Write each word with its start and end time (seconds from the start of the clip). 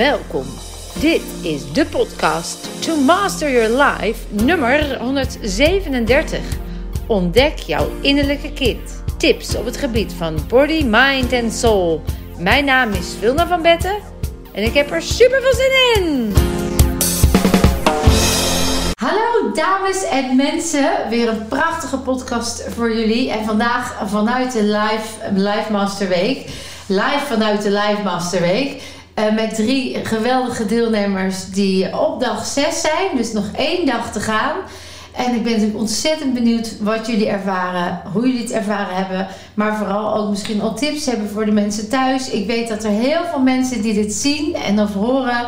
Welkom. 0.00 0.44
Dit 1.00 1.22
is 1.42 1.72
de 1.72 1.86
podcast 1.86 2.82
To 2.82 2.96
Master 2.96 3.50
Your 3.50 3.82
Life 3.82 4.20
nummer 4.28 4.98
137. 4.98 6.40
Ontdek 7.06 7.58
jouw 7.58 7.88
innerlijke 8.00 8.52
kind. 8.52 9.02
Tips 9.16 9.56
op 9.56 9.64
het 9.64 9.76
gebied 9.76 10.12
van 10.12 10.38
body, 10.48 10.84
mind 10.84 11.32
en 11.32 11.50
soul. 11.52 12.02
Mijn 12.38 12.64
naam 12.64 12.92
is 12.92 13.18
Wilna 13.18 13.46
van 13.46 13.62
Betten 13.62 13.96
en 14.52 14.62
ik 14.62 14.74
heb 14.74 14.90
er 14.90 15.02
super 15.02 15.40
veel 15.40 15.54
zin 15.54 16.02
in. 16.02 16.32
Hallo 18.94 19.52
dames 19.54 20.04
en 20.04 20.36
mensen, 20.36 21.08
weer 21.08 21.28
een 21.28 21.48
prachtige 21.48 21.98
podcast 21.98 22.68
voor 22.74 22.96
jullie. 22.96 23.30
En 23.30 23.44
vandaag 23.44 24.08
vanuit 24.08 24.52
de 24.52 24.62
Live, 24.62 25.32
live 25.34 25.72
Master 25.72 26.08
Week. 26.08 26.48
Live 26.86 27.24
vanuit 27.26 27.62
de 27.62 27.70
Live 27.70 28.02
Master 28.02 28.40
Week. 28.40 28.82
Uh, 29.20 29.34
met 29.34 29.54
drie 29.54 30.04
geweldige 30.04 30.66
deelnemers 30.66 31.44
die 31.50 31.98
op 31.98 32.20
dag 32.20 32.46
6 32.46 32.80
zijn. 32.80 33.16
Dus 33.16 33.32
nog 33.32 33.44
één 33.56 33.86
dag 33.86 34.12
te 34.12 34.20
gaan. 34.20 34.56
En 35.12 35.34
ik 35.34 35.42
ben 35.42 35.52
natuurlijk 35.52 35.78
ontzettend 35.78 36.34
benieuwd 36.34 36.76
wat 36.80 37.06
jullie 37.06 37.28
ervaren, 37.28 38.02
hoe 38.12 38.26
jullie 38.26 38.42
het 38.42 38.50
ervaren 38.50 38.96
hebben. 38.96 39.26
Maar 39.54 39.76
vooral 39.76 40.16
ook 40.16 40.30
misschien 40.30 40.60
al 40.60 40.74
tips 40.74 41.06
hebben 41.06 41.28
voor 41.28 41.44
de 41.44 41.52
mensen 41.52 41.88
thuis. 41.88 42.30
Ik 42.30 42.46
weet 42.46 42.68
dat 42.68 42.84
er 42.84 42.90
heel 42.90 43.24
veel 43.30 43.40
mensen 43.40 43.82
die 43.82 43.94
dit 43.94 44.12
zien 44.12 44.54
en 44.54 44.80
of 44.80 44.94
horen 44.94 45.46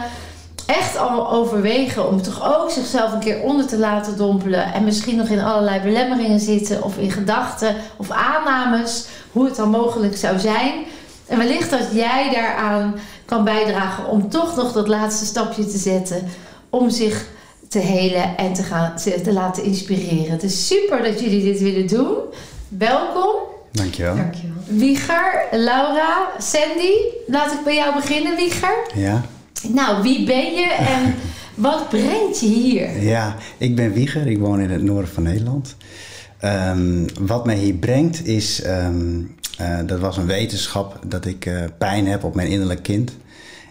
echt 0.67 0.99
al 0.99 1.31
overwegen 1.31 2.09
om 2.09 2.23
toch 2.23 2.57
ook 2.57 2.71
zichzelf 2.71 3.13
een 3.13 3.19
keer 3.21 3.41
onder 3.41 3.67
te 3.67 3.79
laten 3.79 4.17
dompelen. 4.17 4.73
En 4.73 4.85
misschien 4.85 5.17
nog 5.17 5.29
in 5.29 5.41
allerlei 5.41 5.81
belemmeringen 5.81 6.41
zitten 6.41 6.83
of 6.83 6.97
in 6.97 7.11
gedachten 7.11 7.77
of 7.97 8.11
aannames 8.11 9.07
hoe 9.33 9.45
het 9.45 9.57
dan 9.57 9.71
mogelijk 9.71 10.17
zou 10.17 10.39
zijn. 10.39 10.73
En 11.27 11.39
wellicht 11.39 11.71
dat 11.71 11.89
jij 11.93 12.31
daaraan 12.33 12.95
kan 13.33 13.45
bijdragen 13.45 14.09
om 14.09 14.29
toch 14.29 14.57
nog 14.57 14.73
dat 14.73 14.89
laatste 14.89 15.25
stapje 15.25 15.67
te 15.67 15.79
zetten. 15.79 16.23
Om 16.71 16.91
zich 16.91 17.27
te 17.69 17.79
helen 17.79 18.37
en 18.37 18.53
te, 18.53 18.63
gaan, 18.63 18.97
te 18.97 19.33
laten 19.33 19.65
inspireren. 19.65 20.31
Het 20.31 20.43
is 20.43 20.67
super 20.67 21.03
dat 21.03 21.21
jullie 21.21 21.43
dit 21.43 21.61
willen 21.61 21.87
doen. 21.87 22.17
Welkom. 22.69 23.35
Dankjewel. 23.71 24.17
Dankjewel. 24.17 24.57
Wieger, 24.67 25.45
Laura, 25.51 26.29
Sandy. 26.39 26.93
Laat 27.27 27.53
ik 27.53 27.65
bij 27.65 27.75
jou 27.75 27.95
beginnen, 27.95 28.37
Wieger. 28.37 28.77
Ja. 28.95 29.25
Nou, 29.69 30.03
wie 30.03 30.27
ben 30.27 30.53
je 30.53 30.73
en 30.73 31.15
wat 31.69 31.89
brengt 31.89 32.41
je 32.41 32.47
hier? 32.47 33.03
Ja, 33.03 33.37
ik 33.59 33.77
ben 33.77 33.93
Wieger. 33.93 34.27
Ik 34.27 34.39
woon 34.39 34.61
in 34.61 34.71
het 34.71 34.83
noorden 34.83 35.11
van 35.11 35.23
Nederland. 35.23 35.77
Um, 36.45 37.07
wat 37.21 37.47
mij 37.47 37.57
hier 37.57 37.75
brengt 37.75 38.27
is, 38.27 38.67
um, 38.67 39.35
uh, 39.61 39.79
dat 39.87 40.01
was 40.01 40.17
een 40.17 40.27
wetenschap 40.27 40.99
dat 41.07 41.27
ik 41.27 41.47
uh, 41.47 41.65
pijn 41.79 42.07
heb 42.07 42.25
op 42.25 42.35
mijn 42.35 42.49
innerlijk 42.49 42.83
kind. 42.83 43.13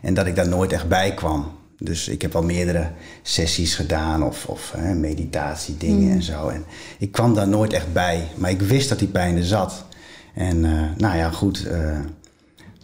En 0.02 0.14
dat 0.14 0.26
ik 0.26 0.36
daar 0.36 0.48
nooit 0.48 0.72
echt 0.72 0.88
bij 0.88 1.14
kwam. 1.14 1.52
Dus 1.78 2.08
ik 2.08 2.22
heb 2.22 2.36
al 2.36 2.44
meerdere 2.44 2.92
sessies 3.22 3.76
gedaan 3.76 4.24
of, 4.24 4.46
of 4.46 4.74
uh, 4.78 4.92
meditatiedingen 4.92 6.08
mm. 6.08 6.12
en 6.12 6.24
zo. 6.24 6.48
En 6.48 6.66
ik 6.98 7.12
kwam 7.12 7.34
daar 7.34 7.48
nooit 7.48 7.74
echt 7.74 7.94
bij. 7.94 8.28
Maar 8.36 8.50
ik 8.50 8.62
wist 8.62 8.90
dat 8.90 9.00
die 9.00 9.08
pijn 9.08 9.38
er 9.38 9.46
zat. 9.46 9.86
En 10.34 10.60
nou 10.98 11.18
ja, 11.18 11.30
goed. 11.30 11.68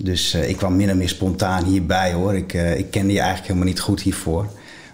dus 0.03 0.33
ik 0.33 0.57
kwam 0.57 0.75
min 0.75 0.89
of 0.89 0.95
meer 0.95 1.09
spontaan 1.09 1.63
hierbij 1.63 2.13
hoor. 2.13 2.35
Ik, 2.35 2.53
ik 2.53 2.91
kende 2.91 3.13
je 3.13 3.19
eigenlijk 3.19 3.47
helemaal 3.47 3.67
niet 3.67 3.79
goed 3.79 4.01
hiervoor. 4.01 4.47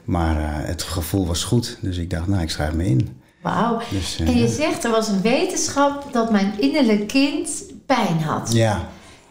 Maar 0.03 0.65
het 0.65 0.83
gevoel 0.83 1.27
was 1.27 1.43
goed. 1.43 1.77
Dus 1.81 1.97
ik 1.97 2.09
dacht, 2.09 2.27
nou, 2.27 2.41
ik 2.41 2.49
schrijf 2.49 2.73
me 2.73 2.85
in. 2.85 3.21
Wauw. 3.43 3.81
Dus, 3.91 4.19
en 4.19 4.37
je 4.37 4.47
zegt, 4.47 4.83
er 4.83 4.91
was 4.91 5.07
een 5.07 5.21
wetenschap 5.21 6.07
dat 6.11 6.31
mijn 6.31 6.53
innerlijk 6.59 7.07
kind 7.07 7.63
pijn 7.85 8.21
had. 8.21 8.53
Ja. 8.53 8.89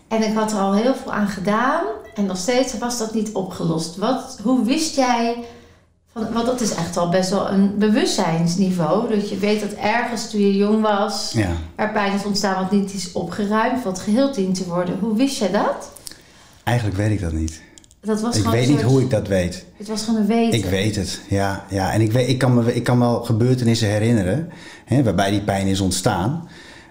En 0.08 0.22
ik 0.22 0.34
had 0.34 0.52
er 0.52 0.58
al 0.58 0.74
heel 0.74 0.94
veel 0.94 1.12
aan 1.12 1.28
gedaan. 1.28 1.84
En 2.14 2.26
nog 2.26 2.36
steeds 2.36 2.78
was 2.78 2.98
dat 2.98 3.14
niet 3.14 3.32
opgelost. 3.32 3.96
Wat, 3.96 4.38
hoe 4.42 4.64
wist 4.64 4.96
jij... 4.96 5.44
Van, 6.12 6.32
want 6.32 6.46
dat 6.46 6.60
is 6.60 6.74
echt 6.74 6.96
al 6.96 7.08
best 7.08 7.30
wel 7.30 7.48
een 7.48 7.78
bewustzijnsniveau. 7.78 9.14
Dat 9.14 9.28
je 9.28 9.38
weet 9.38 9.60
dat 9.60 9.72
ergens 9.72 10.30
toen 10.30 10.40
je 10.40 10.56
jong 10.56 10.82
was... 10.82 11.32
Ja. 11.32 11.50
er 11.74 11.90
pijn 11.90 12.12
is 12.12 12.24
ontstaan 12.24 12.62
wat 12.62 12.72
niet 12.72 12.94
is 12.94 13.12
opgeruimd. 13.12 13.84
Wat 13.84 13.98
geheeld 13.98 14.34
dient 14.34 14.54
te 14.54 14.64
worden. 14.64 14.98
Hoe 14.98 15.16
wist 15.16 15.38
jij 15.38 15.50
dat? 15.50 15.90
Eigenlijk 16.62 16.96
weet 16.96 17.10
ik 17.10 17.20
dat 17.20 17.32
niet. 17.32 17.60
Dat 18.00 18.20
was 18.20 18.36
ik 18.36 18.44
weet 18.44 18.68
niet 18.68 18.82
hoe 18.82 19.00
ik 19.00 19.10
dat 19.10 19.28
weet. 19.28 19.64
Het 19.76 19.88
was 19.88 20.04
gewoon 20.04 20.20
een 20.20 20.26
weten. 20.26 20.58
Ik 20.58 20.64
weet 20.64 20.96
het, 20.96 21.20
ja. 21.28 21.64
ja. 21.68 21.92
En 21.92 22.00
ik, 22.00 22.12
weet, 22.12 22.28
ik, 22.28 22.38
kan 22.38 22.54
me, 22.54 22.74
ik 22.74 22.84
kan 22.84 22.98
wel 22.98 23.24
gebeurtenissen 23.24 23.88
herinneren 23.88 24.50
hè, 24.84 25.02
waarbij 25.02 25.30
die 25.30 25.42
pijn 25.42 25.66
is 25.66 25.80
ontstaan. 25.80 26.48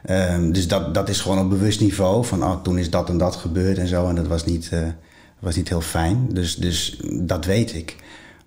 Um, 0.10 0.52
dus 0.52 0.68
dat, 0.68 0.94
dat 0.94 1.10
is 1.10 1.20
gewoon 1.20 1.40
op 1.40 1.50
bewust 1.50 1.80
niveau. 1.80 2.26
Van 2.26 2.44
oh, 2.44 2.62
toen 2.62 2.78
is 2.78 2.90
dat 2.90 3.10
en 3.10 3.18
dat 3.18 3.36
gebeurd 3.36 3.78
en 3.78 3.88
zo. 3.88 4.08
En 4.08 4.16
dat 4.16 4.28
was 4.28 4.46
niet, 4.46 4.70
uh, 4.74 4.80
was 5.42 5.56
niet 5.56 5.70
heel 5.70 5.82
fijn. 5.82 6.28
Dus, 6.30 6.56
dus 6.56 7.00
dat 7.22 7.46
weet 7.46 7.76
ik. 7.76 7.96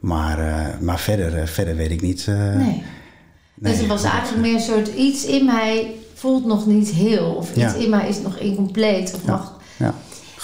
Maar, 0.01 0.39
uh, 0.39 0.67
maar 0.81 0.99
verder, 0.99 1.39
uh, 1.39 1.47
verder 1.47 1.77
weet 1.77 1.91
ik 1.91 2.01
niet. 2.01 2.27
nee. 2.27 2.57
nee. 2.57 2.83
Dus 3.55 3.79
het 3.79 3.87
was 3.87 4.03
eigenlijk 4.05 4.43
meer 4.43 4.55
een 4.55 4.61
soort 4.61 4.89
iets 4.89 5.25
in 5.25 5.45
mij 5.45 5.95
voelt 6.15 6.47
nog 6.47 6.67
niet 6.67 6.89
heel. 6.89 7.35
Of 7.35 7.51
iets 7.51 7.59
ja. 7.59 7.75
in 7.75 7.91
mij 7.91 8.09
is 8.09 8.21
nog 8.21 8.37
incompleet. 8.37 9.15
Of 9.15 9.25
ja. 9.25 9.31
nog... 9.31 9.59
Ja 9.77 9.95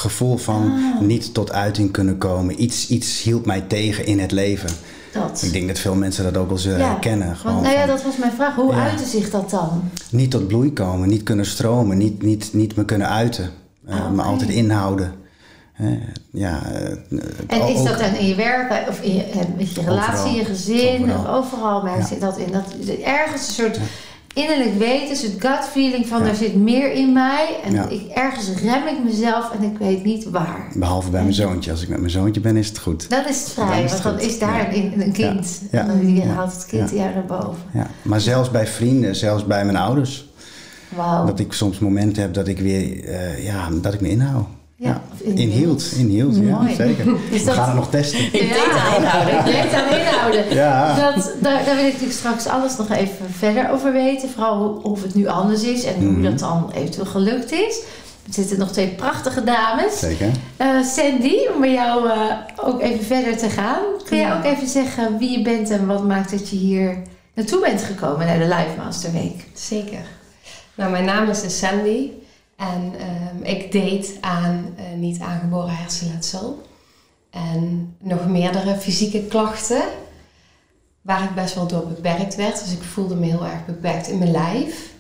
gevoel 0.01 0.37
van 0.37 0.63
ah. 0.63 1.01
niet 1.01 1.35
tot 1.35 1.53
uiting 1.53 1.91
kunnen 1.91 2.19
komen. 2.19 2.63
Iets, 2.63 2.89
iets 2.89 3.23
hield 3.23 3.47
mij 3.47 3.61
tegen 3.61 4.07
in 4.07 4.19
het 4.19 4.33
leven. 4.33 4.71
Dat. 5.13 5.43
Ik 5.43 5.53
denk 5.53 5.69
dat 5.69 5.79
veel 5.79 5.95
mensen 5.95 6.25
dat 6.25 6.37
ook 6.37 6.49
wel 6.49 6.59
zullen 6.59 6.79
ja. 6.79 6.89
herkennen. 6.89 7.37
Want, 7.45 7.63
nou 7.63 7.75
ja, 7.75 7.87
dat 7.87 8.03
was 8.03 8.17
mijn 8.17 8.33
vraag. 8.33 8.55
Hoe 8.55 8.73
uitte 8.73 9.07
zich 9.07 9.31
dat 9.31 9.51
dan? 9.51 9.83
Niet 10.11 10.31
tot 10.31 10.47
bloei 10.47 10.73
komen, 10.73 11.09
niet 11.09 11.23
kunnen 11.23 11.47
stromen, 11.47 11.99
niet, 11.99 12.23
niet, 12.23 12.49
niet 12.53 12.77
me 12.77 12.85
kunnen 12.85 13.09
uiten. 13.09 13.51
Uh, 13.89 13.95
oh, 13.95 14.11
maar 14.11 14.25
altijd 14.25 14.51
inhouden. 14.51 15.13
Ja, 16.33 16.61
uh, 16.73 17.21
en 17.47 17.69
is 17.69 17.83
dat 17.83 17.99
dan 17.99 18.15
in 18.15 18.27
je 18.27 18.35
werk 18.35 18.89
of 18.89 19.01
in 19.01 19.15
je, 19.15 19.25
met 19.57 19.75
je 19.75 19.81
relatie, 19.81 20.13
overal, 20.13 20.35
je 20.35 20.45
gezin, 20.45 21.03
overal, 21.03 21.39
of 21.39 21.55
overal 21.55 22.03
zit 22.09 22.21
dat 22.21 22.39
in? 22.39 22.53
Dat, 22.53 22.97
ergens 23.05 23.49
een 23.49 23.55
soort 23.55 23.79
innerlijk 24.35 24.79
weten, 24.79 25.11
is 25.11 25.23
het 25.23 25.35
gut 25.39 25.65
feeling 25.71 26.07
van 26.07 26.23
ja. 26.23 26.29
er 26.29 26.35
zit 26.35 26.55
meer 26.55 26.93
in 26.93 27.13
mij. 27.13 27.57
En 27.65 27.91
ik, 27.91 28.09
ergens 28.09 28.49
rem 28.63 28.87
ik 28.87 29.05
mezelf 29.05 29.53
en 29.53 29.63
ik 29.63 29.79
weet 29.79 30.05
niet 30.05 30.31
waar. 30.31 30.73
Behalve 30.75 31.11
bij 31.11 31.23
mijn 31.23 31.35
zoontje. 31.35 31.71
Als 31.71 31.83
ik 31.83 31.89
met 31.89 31.99
mijn 31.99 32.11
zoontje 32.11 32.41
ben, 32.41 32.57
is 32.57 32.69
het 32.69 32.79
goed. 32.79 33.11
Dan 33.11 33.29
is 33.29 33.41
het 33.41 33.51
vrij, 33.51 33.89
want 33.89 34.03
dan 34.03 34.21
is 34.21 34.39
daar 34.39 34.75
een, 34.75 35.01
een, 35.01 35.13
kind. 35.13 35.61
Ja. 35.71 35.89
En 35.89 36.01
die 36.01 36.23
haalt 36.23 36.53
het 36.53 36.67
kind 36.67 36.91
ja. 36.91 37.11
naar 37.15 37.27
boven. 37.27 37.63
Ja. 37.73 37.87
Maar 38.03 38.21
zelfs 38.21 38.51
bij 38.51 38.67
vrienden, 38.67 39.17
zelfs 39.17 39.47
bij 39.47 39.65
mijn 39.65 39.77
ouders. 39.77 40.29
Wow. 40.89 41.27
Dat 41.27 41.39
ik 41.39 41.53
soms 41.53 41.79
momenten 41.79 42.23
heb 42.23 42.35
dat 42.35 42.49
ik 42.49 42.59
weer, 42.59 43.05
uh, 43.05 43.45
ja, 43.45 43.69
dat 43.83 43.95
ik 43.95 44.01
me 44.01 44.11
inhoud. 44.11 44.47
Ja, 44.83 45.03
inhield. 45.19 45.93
Inhield, 45.97 46.37
ja, 46.37 46.75
zeker. 46.77 47.05
Dus 47.31 47.45
We 47.45 47.51
gaan 47.51 47.67
het 47.67 47.75
nog 47.75 47.91
testen. 47.91 48.25
Ik 48.25 48.33
denk 48.33 48.73
aan 48.73 48.97
inhouden. 48.97 49.35
Aan 49.75 49.93
inhouden. 49.99 50.55
Ja. 50.55 50.95
Dat, 50.95 51.33
daar, 51.41 51.65
daar 51.65 51.77
wil 51.77 51.85
ik 51.85 51.93
natuurlijk 51.93 52.19
straks 52.19 52.47
alles 52.47 52.77
nog 52.77 52.91
even 52.91 53.31
verder 53.31 53.71
over 53.71 53.93
weten. 53.93 54.31
Vooral 54.31 54.81
of 54.83 55.03
het 55.03 55.15
nu 55.15 55.27
anders 55.27 55.63
is 55.63 55.85
en 55.85 55.95
hoe 55.95 56.11
mm. 56.11 56.23
dat 56.23 56.39
dan 56.39 56.71
eventueel 56.75 57.07
gelukt 57.07 57.53
is. 57.53 57.83
Er 58.27 58.33
zitten 58.33 58.59
nog 58.59 58.73
twee 58.73 58.89
prachtige 58.89 59.45
dames. 59.45 59.99
Zeker. 59.99 60.31
Uh, 60.61 60.85
Sandy, 60.85 61.37
om 61.55 61.61
bij 61.61 61.73
jou 61.73 62.07
uh, 62.07 62.15
ook 62.57 62.81
even 62.81 63.05
verder 63.05 63.37
te 63.37 63.49
gaan. 63.49 63.83
Kun 64.05 64.19
jij 64.19 64.35
ook 64.35 64.45
even 64.45 64.69
zeggen 64.69 65.19
wie 65.19 65.39
je 65.39 65.43
bent 65.43 65.71
en 65.71 65.87
wat 65.87 66.05
maakt 66.05 66.31
dat 66.31 66.49
je 66.49 66.57
hier 66.57 67.03
naartoe 67.35 67.61
bent 67.61 67.83
gekomen 67.83 68.27
naar 68.27 68.39
de 68.39 68.45
Live 68.45 68.75
Master 68.77 69.13
Week? 69.13 69.45
Zeker. 69.55 70.01
Nou, 70.75 70.91
mijn 70.91 71.05
naam 71.05 71.29
is 71.29 71.59
Sandy. 71.59 72.11
En 72.61 72.95
um, 72.95 73.43
ik 73.43 73.73
deed 73.73 74.19
aan 74.21 74.75
uh, 74.79 74.99
niet 74.99 75.21
aangeboren 75.21 75.77
hersenletsel. 75.77 76.63
En 77.31 77.97
nog 77.99 78.27
meerdere 78.27 78.77
fysieke 78.77 79.23
klachten. 79.23 79.83
Waar 81.03 81.25
ik 81.25 81.35
best 81.35 81.55
wel 81.55 81.67
door 81.67 81.87
beperkt 81.87 82.37
werd. 82.37 82.65
Dus 82.65 82.73
ik 82.73 82.83
voelde 82.83 83.15
me 83.15 83.27
heel 83.27 83.47
erg 83.47 83.67
beperkt 83.67 84.09
in 84.09 84.19
mijn 84.19 84.31
lijf. 84.31 84.93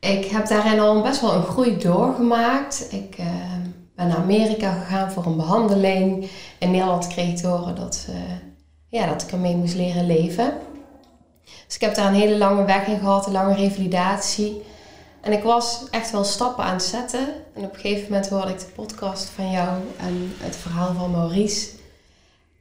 Ik 0.00 0.24
heb 0.24 0.48
daarin 0.48 0.80
al 0.80 1.02
best 1.02 1.20
wel 1.20 1.34
een 1.34 1.42
groei 1.42 1.76
doorgemaakt. 1.78 2.86
Ik 2.92 3.18
uh, 3.20 3.26
ben 3.94 4.08
naar 4.08 4.16
Amerika 4.16 4.72
gegaan 4.72 5.12
voor 5.12 5.26
een 5.26 5.36
behandeling. 5.36 6.30
In 6.58 6.70
Nederland 6.70 7.06
kreeg 7.06 7.28
ik 7.28 7.36
te 7.36 7.46
horen 7.46 7.74
dat, 7.74 8.06
uh, 8.10 8.16
ja, 8.88 9.06
dat 9.06 9.22
ik 9.22 9.32
ermee 9.32 9.56
moest 9.56 9.74
leren 9.74 10.06
leven. 10.06 10.52
Dus 11.66 11.74
ik 11.74 11.80
heb 11.80 11.94
daar 11.94 12.06
een 12.06 12.20
hele 12.20 12.38
lange 12.38 12.64
weg 12.64 12.86
in 12.86 12.98
gehad, 12.98 13.26
een 13.26 13.32
lange 13.32 13.54
revalidatie. 13.54 14.62
En 15.26 15.32
ik 15.32 15.42
was 15.42 15.84
echt 15.90 16.10
wel 16.10 16.24
stappen 16.24 16.64
aan 16.64 16.72
het 16.72 16.82
zetten. 16.82 17.28
En 17.54 17.64
op 17.64 17.74
een 17.74 17.80
gegeven 17.80 18.12
moment 18.12 18.28
hoorde 18.28 18.50
ik 18.50 18.58
de 18.58 18.66
podcast 18.74 19.24
van 19.24 19.50
jou 19.50 19.78
en 19.96 20.32
het 20.38 20.56
verhaal 20.56 20.94
van 20.94 21.10
Maurice. 21.10 21.68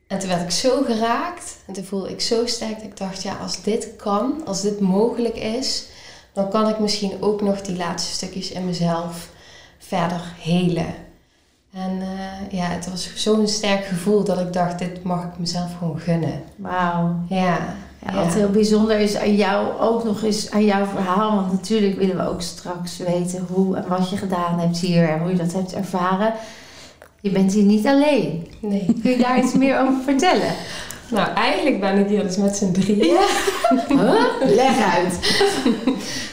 En 0.08 0.20
toen 0.20 0.30
werd 0.30 0.42
ik 0.42 0.52
zo 0.52 0.84
geraakt 0.84 1.56
en 1.68 1.74
toen 1.74 1.84
voelde 1.84 2.10
ik 2.10 2.22
zo 2.22 2.46
sterk 2.46 2.76
dat 2.76 2.84
ik 2.84 2.98
dacht, 2.98 3.24
ja, 3.24 3.36
als 3.36 3.64
dit 3.64 3.96
kan, 3.96 4.42
als 4.46 4.62
dit 4.62 4.80
mogelijk 4.80 5.36
is, 5.36 5.86
dan 6.34 6.50
kan 6.50 6.70
ik 6.70 6.80
misschien 6.80 7.22
ook 7.22 7.42
nog 7.42 7.62
die 7.62 7.78
laatste 7.78 8.14
stukjes 8.14 8.52
in 8.52 8.66
mezelf 8.66 9.30
verder 9.78 10.22
helen. 10.40 10.96
En 11.74 11.92
uh, 11.92 12.52
ja, 12.60 12.66
het 12.66 12.90
was 12.90 13.16
zo'n 13.16 13.48
sterk 13.48 13.86
gevoel 13.86 14.24
dat 14.24 14.40
ik 14.40 14.54
dacht, 14.54 14.80
dit 14.80 15.04
mag 15.04 15.24
ik 15.24 15.38
mezelf 15.38 15.78
gewoon 15.78 16.00
gunnen. 16.00 16.44
Wauw. 16.56 17.16
Ja. 17.30 17.76
Ja, 18.06 18.13
wat 18.24 18.34
heel 18.34 18.50
bijzonder 18.50 19.00
is 19.00 19.16
aan 19.18 19.36
jou 19.36 19.80
ook 19.80 20.04
nog 20.04 20.24
eens 20.24 20.52
aan 20.52 20.66
jouw 20.66 20.86
verhaal. 20.86 21.36
Want 21.36 21.52
natuurlijk 21.52 21.98
willen 21.98 22.18
we 22.18 22.28
ook 22.30 22.42
straks 22.42 22.98
weten 22.98 23.46
hoe 23.54 23.75
en 23.75 23.84
wat 23.88 24.10
je 24.10 24.18
gedaan 24.18 24.60
hebt 24.60 24.78
hier 24.78 25.10
en 25.10 25.19
hoe 25.19 25.30
je 25.30 25.38
dat 25.38 25.54
hebt 25.54 25.74
ervaren. 25.74 26.34
je 27.22 27.30
bent 27.30 27.54
hier 27.54 27.63
niet 27.63 27.88
alleen. 27.88 28.48
Nee. 28.62 28.86
Kun 29.02 29.12
je 29.12 29.18
daar 29.18 29.38
iets 29.44 29.54
meer 29.54 29.80
over 29.80 30.04
vertellen? 30.04 30.54
Nou, 31.10 31.34
eigenlijk 31.34 31.80
ben 31.80 31.98
ik 31.98 32.07
hier 32.07 32.24
dus 32.24 32.38
met 32.38 32.56
z'n 32.57 32.72
drieën. 32.72 33.18
Huh? 33.88 34.13
Leg 34.56 34.94
uit. 34.96 35.19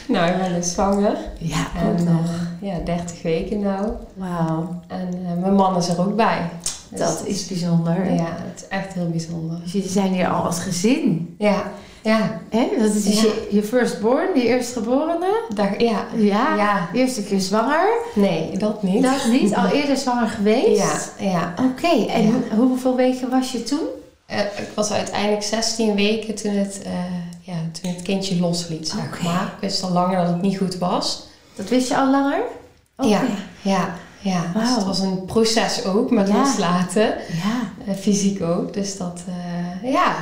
Nou, 0.07 0.31
ik 0.31 0.37
ben 0.37 0.53
dus 0.53 0.71
zwanger. 0.71 1.17
Ja, 1.39 1.67
En 1.77 1.87
ook 1.89 1.99
nog. 1.99 2.25
eh, 2.61 2.69
ja, 2.69 2.75
30 2.85 3.21
weken 3.21 3.59
nou. 3.59 3.87
Wauw, 4.13 4.79
En 4.87 5.09
eh, 5.25 5.41
mijn 5.41 5.53
man 5.53 5.77
is 5.77 5.87
er 5.87 5.99
ook 5.99 6.15
bij. 6.15 6.49
Dus 6.95 7.07
dat 7.07 7.23
is 7.25 7.47
bijzonder. 7.47 8.13
Ja, 8.13 8.25
het 8.51 8.61
is 8.61 8.67
echt 8.67 8.93
heel 8.93 9.09
bijzonder. 9.09 9.59
Dus 9.63 9.71
jullie 9.71 9.89
zijn 9.89 10.13
hier 10.13 10.27
al 10.29 10.43
als 10.43 10.59
gezin. 10.59 11.35
Ja, 11.37 11.71
ja. 12.01 12.41
Hè? 12.49 12.67
Dat 12.79 12.93
is 12.93 13.03
dus 13.03 13.15
Ja. 13.15 13.21
je, 13.21 13.47
je 13.51 13.63
firstborn, 13.63 14.27
je 14.35 14.43
eerstgeborene. 14.47 15.41
Dag, 15.55 15.79
ja. 15.79 16.05
Ja. 16.15 16.55
Ja. 16.55 16.89
Eerste 16.93 17.23
keer 17.23 17.39
zwanger. 17.39 17.87
Nee, 18.15 18.57
dat 18.57 18.83
niet. 18.83 19.03
Dat 19.03 19.25
niet, 19.29 19.55
al 19.55 19.65
eerder 19.67 19.97
zwanger 19.97 20.27
geweest. 20.27 21.11
Ja, 21.19 21.25
ja. 21.29 21.53
Oké, 21.69 22.05
en 22.11 22.21
Ja. 22.25 22.55
hoeveel 22.55 22.95
weken 22.95 23.29
was 23.29 23.51
je 23.51 23.63
toen? 23.63 23.87
Eh, 24.25 24.39
ik 24.39 24.69
was 24.75 24.91
uiteindelijk 24.91 25.43
16 25.43 25.95
weken 25.95 26.35
toen 26.35 26.51
het, 26.53 26.81
eh, 26.85 26.91
ja, 27.41 27.53
toen 27.81 27.91
het 27.91 28.01
kindje 28.01 28.39
losliet, 28.39 28.87
zeg 28.87 29.23
maar. 29.23 29.43
Ik 29.43 29.61
wist 29.61 29.83
al 29.83 29.91
langer 29.91 30.17
dat 30.17 30.27
het 30.27 30.41
niet 30.41 30.57
goed 30.57 30.77
was. 30.77 31.27
Dat 31.55 31.69
wist 31.69 31.87
je 31.87 31.97
al 31.97 32.11
langer? 32.11 32.41
Ja, 32.97 33.21
ja, 33.61 33.93
ja. 34.23 34.51
Dus 34.59 34.75
het 34.75 34.83
was 34.85 34.99
een 34.99 35.25
proces 35.25 35.85
ook 35.85 36.11
met 36.11 36.27
Ja. 36.27 36.37
loslaten. 36.37 37.03
Ja. 37.43 37.87
Eh, 37.87 37.93
fysiek 37.95 38.41
ook. 38.41 38.73
Dus 38.73 38.97
dat, 38.97 39.21
eh, 39.27 39.91
ja. 39.91 40.15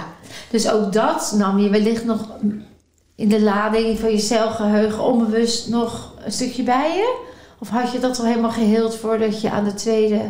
Dus 0.50 0.70
ook 0.70 0.94
dat 0.94 1.34
nam 1.38 1.60
je 1.60 1.70
wellicht 1.70 2.06
nog 2.06 2.28
in 3.16 3.30
de 3.30 3.42
lading 3.42 4.00
van 4.00 4.12
je 4.12 4.20
celgeheugen 4.20 5.04
onbewust 5.04 5.70
nog 5.70 6.14
een 6.26 6.32
stukje 6.32 6.64
bij 6.64 6.96
je? 6.96 7.20
Of 7.60 7.70
had 7.70 7.92
je 7.92 8.00
dat 8.00 8.20
al 8.20 8.26
helemaal 8.26 8.52
geheeld 8.52 8.96
voordat 8.96 9.42
je 9.42 9.52
aan 9.52 9.64
de 9.64 9.74
tweede... 9.74 10.22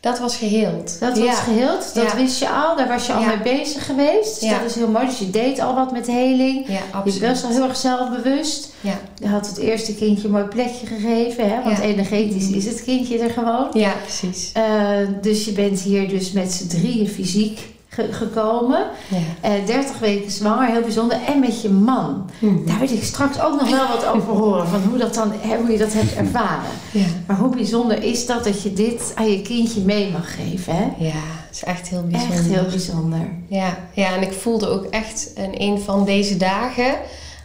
Dat 0.00 0.18
was 0.18 0.36
geheeld. 0.36 1.00
Dat 1.00 1.18
was 1.18 1.38
geheeld, 1.38 1.94
dat 1.94 2.14
wist 2.14 2.38
je 2.38 2.48
al, 2.48 2.76
daar 2.76 2.88
was 2.88 3.06
je 3.06 3.12
al 3.12 3.22
mee 3.22 3.42
bezig 3.42 3.86
geweest. 3.86 4.40
Dus 4.40 4.50
dat 4.50 4.64
is 4.64 4.74
heel 4.74 4.88
mooi. 4.88 5.06
Dus 5.06 5.18
je 5.18 5.30
deed 5.30 5.60
al 5.60 5.74
wat 5.74 5.92
met 5.92 6.06
heling. 6.06 6.66
Ja, 6.68 7.02
Je 7.04 7.20
was 7.20 7.44
al 7.44 7.50
heel 7.50 7.62
erg 7.62 7.76
zelfbewust. 7.76 8.72
Ja. 8.80 9.00
Je 9.18 9.28
had 9.28 9.46
het 9.46 9.58
eerste 9.58 9.94
kindje 9.94 10.26
een 10.26 10.32
mooi 10.32 10.44
plekje 10.44 10.86
gegeven, 10.86 11.50
hè? 11.50 11.62
want 11.62 11.78
energetisch 11.78 12.50
is 12.50 12.64
het 12.64 12.84
kindje 12.84 13.18
er 13.18 13.30
gewoon. 13.30 13.68
Ja, 13.72 13.92
precies. 14.02 14.50
Eh, 14.52 14.98
dus 15.22 15.44
je 15.44 15.52
bent 15.52 15.80
hier 15.80 16.08
dus 16.08 16.32
met 16.32 16.52
z'n 16.52 16.66
drieën 16.66 17.08
fysiek 17.08 17.60
ge- 17.96 18.12
gekomen. 18.12 18.86
Ja. 19.08 19.16
Eh 19.40 19.66
30 19.66 19.98
weken 19.98 20.30
zwanger, 20.30 20.66
heel 20.68 20.80
bijzonder. 20.80 21.18
En 21.26 21.40
met 21.40 21.62
je 21.62 21.68
man. 21.70 22.30
Hm. 22.38 22.64
Daar 22.66 22.78
wil 22.78 22.90
ik 22.92 23.04
straks 23.04 23.40
ook 23.40 23.60
nog 23.60 23.70
wel 23.70 23.88
wat 23.88 24.06
over 24.06 24.32
horen. 24.32 24.66
Van 24.68 24.80
hoe, 24.88 24.98
dat 24.98 25.14
dan, 25.14 25.32
hoe 25.60 25.70
je 25.72 25.78
dat 25.78 25.92
hebt 25.92 26.14
ervaren. 26.14 26.70
Ja. 26.92 27.04
Maar 27.26 27.36
hoe 27.36 27.54
bijzonder 27.56 28.02
is 28.02 28.26
dat 28.26 28.44
dat 28.44 28.62
je 28.62 28.72
dit 28.72 29.12
aan 29.14 29.30
je 29.30 29.42
kindje 29.42 29.80
mee 29.80 30.10
mag 30.12 30.34
geven. 30.34 30.74
Hè? 30.76 30.82
ja, 30.98 31.12
het 31.46 31.54
is 31.54 31.64
echt 31.64 31.88
heel 31.88 32.02
bijzonder. 32.06 32.36
Echt 32.36 32.46
heel 32.46 32.64
bijzonder. 32.70 33.28
Ja, 33.48 33.76
ja, 33.92 34.14
en 34.14 34.22
ik 34.22 34.32
voelde 34.32 34.68
ook 34.68 34.84
echt 34.84 35.30
in 35.34 35.54
een 35.58 35.80
van 35.80 36.04
deze 36.04 36.36
dagen 36.36 36.94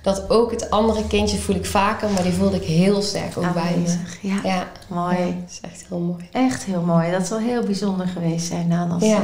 dat 0.04 0.30
ook 0.30 0.52
het 0.52 0.70
andere 0.70 1.08
kindje 1.08 1.38
voel 1.38 1.56
ik 1.56 1.66
vaker, 1.66 2.10
maar 2.10 2.24
die 2.24 2.32
voelde 2.32 2.56
ik 2.56 2.64
heel 2.64 3.02
sterk 3.02 3.38
ook 3.38 3.54
bij 3.54 3.76
me. 3.86 3.94
Ja, 4.22 4.40
Ja, 4.44 4.68
mooi. 4.88 5.18
ja, 5.18 5.26
dat 5.26 5.50
is 5.50 5.60
echt 5.62 5.86
heel 5.90 6.00
mooi. 6.00 6.30
Echt 6.32 6.64
heel 6.64 6.82
mooi. 6.82 7.12
Dat 7.12 7.28
zal 7.28 7.38
heel 7.38 7.64
bijzonder 7.64 8.08
geweest 8.08 8.48
zijn 8.48 8.70
dan 8.70 8.92
als 8.92 9.04
Ja. 9.04 9.20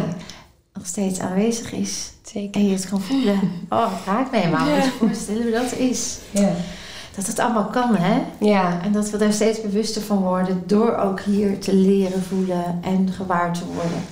Nog 0.77 0.85
steeds 0.87 1.19
aanwezig 1.19 1.71
is. 1.71 2.11
Zeker. 2.23 2.61
En 2.61 2.67
je 2.67 2.73
het 2.75 2.89
kan 2.89 3.01
voelen. 3.01 3.39
Oh, 3.69 3.85
het 3.95 4.05
raakt 4.05 4.31
me 4.31 4.37
helemaal. 4.37 4.67
Ja. 4.67 4.73
Moet 4.75 4.83
je 4.83 4.89
je 4.91 4.97
voorstellen 4.97 5.41
hoe 5.41 5.51
dat 5.51 5.73
is. 5.73 6.17
Ja. 6.31 6.51
Dat 7.15 7.27
het 7.27 7.39
allemaal 7.39 7.65
kan, 7.65 7.95
hè? 7.95 8.21
Ja, 8.39 8.79
En 8.83 8.91
dat 8.91 9.09
we 9.09 9.17
daar 9.17 9.33
steeds 9.33 9.61
bewuster 9.61 10.01
van 10.01 10.17
worden 10.17 10.63
door 10.65 10.95
ook 10.95 11.19
hier 11.19 11.59
te 11.59 11.73
leren 11.75 12.23
voelen 12.23 12.79
en 12.81 13.09
gewaar 13.11 13.53
te 13.53 13.65
worden. 13.65 14.05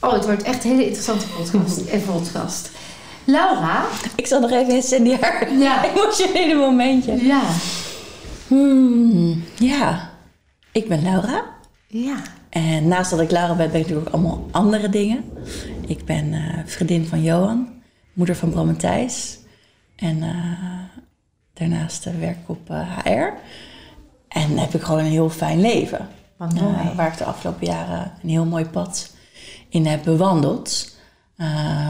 Oh, 0.00 0.12
het 0.12 0.24
wordt 0.24 0.42
echt 0.42 0.64
een 0.64 0.70
hele 0.70 0.82
interessante 0.84 1.26
podcast. 1.26 1.86
en 1.90 2.02
podcast. 2.04 2.70
Laura? 3.24 3.84
Ik 4.16 4.26
zal 4.26 4.40
nog 4.40 4.50
even 4.50 4.74
in 4.76 4.82
Sandy 4.82 5.16
haar 5.20 5.52
Ja. 5.58 5.84
emotionele 5.84 6.54
momentje. 6.54 7.24
Ja. 7.26 7.42
Hmm, 8.46 9.44
ja, 9.58 10.10
ik 10.72 10.88
ben 10.88 11.02
Laura. 11.02 11.44
Ja. 11.86 12.16
En 12.50 12.88
naast 12.88 13.10
dat 13.10 13.20
ik 13.20 13.30
Laura 13.30 13.54
ben, 13.54 13.70
ben 13.70 13.80
ik 13.80 13.86
natuurlijk 13.86 14.06
ook 14.06 14.14
allemaal 14.14 14.48
andere 14.50 14.88
dingen. 14.88 15.24
Ik 15.86 16.04
ben 16.04 16.32
eh, 16.32 16.58
vriendin 16.64 17.06
van 17.06 17.22
Johan, 17.22 17.68
moeder 18.12 18.36
van 18.36 18.50
Bram 18.50 18.68
en 18.68 18.76
Thijs. 18.76 19.38
En 19.96 20.22
eh, 20.22 21.00
daarnaast 21.52 22.06
eh, 22.06 22.12
werk 22.18 22.36
ik 22.36 22.48
op 22.48 22.68
HR. 22.68 23.32
En 24.28 24.58
heb 24.58 24.74
ik 24.74 24.82
gewoon 24.82 25.00
een 25.00 25.10
heel 25.10 25.30
fijn 25.30 25.60
leven. 25.60 26.08
Waar 26.96 27.12
ik 27.12 27.18
de 27.18 27.24
afgelopen 27.24 27.66
jaren 27.66 28.12
een 28.22 28.28
heel 28.28 28.44
mooi 28.44 28.64
pad 28.64 29.14
in 29.68 29.86
heb 29.86 30.04
bewandeld. 30.04 30.96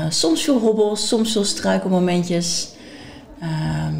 Soms 0.09 0.43
veel 0.43 0.59
hobbels, 0.59 1.09
soms 1.09 1.33
veel 1.33 1.45
struikelmomentjes. 1.45 2.73
Ehm, 3.41 3.95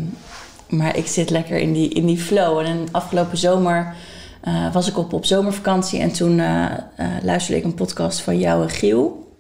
maar 0.69 0.97
ik 0.97 1.07
zit 1.07 1.31
lekker 1.31 1.59
in 1.59 1.73
die, 1.73 1.89
in 1.89 2.07
die 2.07 2.19
flow. 2.19 2.59
En 2.59 2.89
afgelopen 2.91 3.39
zomer 3.39 3.95
eh, 4.41 4.73
was 4.73 4.89
ik 4.89 4.99
op, 4.99 5.13
op 5.13 5.25
zomervakantie. 5.25 6.01
En 6.01 6.13
toen 6.13 6.41
eh, 6.41 6.65
eh, 6.65 7.07
luisterde 7.23 7.59
ik 7.59 7.65
een 7.65 7.75
podcast 7.75 8.21
van 8.21 8.39
jou 8.39 8.63
en 8.63 8.71
Giel. 8.71 9.37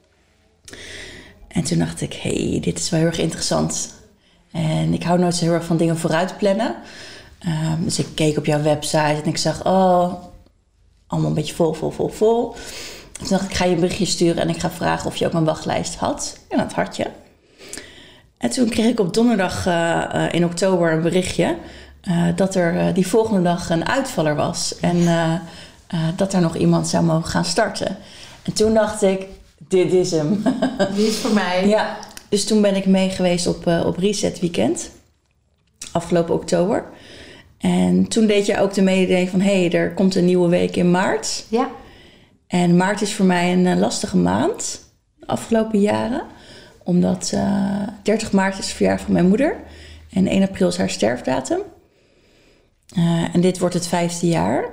En 1.48 1.64
toen 1.64 1.78
dacht 1.78 2.00
ik, 2.00 2.12
hey, 2.12 2.58
dit 2.60 2.78
is 2.78 2.90
wel 2.90 3.00
heel 3.00 3.08
erg 3.08 3.18
interessant. 3.18 3.94
En 4.52 4.92
ik 4.92 5.02
hou 5.02 5.18
nooit 5.18 5.34
zo 5.34 5.44
heel 5.44 5.54
erg 5.54 5.64
van 5.64 5.76
dingen 5.76 5.98
vooruit 5.98 6.36
plannen. 6.36 6.74
Dus 7.78 7.98
ik 7.98 8.06
keek 8.14 8.36
op 8.36 8.46
jouw 8.46 8.62
website 8.62 9.20
en 9.22 9.26
ik 9.26 9.36
zag, 9.36 9.66
oh, 9.66 10.12
allemaal 11.06 11.28
een 11.28 11.34
beetje 11.34 11.54
vol, 11.54 11.72
vol, 11.72 11.90
vol, 11.90 12.08
vol. 12.08 12.54
Toen 13.12 13.28
dacht 13.28 13.42
ik, 13.42 13.50
ik 13.50 13.56
ga 13.56 13.64
je 13.64 13.74
een 13.74 13.80
berichtje 13.80 14.04
sturen 14.04 14.42
en 14.42 14.48
ik 14.48 14.58
ga 14.58 14.70
vragen 14.70 15.06
of 15.06 15.16
je 15.16 15.26
ook 15.26 15.32
mijn 15.32 15.44
wachtlijst 15.44 15.94
had. 15.94 16.38
En 16.48 16.58
dat 16.58 16.72
had 16.72 16.96
je. 16.96 17.06
En 18.38 18.50
toen 18.50 18.68
kreeg 18.68 18.86
ik 18.86 19.00
op 19.00 19.14
donderdag 19.14 19.66
in 20.32 20.44
oktober 20.44 20.92
een 20.92 21.02
berichtje 21.02 21.56
eh, 22.00 22.26
dat 22.36 22.54
er 22.54 22.78
eh, 22.78 22.94
die 22.94 23.06
volgende 23.06 23.42
dag 23.42 23.70
een 23.70 23.88
uitvaller 23.88 24.34
was. 24.34 24.78
En 24.80 24.96
eh, 25.06 25.34
dat 26.16 26.32
er 26.32 26.40
nog 26.40 26.56
iemand 26.56 26.88
zou 26.88 27.04
mogen 27.04 27.30
gaan 27.30 27.44
starten. 27.44 27.96
En 28.42 28.52
toen 28.52 28.74
dacht 28.74 29.02
ik, 29.02 29.26
dit 29.68 29.92
is 29.92 30.10
hem. 30.10 30.42
Die 30.96 31.06
is 31.06 31.16
voor 31.16 31.32
mij. 31.32 31.66
Ja, 31.66 31.96
dus 32.28 32.46
toen 32.46 32.62
ben 32.62 32.76
ik 32.76 32.86
mee 32.86 33.10
geweest 33.10 33.46
op, 33.46 33.66
op 33.66 33.96
Reset 33.96 34.40
Weekend. 34.40 34.90
Afgelopen 35.92 36.34
oktober. 36.34 36.84
En 37.58 38.08
toen 38.08 38.26
deed 38.26 38.46
je 38.46 38.60
ook 38.60 38.74
de 38.74 38.82
mededeling 38.82 39.30
van... 39.30 39.40
hé, 39.40 39.60
hey, 39.60 39.72
er 39.72 39.94
komt 39.94 40.14
een 40.14 40.24
nieuwe 40.24 40.48
week 40.48 40.76
in 40.76 40.90
maart. 40.90 41.44
Ja. 41.48 41.68
En 42.46 42.76
maart 42.76 43.00
is 43.00 43.14
voor 43.14 43.26
mij 43.26 43.52
een 43.52 43.78
lastige 43.78 44.16
maand. 44.16 44.80
De 45.14 45.26
afgelopen 45.26 45.80
jaren. 45.80 46.22
Omdat 46.84 47.30
eh 47.34 47.82
30 48.02 48.32
maart 48.32 48.58
is 48.58 48.64
het 48.64 48.74
verjaardag 48.74 49.04
van 49.04 49.12
mijn 49.12 49.28
moeder. 49.28 49.56
En 50.10 50.26
1 50.26 50.42
april 50.42 50.68
is 50.68 50.76
haar 50.76 50.90
sterfdatum. 50.90 51.60
Eh, 52.94 53.34
en 53.34 53.40
dit 53.40 53.58
wordt 53.58 53.74
het 53.74 53.86
vijfde 53.86 54.28
jaar. 54.28 54.64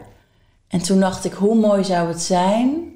En 0.67 0.81
toen 0.81 0.99
dacht 0.99 1.25
ik, 1.25 1.33
hoe 1.33 1.55
mooi 1.55 1.83
zou 1.83 2.07
het 2.07 2.21
zijn 2.21 2.93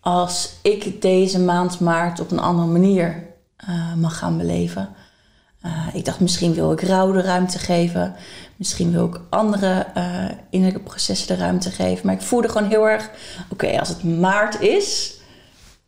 als 0.00 0.52
ik 0.62 1.02
deze 1.02 1.40
maand 1.40 1.80
maart 1.80 2.20
op 2.20 2.30
een 2.30 2.38
andere 2.38 2.68
manier 2.68 3.26
eh, 3.56 3.94
mag 3.94 4.18
gaan 4.18 4.38
beleven. 4.38 4.88
Eh, 5.60 5.86
ik 5.92 6.04
dacht, 6.04 6.20
misschien 6.20 6.54
wil 6.54 6.72
ik 6.72 6.80
rouw 6.80 7.12
de 7.12 7.20
ruimte 7.20 7.58
geven. 7.58 8.14
Misschien 8.56 8.92
wil 8.92 9.06
ik 9.06 9.20
andere 9.30 9.86
eh, 9.94 10.28
innerlijke 10.50 10.88
processen 10.88 11.26
de 11.26 11.42
ruimte 11.42 11.70
geven. 11.70 12.06
Maar 12.06 12.14
ik 12.14 12.20
voelde 12.20 12.48
gewoon 12.48 12.68
heel 12.68 12.88
erg, 12.88 13.10
oké, 13.48 13.78
als 13.78 13.88
het 13.88 14.04
maart 14.04 14.60
is, 14.60 15.14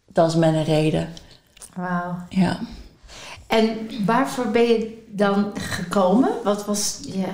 dat 0.06 0.28
is 0.28 0.34
een 0.34 0.64
reden. 0.64 1.08
Wauw. 1.74 2.16
Ja. 2.28 2.58
En 3.46 3.76
waarvoor 4.04 4.46
ben 4.46 4.62
je 4.62 5.04
dan 5.08 5.50
gekomen? 5.54 6.30
Wat 6.44 6.64
was 6.64 6.98
je, 7.02 7.26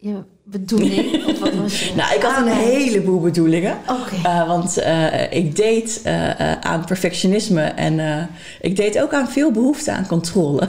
je 0.00 0.22
bedoeling? 0.44 1.24
Of 1.28 1.38
wat 1.38 1.54
was 1.54 1.80
je 1.80 1.94
Nou, 1.94 2.14
ik 2.14 2.22
had 2.22 2.46
een 2.46 2.52
heleboel 2.52 3.20
bedoelingen. 3.20 3.78
Eh, 4.22 4.46
want 4.46 4.78
eh, 4.78 5.32
ik 5.32 5.56
deed 5.56 6.00
eh, 6.04 6.52
aan 6.60 6.84
perfectionisme 6.84 7.62
en 7.62 8.00
eh, 8.00 8.22
ik 8.60 8.76
deed 8.76 9.02
ook 9.02 9.12
aan 9.12 9.28
veel 9.28 9.50
behoefte 9.50 9.92
aan 9.92 10.06
controle. 10.06 10.68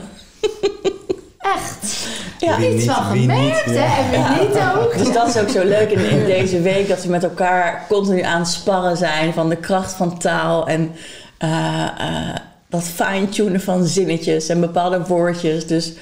Echt? 1.56 2.06
Ja. 2.38 2.58
Wie 2.58 2.74
Iets 2.74 2.84
niet, 2.84 2.92
van 2.92 3.04
gemerkt, 3.04 3.70
ja. 3.70 3.72
hè? 3.72 4.16
En 4.16 4.38
wie 4.38 4.46
niet 4.46 4.58
ook? 4.76 4.98
Dus 4.98 5.12
dat 5.12 5.28
is 5.28 5.38
ook 5.38 5.48
zo 5.48 5.64
leuk 5.64 5.90
in, 5.90 6.10
in 6.10 6.24
deze 6.24 6.60
week 6.60 6.88
dat 6.88 7.02
we 7.02 7.10
met 7.10 7.24
elkaar 7.24 7.84
continu 7.88 8.20
aan 8.20 8.40
het 8.40 8.48
sparren 8.48 8.96
zijn 8.96 9.32
van 9.32 9.48
de 9.48 9.56
kracht 9.56 9.92
van 9.92 10.18
taal 10.18 10.68
en 10.68 10.92
eh, 11.38 11.84
eh, 11.98 12.34
dat 12.68 12.82
fine-tunen 12.82 13.60
van 13.60 13.84
zinnetjes 13.84 14.48
en 14.48 14.60
bepaalde 14.60 15.06
woordjes. 15.06 15.66
Dus 15.66 15.92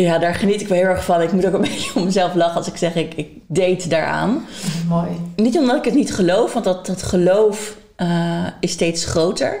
ja, 0.00 0.18
daar 0.18 0.34
geniet 0.34 0.60
ik 0.60 0.68
wel 0.68 0.78
heel 0.78 0.86
erg 0.86 1.04
van. 1.04 1.22
Ik 1.22 1.32
moet 1.32 1.46
ook 1.46 1.52
een 1.54 1.60
beetje 1.70 1.90
om 1.94 2.04
mezelf 2.04 2.34
lachen 2.34 2.56
als 2.56 2.66
ik 2.68 2.76
zeg 2.76 2.94
ik, 2.94 3.14
ik 3.14 3.28
date 3.46 3.88
daaraan. 3.88 4.46
Mooi. 4.88 5.08
Niet 5.36 5.58
omdat 5.58 5.76
ik 5.76 5.84
het 5.84 5.94
niet 5.94 6.14
geloof, 6.14 6.52
want 6.52 6.64
dat, 6.64 6.86
dat 6.86 7.02
geloof 7.02 7.76
eh, 7.96 8.46
is 8.60 8.72
steeds 8.72 9.04
groter. 9.04 9.60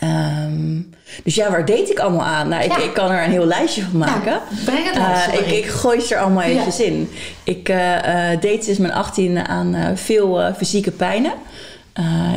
Ehm, 0.00 0.80
dus 1.24 1.34
ja, 1.34 1.50
waar 1.50 1.64
date 1.64 1.90
ik 1.90 1.98
allemaal 1.98 2.26
aan? 2.26 2.48
Nou, 2.48 2.62
ik, 2.64 2.70
Ja. 2.70 2.78
ik 2.82 2.92
kan 2.94 3.10
er 3.10 3.24
een 3.24 3.30
heel 3.30 3.44
lijstje 3.46 3.82
van 3.82 3.98
maken. 3.98 4.40
Nou, 4.50 4.64
breng 4.64 4.84
het 4.90 4.96
Eh, 4.96 5.40
ik, 5.40 5.46
ik 5.64 5.66
gooi 5.66 6.00
ze 6.00 6.14
er 6.14 6.20
allemaal 6.20 6.42
Ja. 6.42 6.48
eventjes 6.48 6.80
in. 6.80 7.08
Ik 7.44 7.68
eh, 7.68 8.40
deed 8.40 8.64
sinds 8.64 8.78
mijn 8.78 8.92
18 8.92 9.38
aan 9.46 9.76
veel 9.94 10.52
fysieke 10.56 10.90
pijnen. 10.90 11.32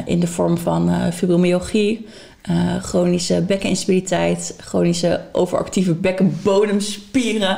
in 0.05 0.19
de 0.19 0.27
vorm 0.27 0.57
van 0.57 1.11
fibromyalgie, 1.13 2.07
eh, 2.45 2.83
chronische 2.83 3.41
bekkeninstabiliteit, 3.41 4.55
chronische 4.59 5.21
overactieve 5.31 5.93
bekkenbodemspieren, 5.93 7.57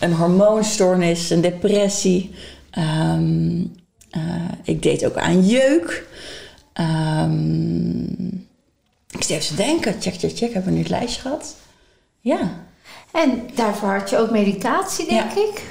een 0.00 0.12
hormoonstoornis, 0.12 1.30
een 1.30 1.40
depressie. 1.40 2.30
Ehm, 2.70 3.62
eh, 4.10 4.22
ik 4.62 4.82
deed 4.82 5.06
ook 5.06 5.16
aan 5.16 5.46
jeuk. 5.46 6.06
Ehm, 6.72 8.02
ik 9.10 9.22
zit 9.22 9.30
even 9.30 9.46
te 9.46 9.54
denken, 9.62 9.96
check, 10.00 10.14
check, 10.14 10.36
check, 10.36 10.52
hebben 10.52 10.64
we 10.70 10.76
nu 10.76 10.82
het 10.82 10.90
lijstje 10.90 11.20
gehad? 11.20 11.56
Ja. 12.20 12.62
En 13.12 13.42
daarvoor 13.54 13.88
had 13.88 14.10
je 14.10 14.18
ook 14.18 14.30
medicatie, 14.30 15.06
denk 15.08 15.32
Ja. 15.34 15.40
ik? 15.42 15.62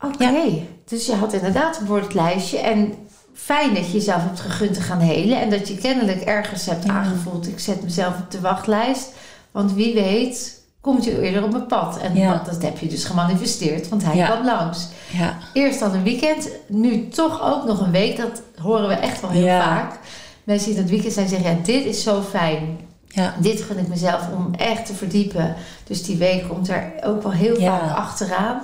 Oké. 0.00 0.66
Dus 0.84 1.06
je 1.06 1.14
had 1.14 1.32
inderdaad 1.32 1.78
een 1.80 1.86
woordlijstje. 1.86 2.58
En 2.58 2.94
fijn 3.40 3.74
dat 3.74 3.86
je 3.86 3.92
jezelf 3.92 4.22
hebt 4.22 4.40
gegund 4.40 4.74
te 4.74 4.80
gaan 4.80 4.98
helen. 5.00 5.40
En 5.40 5.50
dat 5.50 5.68
je 5.68 5.76
kennelijk 5.76 6.20
ergens 6.20 6.66
hebt 6.66 6.84
Ja. 6.84 6.90
aangevoeld. 6.92 7.48
Ik 7.48 7.58
zet 7.58 7.82
mezelf 7.82 8.18
op 8.18 8.30
de 8.30 8.40
wachtlijst. 8.40 9.08
Want 9.50 9.72
wie 9.74 9.94
weet 9.94 10.56
komt 10.80 11.04
je 11.04 11.22
eerder 11.22 11.44
op 11.44 11.50
mijn 11.52 11.66
pad. 11.66 11.98
En 11.98 12.14
Ja. 12.16 12.32
dat, 12.32 12.44
dat 12.46 12.62
heb 12.62 12.78
je 12.78 12.86
dus 12.88 13.04
gemanifesteerd. 13.04 13.88
Want 13.88 14.04
hij 14.04 14.16
Ja. 14.16 14.26
kwam 14.26 14.44
langs. 14.44 14.88
Ja. 15.12 15.36
Eerst 15.52 15.80
dan 15.80 15.94
een 15.94 16.02
weekend. 16.02 16.48
Nu 16.66 17.08
toch 17.08 17.42
ook 17.42 17.64
nog 17.66 17.80
een 17.80 17.90
week. 17.90 18.16
Dat 18.16 18.42
horen 18.62 18.88
we 18.88 18.94
echt 18.94 19.20
wel 19.20 19.30
heel 19.30 19.46
vaak. 19.60 19.98
Mensen 20.44 20.70
die 20.70 20.78
het 20.78 20.90
weekend 20.90 21.12
zijn 21.12 21.28
zeggen... 21.28 21.50
Ja, 21.50 21.56
dit 21.64 21.84
is 21.84 22.02
zo 22.02 22.22
fijn. 22.30 22.78
Ja. 23.08 23.34
Dit 23.38 23.62
gun 23.62 23.78
ik 23.78 23.88
mezelf 23.88 24.20
om 24.36 24.54
echt 24.54 24.86
te 24.86 24.94
verdiepen. 24.94 25.54
Dus 25.84 26.02
die 26.02 26.16
week 26.16 26.48
komt 26.48 26.68
er 26.68 26.92
ook 27.04 27.22
wel 27.22 27.32
heel 27.32 27.56
vaak 27.60 27.96
achteraan. 27.96 28.60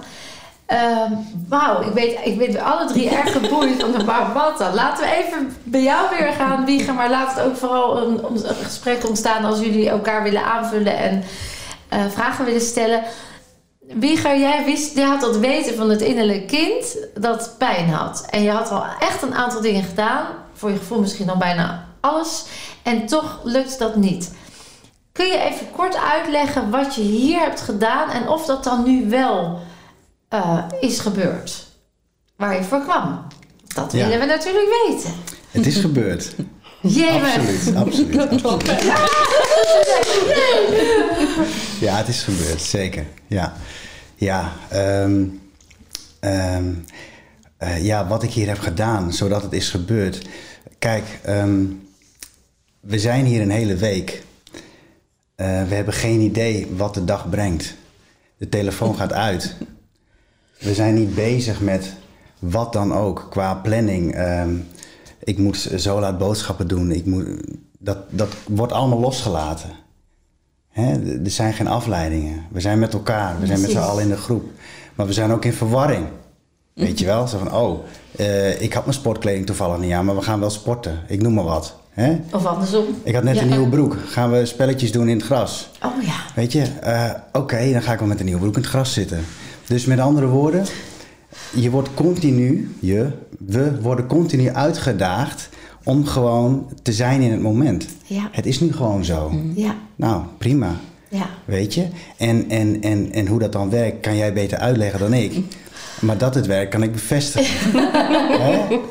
Ehm, 0.75 1.13
Wauw, 1.49 1.83
ik 1.83 1.93
weet, 1.93 2.19
ik 2.25 2.39
ben 2.39 2.65
alle 2.65 2.87
drie 2.87 3.11
erg 3.11 3.33
geboeid 3.33 3.81
van 3.81 3.93
de 3.93 4.05
Barbata. 4.05 4.75
Laten 4.75 5.05
we 5.05 5.15
even 5.15 5.57
bij 5.63 5.83
jou 5.83 6.17
weer 6.19 6.33
gaan 6.33 6.65
wiegen. 6.65 6.95
Maar 6.95 7.11
laat 7.11 7.35
het 7.35 7.45
ook 7.45 7.57
vooral 7.57 8.03
een, 8.03 8.25
een 8.25 8.55
gesprek 8.55 9.09
ontstaan 9.09 9.45
als 9.45 9.61
jullie 9.61 9.89
elkaar 9.89 10.23
willen 10.23 10.45
aanvullen 10.45 10.97
en 10.97 11.25
eh, 11.89 12.01
vragen 12.11 12.45
willen 12.45 12.61
stellen. 12.61 13.03
Wieger, 13.81 14.39
jij 14.39 14.65
wist, 14.65 14.95
jij 14.95 15.05
had 15.05 15.21
dat 15.21 15.37
weten 15.37 15.75
van 15.75 15.91
het 15.91 16.01
innerlijke 16.01 16.47
kind 16.47 16.97
dat 17.15 17.55
pijn 17.59 17.89
had. 17.89 18.27
En 18.31 18.43
je 18.43 18.51
had 18.51 18.71
al 18.71 18.85
echt 18.99 19.23
een 19.23 19.35
aantal 19.35 19.61
dingen 19.61 19.83
gedaan. 19.83 20.27
Voor 20.53 20.71
je 20.71 20.77
gevoel 20.77 21.01
misschien 21.01 21.31
al 21.31 21.37
bijna 21.37 21.87
alles. 22.01 22.45
En 22.83 23.07
toch 23.07 23.41
lukt 23.43 23.79
dat 23.79 23.97
niet. 23.97 24.35
Kun 25.13 25.27
je 25.27 25.39
even 25.39 25.71
kort 25.71 25.97
uitleggen 25.97 26.71
wat 26.71 26.95
je 26.95 27.03
hier 27.03 27.39
hebt 27.39 27.61
gedaan 27.61 28.11
en 28.11 28.29
of 28.29 28.47
dat 28.47 28.65
dan 28.65 28.83
nu 28.83 29.09
wel 29.09 29.61
eh, 30.43 30.65
is 30.81 30.99
gebeurd? 30.99 31.67
Waar 32.37 32.55
je 32.55 32.63
voor 32.63 32.83
kwam? 32.83 33.27
Dat 33.75 33.93
Ja. 33.93 34.05
willen 34.05 34.21
we 34.21 34.27
natuurlijk 34.27 34.87
weten. 34.89 35.13
Het 35.51 35.67
is 35.67 35.77
gebeurd. 35.77 36.35
Jemig. 36.81 37.75
Absoluut, 37.75 38.19
absoluut. 38.19 38.83
Ja, 41.81 41.97
het 41.97 42.09
is 42.09 42.23
gebeurd, 42.23 42.61
zeker. 42.63 43.07
Ja, 43.27 43.53
ja, 44.15 44.53
ehm, 44.69 45.25
ehm, 46.21 46.73
eh, 47.57 47.85
ja 47.85 48.07
wat 48.07 48.23
ik 48.23 48.31
hier 48.31 48.49
heb 48.49 48.59
gedaan, 48.59 49.13
zodat 49.13 49.43
het 49.43 49.53
is 49.53 49.71
gebeurd. 49.71 50.27
Kijk, 50.79 51.05
ehm, 51.23 51.65
we 52.81 52.99
zijn 52.99 53.25
hier 53.25 53.41
een 53.41 53.51
hele 53.51 53.75
week. 53.77 54.23
Eh, 55.35 55.47
we 55.69 55.75
hebben 55.75 55.95
geen 55.95 56.21
idee 56.21 56.67
wat 56.77 56.95
de 56.95 57.05
dag 57.05 57.31
brengt. 57.31 57.75
De 58.37 58.49
telefoon 58.49 58.97
gaat 58.97 59.13
uit. 59.13 59.57
We 60.65 60.75
zijn 60.75 60.95
niet 60.95 61.15
bezig 61.15 61.61
met 61.61 61.93
wat 62.39 62.73
dan 62.73 62.95
ook 62.95 63.27
qua 63.31 63.55
planning. 63.55 64.15
Ehm, 64.15 64.55
ik 65.25 65.39
moet 65.39 65.57
zo 65.77 66.01
laat 66.01 66.19
boodschappen 66.19 66.69
doen. 66.69 66.91
Ik 66.93 67.07
moet, 67.07 67.27
dat, 67.79 67.99
dat 68.11 68.29
wordt 68.47 68.73
allemaal 68.73 69.01
losgelaten. 69.01 69.71
Hè? 70.71 70.93
Er 71.25 71.31
zijn 71.31 71.53
geen 71.53 71.67
afleidingen. 71.67 72.43
We 72.53 72.61
zijn 72.61 72.79
met 72.79 72.93
elkaar. 72.93 73.41
We 73.41 73.47
zijn 73.47 73.61
met 73.61 73.71
z'n 73.71 73.77
allen 73.79 74.03
in 74.03 74.09
de 74.09 74.17
groep. 74.17 74.45
Maar 74.95 75.07
we 75.07 75.13
zijn 75.13 75.33
ook 75.33 75.45
in 75.45 75.53
verwarring. 75.53 76.07
Weet 76.75 76.99
je 76.99 77.07
wel? 77.07 77.27
Zo 77.29 77.39
van, 77.39 77.55
oh, 77.55 77.85
eh, 78.17 78.63
ik 78.63 78.73
had 78.73 78.85
mijn 78.85 78.97
sportkleding 78.99 79.47
toevallig 79.47 79.79
niet 79.79 79.93
aan, 79.93 80.05
maar 80.05 80.17
we 80.17 80.23
gaan 80.23 80.41
wel 80.41 80.51
sporten. 80.51 81.01
Ik 81.07 81.23
noem 81.23 81.35
maar 81.35 81.45
wat. 81.45 81.77
Hè? 81.91 82.21
Of 82.33 82.47
andersom. 82.47 82.85
Ik 83.03 83.15
had 83.15 83.23
net 83.25 83.37
Ja. 83.37 83.43
een 83.43 83.49
nieuwe 83.49 83.69
broek. 83.69 83.97
Gaan 84.07 84.31
we 84.31 84.47
spelletjes 84.47 84.93
doen 84.93 85.09
in 85.09 85.17
het 85.17 85.27
gras? 85.27 85.71
Oh 85.85 86.03
ja. 86.03 86.15
Weet 86.35 86.53
je, 86.53 86.63
eh, 86.63 87.11
oké, 87.33 87.73
dan 87.73 87.83
ga 87.83 87.93
ik 87.93 87.99
wel 87.99 88.09
met 88.09 88.19
een 88.19 88.25
nieuwe 88.25 88.41
broek 88.41 88.55
in 88.57 88.61
het 88.61 88.71
gras 88.71 88.93
zitten. 88.93 89.25
Dus 89.67 89.85
met 89.85 89.99
andere 89.99 90.27
woorden, 90.27 90.65
je 91.55 91.71
wordt 91.71 91.89
continu, 91.95 92.75
je, 92.81 93.09
we 93.39 93.81
worden 93.81 94.07
continu 94.07 94.51
uitgedaagd 94.51 95.49
om 95.85 96.07
gewoon 96.07 96.69
te 96.83 96.93
zijn 96.93 97.21
in 97.21 97.31
het 97.31 97.41
moment. 97.43 97.87
Ja. 98.05 98.29
Het 98.33 98.47
is 98.47 98.61
nu 98.61 98.73
gewoon 98.73 99.05
zo. 99.05 99.33
Ja. 99.55 99.75
Nou, 99.97 100.23
prima. 100.39 100.77
Ja. 101.09 101.27
Weet 101.45 101.75
je? 101.75 101.87
En, 102.17 102.51
en, 102.51 102.83
en, 102.83 103.13
en 103.13 103.27
hoe 103.27 103.39
dat 103.39 103.53
dan 103.53 103.71
werkt, 103.71 104.01
kan 104.01 104.17
jij 104.17 104.33
beter 104.33 104.59
uitleggen 104.59 105.01
dan 105.01 105.13
ik. 105.13 105.33
Maar 106.01 106.19
dat 106.19 106.35
het 106.35 106.47
werkt, 106.47 106.71
kan 106.71 106.83
ik 106.83 106.93
bevestigen. 106.93 107.73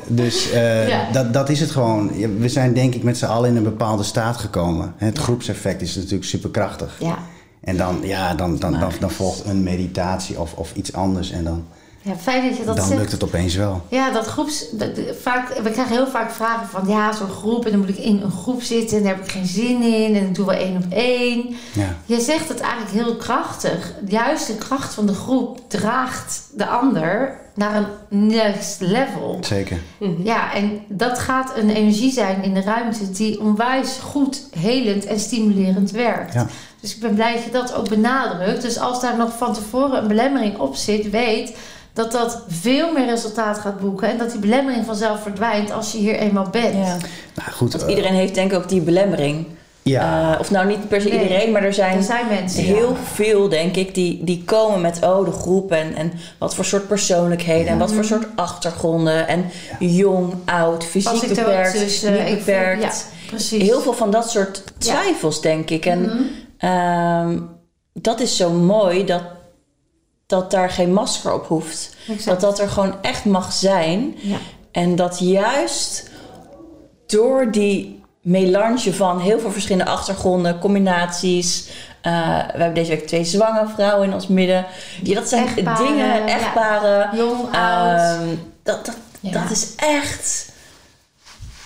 Dus 0.06 0.50
eh, 0.50 0.88
Ja. 0.88 1.10
dat, 1.12 1.32
dat 1.32 1.48
is 1.48 1.60
het 1.60 1.70
gewoon. 1.70 2.10
We 2.38 2.48
zijn 2.48 2.74
denk 2.74 2.94
ik 2.94 3.02
met 3.02 3.18
z'n 3.18 3.24
allen 3.24 3.50
in 3.50 3.56
een 3.56 3.62
bepaalde 3.62 4.02
staat 4.02 4.36
gekomen. 4.36 4.94
Het 4.96 5.18
groepseffect 5.18 5.82
is 5.82 5.94
natuurlijk 5.94 6.24
superkrachtig. 6.24 6.96
Ja. 7.00 7.18
En 7.64 7.76
dan, 7.76 7.98
ja, 8.02 8.34
dan, 8.34 8.58
dan, 8.58 8.72
dan, 8.80 8.92
dan 9.00 9.10
volgt 9.10 9.44
een 9.44 9.62
meditatie 9.62 10.40
of, 10.40 10.52
of 10.54 10.72
iets 10.74 10.92
anders. 10.92 11.30
En 11.30 11.44
dan, 11.44 11.64
Ja, 12.02 12.16
fijn 12.16 12.48
dat 12.48 12.56
je 12.58 12.64
dat 12.64 12.76
dan 12.76 12.86
zegt. 12.86 12.98
lukt 13.00 13.12
het 13.12 13.24
opeens 13.24 13.54
wel. 13.54 13.82
Ja, 13.88 14.10
dat 14.10 14.26
groeps... 14.26 14.64
dat- 14.72 14.90
vaak, 15.20 15.48
we 15.62 15.70
krijgen 15.70 15.94
heel 15.96 16.06
vaak 16.06 16.30
vragen 16.30 16.66
van... 16.68 16.88
Ja, 16.88 17.12
zo'n 17.12 17.28
groep 17.28 17.64
en 17.64 17.70
dan 17.70 17.80
moet 17.80 17.88
ik 17.88 17.98
in 17.98 18.20
een 18.22 18.30
groep 18.30 18.62
zitten... 18.62 18.96
en 18.96 19.02
daar 19.04 19.14
heb 19.14 19.24
ik 19.24 19.30
geen 19.30 19.46
zin 19.46 19.82
in 19.82 20.14
en 20.16 20.26
ik 20.26 20.34
doe 20.34 20.46
wel 20.46 20.56
één 20.56 20.76
op 20.76 20.92
één. 20.92 21.54
Ja, 21.72 21.96
Je 22.06 22.20
zegt 22.20 22.48
het 22.48 22.60
eigenlijk 22.60 22.92
heel 22.92 23.16
krachtig. 23.16 23.92
Juist 24.08 24.46
de 24.46 24.54
kracht 24.56 24.94
van 24.94 25.06
de 25.06 25.14
groep 25.14 25.58
draagt 25.68 26.42
de 26.56 26.66
ander 26.66 27.42
naar 27.54 27.74
een 28.10 28.26
next 28.26 28.80
level. 28.80 29.38
zeker. 29.40 29.78
Ja, 30.22 30.54
en 30.54 30.80
dat 30.88 31.18
gaat 31.18 31.56
een 31.56 31.70
energie 31.70 32.12
zijn 32.12 32.42
in 32.42 32.54
de 32.54 32.62
ruimte 32.62 33.10
die 33.10 33.40
onwijs 33.40 33.98
goed 34.02 34.42
helend 34.58 35.04
en 35.04 35.20
stimulerend 35.20 35.90
werkt. 35.90 36.34
Ja. 36.34 36.46
Dus 36.84 36.94
ik 36.94 37.00
ben 37.00 37.14
blij 37.14 37.32
dat 37.34 37.44
je 37.44 37.50
dat 37.50 37.74
ook 37.74 37.88
benadrukt. 37.88 38.62
Dus 38.62 38.78
als 38.78 39.00
daar 39.00 39.16
nog 39.16 39.36
van 39.36 39.54
tevoren 39.54 39.98
een 40.02 40.08
belemmering 40.08 40.58
op 40.58 40.76
zit, 40.76 41.10
weet 41.10 41.56
dat 41.92 42.12
dat 42.12 42.42
veel 42.48 42.92
meer 42.92 43.06
resultaat 43.06 43.58
gaat 43.58 43.80
boeken. 43.80 44.08
En 44.08 44.18
dat 44.18 44.30
die 44.30 44.40
belemmering 44.40 44.84
vanzelf 44.86 45.22
verdwijnt 45.22 45.72
als 45.72 45.92
je 45.92 45.98
hier 45.98 46.14
eenmaal 46.16 46.48
bent. 46.50 46.74
ja. 46.74 46.96
Nou 47.34 47.50
goed. 47.52 47.72
Want 47.72 47.84
eh, 47.84 47.90
iedereen 47.90 48.14
heeft 48.14 48.34
denk 48.34 48.52
ik 48.52 48.58
ook 48.58 48.68
die 48.68 48.80
belemmering. 48.80 49.46
ja, 49.82 50.32
Eh, 50.34 50.40
of 50.40 50.50
nou 50.50 50.66
niet 50.66 50.88
per 50.88 51.00
se 51.00 51.08
Nee. 51.08 51.22
iedereen, 51.22 51.52
maar 51.52 51.62
er 51.62 51.74
zijn, 51.74 51.96
Er 51.96 52.02
zijn 52.02 52.26
mensen. 52.28 52.62
heel 52.62 52.88
ja. 52.90 52.96
veel, 53.14 53.48
denk 53.48 53.76
ik, 53.76 53.94
die, 53.94 54.24
die 54.24 54.42
komen 54.44 54.80
met 54.80 54.98
oh, 55.02 55.24
de 55.24 55.32
groep 55.32 55.72
en, 55.72 55.94
en 55.94 56.12
wat 56.38 56.54
voor 56.54 56.64
soort 56.64 56.86
persoonlijkheden 56.88 57.66
en 57.72 57.78
wat 57.78 57.92
voor 57.92 58.04
soort 58.04 58.26
achtergronden. 58.36 59.28
En 59.28 59.44
jong, 59.78 60.32
oud, 60.44 60.84
fysiek 60.84 61.22
er 61.22 61.28
beperkt, 61.28 61.78
tussen, 61.78 62.12
niet 62.12 62.22
vind- 62.22 62.38
beperkt. 62.38 63.06
Precies. 63.26 63.62
Heel 63.62 63.80
veel 63.80 63.92
van 63.92 64.10
dat 64.10 64.30
soort 64.30 64.62
Ja. 64.78 64.92
twijfels, 64.92 65.40
denk 65.40 65.70
ik. 65.70 65.86
En 65.86 66.00
Mhm. 66.00 66.22
Ehm, 66.68 67.38
dat 67.92 68.20
is 68.20 68.36
zo 68.36 68.50
mooi 68.50 69.04
dat, 69.04 69.22
dat 70.26 70.50
daar 70.50 70.70
geen 70.70 70.92
masker 70.92 71.32
op 71.32 71.46
hoeft. 71.46 71.96
Exact. 72.08 72.24
Dat 72.24 72.40
dat 72.40 72.58
er 72.58 72.68
gewoon 72.68 72.94
echt 73.02 73.24
mag 73.24 73.52
zijn. 73.52 74.14
Ja. 74.20 74.36
En 74.72 74.96
dat 74.96 75.18
juist 75.18 76.10
door 77.06 77.50
die 77.50 78.02
melange 78.22 78.94
van 78.94 79.20
heel 79.20 79.38
veel 79.40 79.50
verschillende 79.50 79.90
achtergronden, 79.90 80.58
combinaties. 80.58 81.68
eh, 82.02 82.12
we 82.36 82.58
hebben 82.58 82.74
deze 82.74 82.90
week 82.90 83.06
twee 83.06 83.24
zwangere 83.24 83.68
vrouwen 83.74 84.06
in 84.08 84.14
ons 84.14 84.26
midden. 84.28 84.66
Ja, 85.02 85.14
dat 85.14 85.28
zijn 85.28 85.46
Echtparen, 85.46 85.86
dingen, 85.86 86.06
ja. 86.06 86.26
echtparen. 86.26 87.16
Jong, 87.16 87.40
oud. 87.52 87.98
Ehm, 88.00 88.28
dat, 88.62 88.86
dat, 88.86 88.96
Ja. 89.20 89.30
dat 89.32 89.50
is 89.50 89.74
echt. 89.76 90.52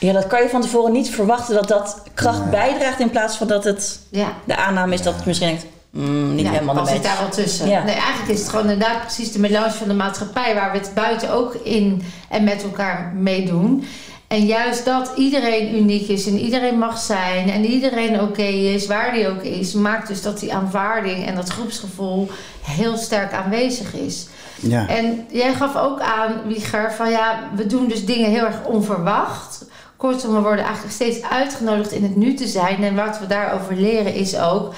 Ja, 0.01 0.13
dat 0.13 0.27
kan 0.27 0.43
je 0.43 0.49
van 0.49 0.61
tevoren 0.61 0.93
niet 0.93 1.11
verwachten 1.11 1.55
dat 1.55 1.69
dat 1.69 2.03
kracht 2.15 2.41
Nee. 2.41 2.51
bijdraagt 2.51 3.01
in 3.01 3.11
plaats 3.11 3.37
van 3.37 3.47
dat 3.47 3.65
het 3.65 4.01
ja. 4.11 4.33
de 4.45 4.57
aanname 4.57 4.95
is 4.95 5.03
dat 5.03 5.15
het 5.17 5.27
misschien 5.27 5.49
denkt, 5.49 5.67
mm, 5.91 6.35
niet 6.35 6.45
ja, 6.45 6.51
helemaal 6.53 6.75
ik 6.79 6.81
match. 6.85 7.01
daar 7.03 7.19
wel 7.21 7.29
tussen. 7.29 7.69
Ja. 7.69 7.83
Nee, 7.85 7.95
eigenlijk 7.95 8.29
is 8.33 8.39
het 8.41 8.49
gewoon 8.49 8.71
inderdaad 8.71 9.01
precies 9.01 9.33
de 9.33 9.39
melange 9.39 9.71
van 9.71 9.89
de 9.89 9.95
maatschappij 9.95 10.55
waar 10.55 10.73
we 10.73 10.79
het 10.79 10.91
buiten 10.95 11.31
ook 11.33 11.55
in 11.55 12.03
en 12.29 12.45
met 12.45 12.63
elkaar 12.63 13.13
meedoen. 13.17 13.85
En 14.29 14.47
juist 14.47 14.85
dat 14.85 15.13
iedereen 15.17 15.77
uniek 15.77 16.09
is 16.09 16.27
en 16.27 16.39
iedereen 16.39 16.79
mag 16.79 16.99
zijn 16.99 17.51
en 17.51 17.65
iedereen 17.65 18.21
oké 18.21 18.43
is, 18.43 18.87
waar 18.87 19.13
die 19.13 19.29
ook 19.29 19.43
is, 19.43 19.73
maakt 19.73 20.09
dus 20.09 20.23
dat 20.23 20.41
die 20.41 20.55
aanvaarding 20.55 21.27
en 21.27 21.35
dat 21.35 21.49
groepsgevoel 21.49 22.31
heel 22.63 22.97
sterk 22.97 23.33
aanwezig 23.33 23.95
is. 23.95 24.27
ja. 24.61 24.89
En 24.89 25.27
jij 25.31 25.55
gaf 25.55 25.77
ook 25.77 26.01
aan, 26.01 26.33
Wieger, 26.47 26.93
van 26.93 27.11
ja, 27.11 27.39
we 27.57 27.67
doen 27.67 27.89
dus 27.89 28.05
dingen 28.05 28.31
heel 28.31 28.45
erg 28.45 28.65
onverwacht. 28.65 29.65
Kortom, 29.99 30.35
we 30.35 30.41
worden 30.41 30.65
eigenlijk 30.65 30.95
steeds 30.95 31.23
uitgenodigd 31.23 31.93
in 31.93 32.03
het 32.03 32.17
nu 32.17 32.35
te 32.35 32.47
zijn. 32.47 32.85
En 32.85 32.95
wat 32.95 33.19
we 33.19 33.27
daarover 33.27 33.77
leren 33.77 34.15
is 34.15 34.39
ook 34.39 34.75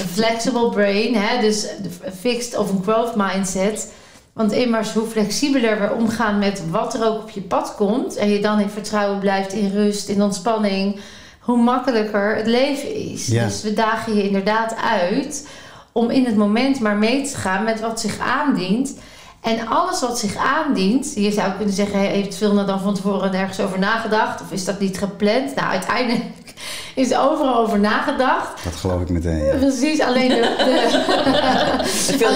een 0.00 0.08
flexible 0.08 0.68
brain, 0.68 1.14
hè, 1.14 1.40
dus 1.40 1.60
de 1.82 2.12
fixed 2.20 2.56
of 2.56 2.70
een 2.70 2.82
growth 2.82 3.16
mindset. 3.16 3.92
Want 4.32 4.52
immers, 4.52 4.92
hoe 4.92 5.06
flexibeler 5.06 5.80
we 5.80 5.94
omgaan 5.94 6.38
met 6.38 6.62
wat 6.70 6.94
er 6.94 7.06
ook 7.06 7.22
op 7.22 7.30
je 7.30 7.40
pad 7.40 7.74
komt. 7.74 8.16
En 8.16 8.28
je 8.28 8.40
dan 8.40 8.60
in 8.60 8.68
vertrouwen 8.68 9.18
blijft, 9.18 9.52
in 9.52 9.70
rust, 9.70 10.08
in 10.08 10.22
ontspanning. 10.22 11.00
Hoe 11.40 11.62
makkelijker 11.62 12.36
het 12.36 12.46
leven 12.46 12.94
is. 12.94 13.26
Ja. 13.26 13.44
Dus 13.44 13.62
we 13.62 13.72
dagen 13.72 14.16
je 14.16 14.22
inderdaad 14.22 14.74
uit 14.76 15.48
om 15.92 16.10
in 16.10 16.24
het 16.24 16.36
moment 16.36 16.80
maar 16.80 16.96
mee 16.96 17.22
te 17.22 17.36
gaan 17.36 17.64
met 17.64 17.80
wat 17.80 18.00
zich 18.00 18.18
aandient. 18.18 18.96
En 19.44 19.68
alles 19.68 20.00
wat 20.00 20.18
zich 20.18 20.36
aandient, 20.36 21.12
je 21.14 21.32
zou 21.32 21.52
kunnen 21.52 21.74
zeggen, 21.74 21.98
heeft 21.98 22.36
Vilna 22.36 22.64
dan 22.64 22.80
van 22.80 22.94
tevoren 22.94 23.30
nergens 23.30 23.60
over 23.60 23.78
nagedacht? 23.78 24.40
Of 24.40 24.52
is 24.52 24.64
dat 24.64 24.80
niet 24.80 24.98
gepland? 24.98 25.54
Nou, 25.54 25.68
uiteindelijk 25.68 26.24
is 26.94 27.10
er 27.10 27.20
overal 27.20 27.56
over 27.56 27.80
nagedacht. 27.80 28.64
Dat 28.64 28.76
geloof 28.76 29.00
ik 29.00 29.08
meteen. 29.08 29.44
Ja. 29.44 29.56
Precies, 29.56 30.00
alleen 30.00 30.28
de, 30.28 30.34
de, 32.18 32.28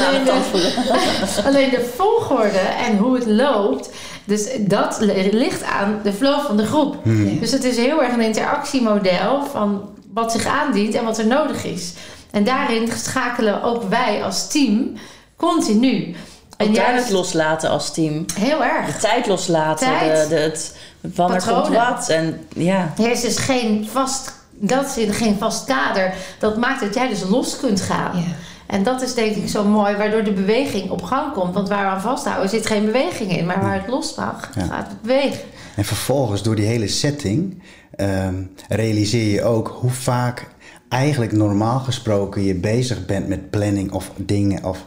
alleen 1.46 1.70
de 1.70 1.92
volgorde 1.96 2.58
en 2.58 2.96
hoe 2.96 3.14
het 3.14 3.26
loopt. 3.26 3.90
Dus 4.24 4.48
dat 4.60 4.98
ligt 5.30 5.62
aan 5.62 6.00
de 6.02 6.12
flow 6.12 6.40
van 6.40 6.56
de 6.56 6.66
groep. 6.66 6.96
Hmm. 7.02 7.38
Dus 7.40 7.52
het 7.52 7.64
is 7.64 7.76
heel 7.76 8.02
erg 8.02 8.12
een 8.12 8.20
interactiemodel 8.20 9.44
van 9.44 9.88
wat 10.12 10.32
zich 10.32 10.46
aandient 10.46 10.94
en 10.94 11.04
wat 11.04 11.18
er 11.18 11.26
nodig 11.26 11.64
is. 11.64 11.92
En 12.30 12.44
daarin 12.44 12.88
schakelen 12.92 13.62
ook 13.62 13.82
wij 13.88 14.24
als 14.24 14.48
team 14.48 14.92
continu. 15.36 16.14
En 16.58 16.72
juist 16.72 17.04
het 17.04 17.12
loslaten 17.12 17.70
als 17.70 17.92
team. 17.92 18.24
heel 18.34 18.58
De 18.58 18.64
erg. 18.64 18.98
tijd 19.00 19.26
loslaten. 19.26 19.86
Tijd. 19.86 20.28
De, 20.28 20.34
de, 20.34 20.40
het, 20.40 20.76
wanneer 21.14 21.42
komt 21.52 21.68
wat. 21.68 22.08
En 22.08 22.40
ja. 22.54 22.92
Er 22.98 23.10
is 23.10 23.20
dus 23.20 23.36
geen 23.36 23.88
vast, 23.90 24.32
dat 24.50 24.96
is 24.96 25.16
geen 25.16 25.36
vast 25.38 25.64
kader. 25.64 26.14
Dat 26.38 26.56
maakt 26.56 26.80
dat 26.80 26.94
jij 26.94 27.08
dus 27.08 27.22
los 27.28 27.56
kunt 27.56 27.80
gaan. 27.80 28.16
Ja. 28.16 28.24
En 28.66 28.82
dat 28.82 29.02
is 29.02 29.14
denk 29.14 29.36
ik 29.36 29.48
zo 29.48 29.64
mooi, 29.64 29.96
waardoor 29.96 30.24
de 30.24 30.32
beweging 30.32 30.90
op 30.90 31.02
gang 31.02 31.32
komt. 31.32 31.54
Want 31.54 31.68
waar 31.68 31.84
we 31.84 31.90
aan 31.90 32.00
vasthouden 32.00 32.50
zit 32.50 32.66
geen 32.66 32.84
beweging 32.84 33.36
in. 33.36 33.46
Maar 33.46 33.60
waar 33.60 33.74
het 33.80 33.88
los 33.88 34.14
mag, 34.14 34.50
Ja. 34.54 34.62
gaat 34.66 34.86
het 34.88 35.02
bewegen. 35.02 35.40
En 35.76 35.84
vervolgens, 35.84 36.42
door 36.42 36.54
die 36.56 36.66
hele 36.66 36.88
setting, 36.88 37.62
ehm, 37.96 38.34
realiseer 38.68 39.32
je 39.32 39.42
ook 39.44 39.76
hoe 39.80 39.90
vaak 39.90 40.46
eigenlijk 40.88 41.32
normaal 41.32 41.78
gesproken 41.78 42.42
je 42.42 42.54
bezig 42.54 43.06
bent 43.06 43.28
met 43.28 43.50
planning 43.50 43.92
of 43.92 44.10
dingen. 44.16 44.64
Of, 44.64 44.78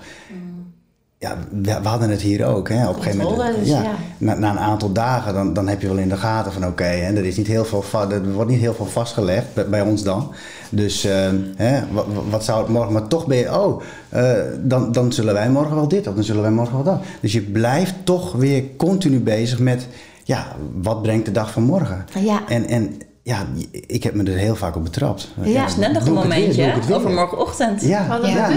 ja, 1.21 1.37
we, 1.49 1.81
we 1.81 1.87
hadden 1.87 2.09
het 2.09 2.21
hier 2.21 2.45
ook. 2.45 2.69
Hè, 2.69 2.87
op 2.87 2.95
een 2.95 3.01
gegeven 3.01 3.25
moment. 3.25 3.55
Dus 3.55 3.67
ja, 3.67 3.81
ja. 3.83 3.95
Na, 4.17 4.33
na 4.33 4.51
een 4.51 4.59
aantal 4.59 4.91
dagen, 4.91 5.33
dan, 5.33 5.53
dan 5.53 5.67
heb 5.67 5.81
je 5.81 5.87
wel 5.87 5.97
in 5.97 6.09
de 6.09 6.17
gaten 6.17 6.51
van 6.51 6.65
oké, 6.65 6.83
hè, 6.83 7.13
er 7.15 7.25
is 7.25 7.37
niet 7.37 7.47
heel 7.47 7.65
veel 7.65 7.83
er 8.11 8.31
wordt 8.31 8.51
niet 8.51 8.59
heel 8.59 8.73
veel 8.73 8.85
vastgelegd 8.85 9.53
bij, 9.53 9.69
bij 9.69 9.81
ons 9.81 10.03
dan. 10.03 10.31
Dus 10.69 11.05
ehm, 11.05 11.35
hè, 11.55 11.81
wat, 11.91 12.05
wat 12.29 12.43
zou 12.43 12.59
het 12.59 12.69
morgen, 12.69 12.93
maar 12.93 13.07
toch 13.07 13.27
ben 13.27 13.37
je, 13.37 13.59
oh, 13.59 13.81
eh, 14.09 14.31
dan, 14.59 14.91
dan 14.91 15.13
zullen 15.13 15.33
wij 15.33 15.49
morgen 15.49 15.75
wel 15.75 15.87
dit 15.87 16.07
of 16.07 16.13
dan 16.15 16.23
zullen 16.23 16.41
wij 16.41 16.51
morgen 16.51 16.73
wel 16.73 16.83
dat. 16.83 17.01
Dus 17.19 17.33
je 17.33 17.41
blijft 17.41 17.93
toch 18.03 18.31
weer 18.31 18.63
continu 18.77 19.19
bezig 19.19 19.59
met, 19.59 19.87
ja, 20.23 20.55
wat 20.73 21.01
brengt 21.01 21.25
de 21.25 21.31
dag 21.31 21.51
van 21.51 21.63
morgen? 21.63 22.05
Ja. 22.19 22.41
En, 22.47 22.67
en 22.67 22.97
ja, 23.23 23.45
ik 23.87 24.03
heb 24.03 24.13
me 24.13 24.23
er 24.23 24.37
heel 24.37 24.55
vaak 24.55 24.75
op 24.75 24.83
betrapt. 24.83 25.33
Ja. 25.43 25.61
Het 25.61 25.69
is 25.69 25.77
net 25.77 25.91
nog 25.93 26.05
een 26.05 26.13
momentje 26.13 26.73
weer. 26.87 26.95
over 26.95 27.09
morgenochtend. 27.09 27.81
Ja, 27.81 28.19
ja. 28.23 28.49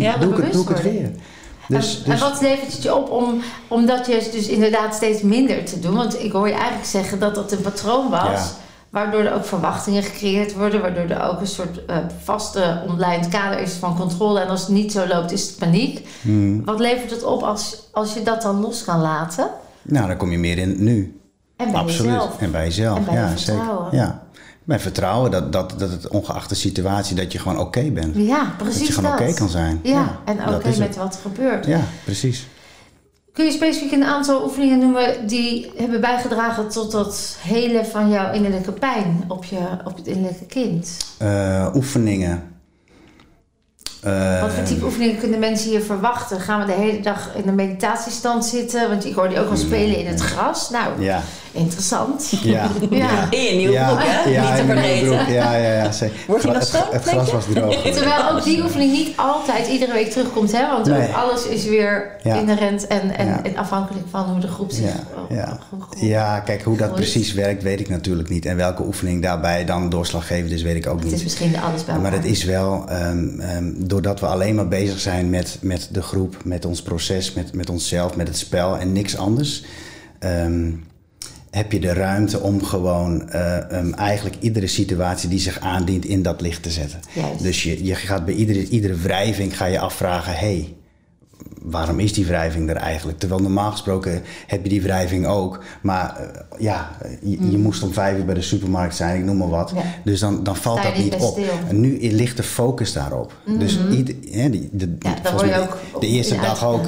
Ja, 0.00 0.16
doe, 0.18 0.30
ik 0.30 0.42
het, 0.42 0.52
doe 0.52 0.62
ik 0.62 0.68
het 0.68 0.82
weer. 0.82 1.10
Dus, 1.68 1.98
en, 1.98 2.10
dus, 2.10 2.20
en 2.20 2.30
wat 2.30 2.40
levert 2.40 2.72
het 2.72 2.82
je 2.82 2.94
op 2.94 3.10
om, 3.10 3.42
omdat 3.68 4.06
je 4.06 4.28
dus 4.32 4.46
inderdaad 4.46 4.94
steeds 4.94 5.22
minder 5.22 5.64
te 5.64 5.78
doen? 5.78 5.94
Want 5.94 6.22
ik 6.22 6.32
hoor 6.32 6.48
je 6.48 6.54
eigenlijk 6.54 6.86
zeggen 6.86 7.18
dat 7.18 7.34
dat 7.34 7.52
een 7.52 7.60
patroon 7.60 8.10
was. 8.10 8.22
Ja. 8.22 8.50
Waardoor 8.90 9.20
er 9.20 9.34
ook 9.34 9.44
verwachtingen 9.44 10.02
gecreëerd 10.02 10.54
worden. 10.54 10.80
Waardoor 10.80 11.04
er 11.04 11.22
ook 11.22 11.40
een 11.40 11.46
soort 11.46 11.84
eh, 11.84 11.96
vaste 12.22 12.82
online 12.88 13.28
kader 13.28 13.58
is 13.58 13.72
van 13.72 13.96
controle. 13.96 14.40
En 14.40 14.48
als 14.48 14.60
het 14.60 14.70
niet 14.70 14.92
zo 14.92 15.06
loopt, 15.06 15.32
is 15.32 15.46
het 15.46 15.56
paniek. 15.56 16.06
Hmm. 16.22 16.64
Wat 16.64 16.80
levert 16.80 17.10
het 17.10 17.24
op 17.24 17.42
als, 17.42 17.88
als 17.92 18.14
je 18.14 18.22
dat 18.22 18.42
dan 18.42 18.60
los 18.60 18.84
kan 18.84 19.00
laten? 19.00 19.50
nou, 19.82 20.06
dan 20.06 20.16
kom 20.16 20.30
je 20.30 20.38
meer 20.38 20.58
in 20.58 20.68
het 20.68 20.78
nu. 20.78 21.20
En 21.56 21.70
bij 21.70 21.80
Absoluut. 21.80 22.12
jezelf. 22.12 22.38
En 22.38 22.50
bij 22.50 22.64
jezelf. 22.64 22.98
En 22.98 23.04
bij 23.04 23.14
ja, 23.14 23.28
je. 23.28 23.38
Zeker. 23.38 23.88
Ja. 23.90 24.22
Bij 24.68 24.80
vertrouwen 24.80 25.30
dat, 25.30 25.52
dat, 25.52 25.74
dat 25.78 25.90
het 25.90 26.08
ongeacht 26.08 26.48
de 26.48 26.54
situatie, 26.54 27.16
dat 27.16 27.32
je 27.32 27.38
gewoon 27.38 27.58
oké 27.58 27.90
bent. 27.90 28.16
Ja, 28.16 28.54
precies 28.58 28.78
dat 28.78 28.86
je 28.86 28.92
gewoon 28.92 29.12
oké 29.12 29.32
kan 29.34 29.48
zijn. 29.48 29.80
Ja, 29.82 30.18
en 30.24 30.54
oké 30.54 30.68
met 30.68 30.78
het. 30.78 30.96
wat 30.96 31.14
er 31.14 31.20
gebeurt. 31.20 31.66
Ja, 31.66 31.80
precies. 32.04 32.46
Kun 33.32 33.44
je 33.44 33.50
specifiek 33.52 33.92
een 33.92 34.04
aantal 34.04 34.44
oefeningen 34.44 34.78
noemen 34.78 35.26
die 35.26 35.72
hebben 35.76 36.00
bijgedragen 36.00 36.68
tot 36.68 36.90
dat 36.90 37.36
hele 37.40 37.84
van 37.84 38.10
jouw 38.10 38.32
innerlijke 38.32 38.72
pijn 38.72 39.24
op, 39.28 39.44
je, 39.44 39.58
op 39.84 39.96
het 39.96 40.06
innerlijke 40.06 40.46
kind? 40.46 40.96
Eh, 41.18 41.70
oefeningen. 41.74 42.42
Eh, 44.02 44.40
Wat 44.40 44.52
voor 44.52 44.64
type 44.64 44.84
oefeningen 44.84 45.18
kunnen 45.18 45.38
mensen 45.38 45.70
hier 45.70 45.80
verwachten? 45.82 46.40
Gaan 46.40 46.60
we 46.60 46.66
de 46.66 46.72
hele 46.72 47.00
dag 47.00 47.30
in 47.34 47.48
een 47.48 47.54
meditatiestand 47.54 48.44
zitten? 48.44 48.88
Want 48.88 49.04
ik 49.04 49.14
hoorde 49.14 49.34
je 49.34 49.40
ook 49.40 49.50
al 49.50 49.56
spelen 49.56 49.98
in 49.98 50.06
het 50.06 50.20
gras. 50.20 50.70
Nou, 50.70 51.02
Ja, 51.02 51.22
interessant. 51.58 52.32
ja. 52.42 52.68
Ja. 52.90 53.30
In 53.30 53.42
je 53.42 53.54
nieuwe 53.56 53.72
ja, 53.72 53.86
broek, 53.88 54.00
hè? 54.02 54.30
Ja, 54.30 54.48
Niet 54.50 54.60
te 54.60 54.64
vergeten. 54.66 55.32
Ja, 55.32 55.56
ja, 55.56 55.72
ja. 55.72 55.92
zeker. 56.02 56.16
Wordt 56.26 56.42
die 56.42 56.52
nog 56.52 56.72
het, 56.90 57.04
je? 57.10 57.32
was 57.32 57.44
droog. 57.52 57.82
Terwijl 57.96 58.30
ook 58.30 58.44
die 58.44 58.62
oefening 58.62 58.92
niet 58.92 59.16
altijd 59.16 59.68
iedere 59.68 59.92
week 59.92 60.10
terugkomt, 60.10 60.52
hè? 60.52 60.66
Want 60.68 60.86
Nee. 60.86 61.08
ook 61.08 61.14
alles 61.14 61.46
is 61.46 61.64
weer 61.64 62.16
Ja. 62.22 62.34
inherent 62.34 62.86
en, 62.86 63.16
en, 63.16 63.26
Ja. 63.26 63.42
en 63.44 63.56
afhankelijk 63.56 64.06
van 64.10 64.24
hoe 64.24 64.40
de 64.40 64.48
groep 64.48 64.70
zich 64.70 64.84
Ja, 65.28 65.58
ja. 65.98 66.40
kijk, 66.40 66.62
hoe 66.62 66.76
dat 66.76 66.94
precies 66.94 67.32
werkt, 67.32 67.62
weet 67.62 67.80
ik 67.80 67.88
natuurlijk 67.88 68.28
niet. 68.28 68.46
En 68.46 68.56
welke 68.56 68.82
oefening 68.86 69.22
daarbij 69.22 69.64
dan 69.64 69.88
doorslaggevend 69.88 70.52
is, 70.52 70.62
weet 70.62 70.76
ik 70.76 70.86
ook 70.86 70.96
Het 70.98 71.04
is 71.06 71.12
niet. 71.12 71.22
misschien 71.22 71.58
alles 71.60 71.84
bij 71.84 71.98
Maar 71.98 72.12
het 72.12 72.24
is 72.24 72.44
wel, 72.44 72.84
ehm, 72.88 73.40
ehm, 73.40 73.72
doordat 73.76 74.20
we 74.20 74.26
alleen 74.26 74.54
maar 74.54 74.68
bezig 74.68 75.00
zijn 75.00 75.30
met, 75.30 75.58
met 75.60 75.88
de 75.92 76.02
groep, 76.02 76.36
met 76.44 76.64
ons 76.64 76.82
proces, 76.82 77.32
met, 77.32 77.52
met 77.54 77.70
onszelf, 77.70 78.16
met 78.16 78.28
het 78.28 78.38
spel 78.38 78.76
en 78.78 78.92
niks 78.92 79.16
anders, 79.16 79.64
ehm, 80.18 80.70
heb 81.50 81.72
je 81.72 81.80
de 81.80 81.92
ruimte 81.92 82.40
om 82.40 82.64
gewoon 82.64 83.30
eh, 83.30 83.72
ehm, 83.72 83.92
eigenlijk 83.92 84.36
iedere 84.40 84.66
situatie 84.66 85.28
die 85.28 85.38
zich 85.38 85.60
aandient 85.60 86.04
in 86.04 86.22
dat 86.22 86.40
licht 86.40 86.62
te 86.62 86.70
zetten. 86.70 87.00
Juist. 87.12 87.42
Dus 87.42 87.62
je, 87.62 87.84
je 87.84 87.94
gaat 87.94 88.24
bij 88.24 88.34
iedere, 88.34 88.68
iedere 88.68 88.96
wrijving 88.96 89.56
ga 89.56 89.64
je 89.64 89.78
afvragen, 89.78 90.32
hey, 90.32 90.76
waarom 91.62 92.00
is 92.00 92.12
die 92.12 92.26
wrijving 92.26 92.70
er 92.70 92.76
eigenlijk? 92.76 93.18
Terwijl 93.18 93.40
normaal 93.40 93.70
gesproken 93.70 94.22
heb 94.46 94.62
je 94.62 94.68
die 94.68 94.82
wrijving 94.82 95.26
ook. 95.26 95.64
Maar 95.82 96.16
eh, 96.16 96.40
ja, 96.58 96.96
je, 97.22 97.50
je 97.50 97.58
moest 97.58 97.82
om 97.82 97.92
vijf 97.92 98.18
uur 98.18 98.24
bij 98.24 98.34
de 98.34 98.42
supermarkt 98.42 98.96
zijn, 98.96 99.18
ik 99.18 99.24
noem 99.24 99.36
maar 99.36 99.48
wat. 99.48 99.72
Mm. 99.72 99.78
Ja. 99.78 99.84
Dus 100.04 100.20
dan, 100.20 100.44
dan 100.44 100.56
valt 100.56 100.82
dat 100.82 100.96
niet 100.96 101.10
bij 101.10 101.20
op. 101.20 101.32
stil. 101.32 101.44
En 101.68 101.80
nu 101.80 102.12
ligt 102.12 102.36
de 102.36 102.42
focus 102.42 102.92
daarop. 102.92 103.32
Dus 103.58 103.78
ieder, 103.90 104.14
hè, 104.30 104.50
die, 104.50 104.68
de, 104.72 104.96
Ja, 104.98 105.14
volgens 105.22 105.50
mij 105.50 105.60
ook 105.60 105.78
de 106.00 106.06
eerste 106.06 106.36
dag 106.36 106.64
ook. 106.64 106.86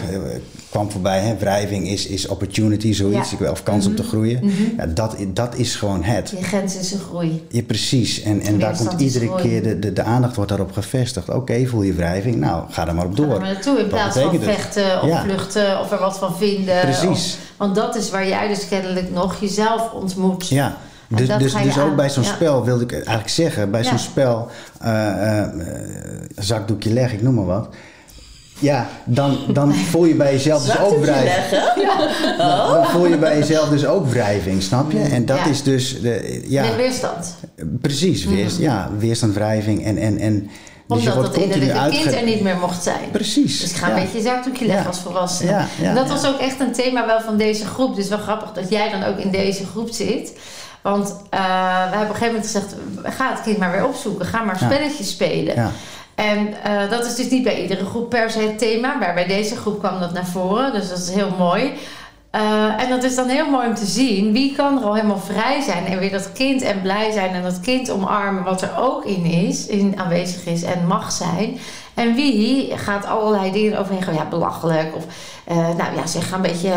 Kwam 0.71 0.91
voorbij. 0.91 1.21
Hè, 1.21 1.37
wrijving 1.37 1.89
is, 1.89 2.07
is 2.07 2.27
opportunity, 2.27 2.93
zoiets. 2.93 3.35
Ja. 3.39 3.51
Of 3.51 3.63
kans 3.63 3.87
om 3.87 3.95
te 3.95 4.03
Mhm. 4.03 4.11
groeien. 4.11 4.53
Ja, 4.77 4.87
dat, 4.87 5.17
dat 5.29 5.57
is 5.57 5.77
gewoon 5.77 6.03
het. 6.03 6.31
Je 6.39 6.45
grens 6.45 6.77
is 6.77 6.93
een 6.93 7.01
groei. 7.01 7.47
Ja, 7.49 7.63
precies. 7.63 8.23
En, 8.23 8.41
en 8.41 8.59
daar 8.59 8.77
komt 8.77 9.01
iedere 9.01 9.27
groei. 9.27 9.43
keer 9.43 9.63
de, 9.63 9.79
de, 9.79 9.93
de 9.93 10.03
aandacht 10.03 10.35
wordt 10.37 10.51
daarop 10.51 10.73
gevestigd. 10.73 11.29
Oké, 11.29 11.67
voel 11.67 11.83
je 11.83 11.93
wrijving? 11.93 12.37
Nou, 12.37 12.65
ga 12.71 12.89
er 12.89 12.95
maar 12.95 13.05
op 13.07 13.11
Ga 13.11 13.23
door. 13.23 13.35
er 13.35 13.41
maar 13.41 13.53
naartoe 13.53 13.79
in 13.79 13.89
plaats 13.89 14.19
van 14.19 14.33
het? 14.33 14.43
vechten 14.43 15.03
of 15.03 15.09
Ja. 15.09 15.23
vluchten 15.23 15.81
of 15.81 15.93
er 15.93 15.99
wat 15.99 16.19
van 16.19 16.37
vinden. 16.37 16.81
Precies. 16.81 17.09
Of- 17.09 17.37
want 17.57 17.75
dat 17.75 17.97
is 17.97 18.11
waar 18.11 18.29
jij 18.29 18.49
dus 18.49 18.69
kennelijk 18.69 19.11
nog 19.11 19.41
jezelf 19.41 19.93
ontmoet. 19.93 20.49
Ja. 20.49 20.77
Dus, 21.09 21.29
dus, 21.39 21.53
ga 21.53 21.63
dus 21.63 21.79
ook 21.79 21.91
aan. 21.91 21.97
bij 21.97 22.11
zo'n 22.11 22.23
Ja. 22.23 22.35
spel 22.35 22.65
wilde 22.65 22.83
ik 22.85 22.93
eigenlijk 22.93 23.29
zeggen, 23.29 23.71
bij 23.71 23.83
Ja. 23.83 23.89
zo'n 23.89 23.99
spel, 23.99 24.49
eh, 24.81 25.41
eh, 25.43 25.49
zakdoekje 26.37 26.93
leg, 26.93 27.13
ik 27.13 27.23
noem 27.23 27.35
maar 27.35 27.45
wat. 27.45 27.69
Ja, 28.61 28.89
dan, 29.05 29.39
dan 29.59 29.75
voel 29.75 30.05
je 30.05 30.15
bij 30.15 30.33
jezelf 30.33 30.65
dus 30.65 30.79
ook 30.79 30.99
wrijving. 31.05 31.25
leggen. 31.51 32.39
Dan, 32.39 32.73
dan 32.73 32.87
voel 32.87 33.07
je 33.07 33.17
bij 33.19 33.39
jezelf 33.39 33.69
dus 33.69 33.87
ook 33.87 34.09
wrijving, 34.09 34.63
snap 34.63 34.93
je? 34.93 35.01
En 35.03 35.27
dat 35.27 35.39
Ja. 35.39 35.47
is 35.47 35.63
dus, 35.63 36.01
de, 36.01 36.45
ja, 36.49 36.63
Met 36.63 36.77
weerstand. 36.77 37.35
precies, 37.81 38.25
weerst, 38.25 38.59
ja, 38.59 38.91
weerstand, 38.99 39.35
wrijving 39.35 39.85
en, 39.85 39.97
en, 39.99 40.19
en 40.19 40.51
dus 40.87 41.03
je 41.03 41.13
Omdat 41.15 41.35
dat 41.35 41.43
innerlijke 41.43 41.73
kind 41.89 42.05
uitge... 42.05 42.17
er 42.17 42.25
niet 42.25 42.41
meer 42.41 42.57
mocht 42.57 42.83
zijn. 42.83 43.11
Precies. 43.13 43.61
Dus 43.61 43.73
ga 43.73 43.89
ja. 43.89 43.97
een 43.97 44.03
beetje 44.03 44.21
zakdoekje 44.21 44.65
leggen 44.67 44.83
Ja. 44.85 44.89
als 44.89 44.99
volwassene. 45.01 45.51
Ja, 45.51 45.67
ja, 45.81 45.89
En 45.89 45.95
dat 45.95 46.07
ja. 46.07 46.13
was 46.13 46.27
ook 46.27 46.39
echt 46.41 46.61
een 46.61 46.73
thema 46.73 47.07
wel 47.07 47.21
van 47.21 47.37
deze 47.37 47.65
groep. 47.67 47.97
Dus 47.97 48.09
wel 48.09 48.19
grappig 48.19 48.53
dat 48.53 48.71
jij 48.71 48.91
dan 48.91 49.03
ook 49.05 49.19
in 49.19 49.31
deze 49.31 49.67
groep 49.67 49.89
zit. 49.91 50.33
Want 50.83 51.17
eh, 51.31 51.39
we 51.91 51.97
hebben 51.97 52.01
op 52.03 52.09
een 52.09 52.15
gegeven 52.15 52.27
moment 52.27 52.45
gezegd... 52.47 52.75
ga 53.17 53.31
het 53.31 53.41
kind 53.43 53.57
maar 53.59 53.71
weer 53.73 53.87
opzoeken. 53.87 54.27
Ga 54.27 54.43
maar 54.43 54.57
Ja. 54.61 54.67
spelletjes 54.71 55.11
spelen. 55.11 55.71
En 56.15 56.63
eh, 56.63 56.91
dat 56.91 57.07
is 57.07 57.15
dus 57.15 57.31
niet 57.31 57.43
bij 57.43 57.63
iedere 57.63 57.85
groep 57.85 58.09
per 58.11 58.31
se 58.31 58.39
het 58.41 58.59
thema. 58.59 58.95
Maar 58.95 59.15
bij 59.15 59.27
deze 59.27 59.57
groep 59.57 59.79
kwam 59.79 60.01
dat 60.01 60.13
naar 60.13 60.27
voren. 60.27 60.73
Dus 60.73 60.89
dat 60.89 60.99
is 60.99 61.11
heel 61.11 61.33
mooi. 61.39 61.73
Eh, 62.31 62.83
en 62.83 62.89
dat 62.89 63.03
is 63.03 63.15
dan 63.15 63.29
heel 63.29 63.51
mooi 63.51 63.67
om 63.69 63.75
te 63.75 63.87
zien. 63.87 64.33
Wie 64.33 64.55
kan 64.57 64.79
er 64.79 64.85
al 64.85 64.95
helemaal 64.95 65.19
vrij 65.19 65.61
zijn. 65.61 65.87
En 65.87 65.99
weer 65.99 66.11
dat 66.11 66.33
kind 66.33 66.63
en 66.63 66.83
blij 66.83 67.11
zijn. 67.11 67.31
En 67.35 67.43
dat 67.43 67.61
kind 67.61 67.91
omarmen 67.91 68.45
wat 68.45 68.63
er 68.63 68.71
ook 68.79 69.05
in 69.05 69.25
is. 69.25 69.67
In 69.67 69.95
aanwezig 69.97 70.47
is 70.47 70.63
en 70.63 70.87
mag 70.87 71.13
zijn. 71.13 71.59
En 71.95 72.15
wie 72.15 72.73
gaat 72.77 73.07
allerlei 73.07 73.53
dingen 73.53 73.79
overheen 73.79 74.03
gaan. 74.03 74.15
Ja, 74.15 74.25
belachelijk. 74.25 74.97
Of 74.97 75.05
eh, 75.45 75.57
nou 75.57 75.97
ja, 75.97 76.07
zeg 76.07 76.33
een 76.33 76.43
beetje... 76.43 76.73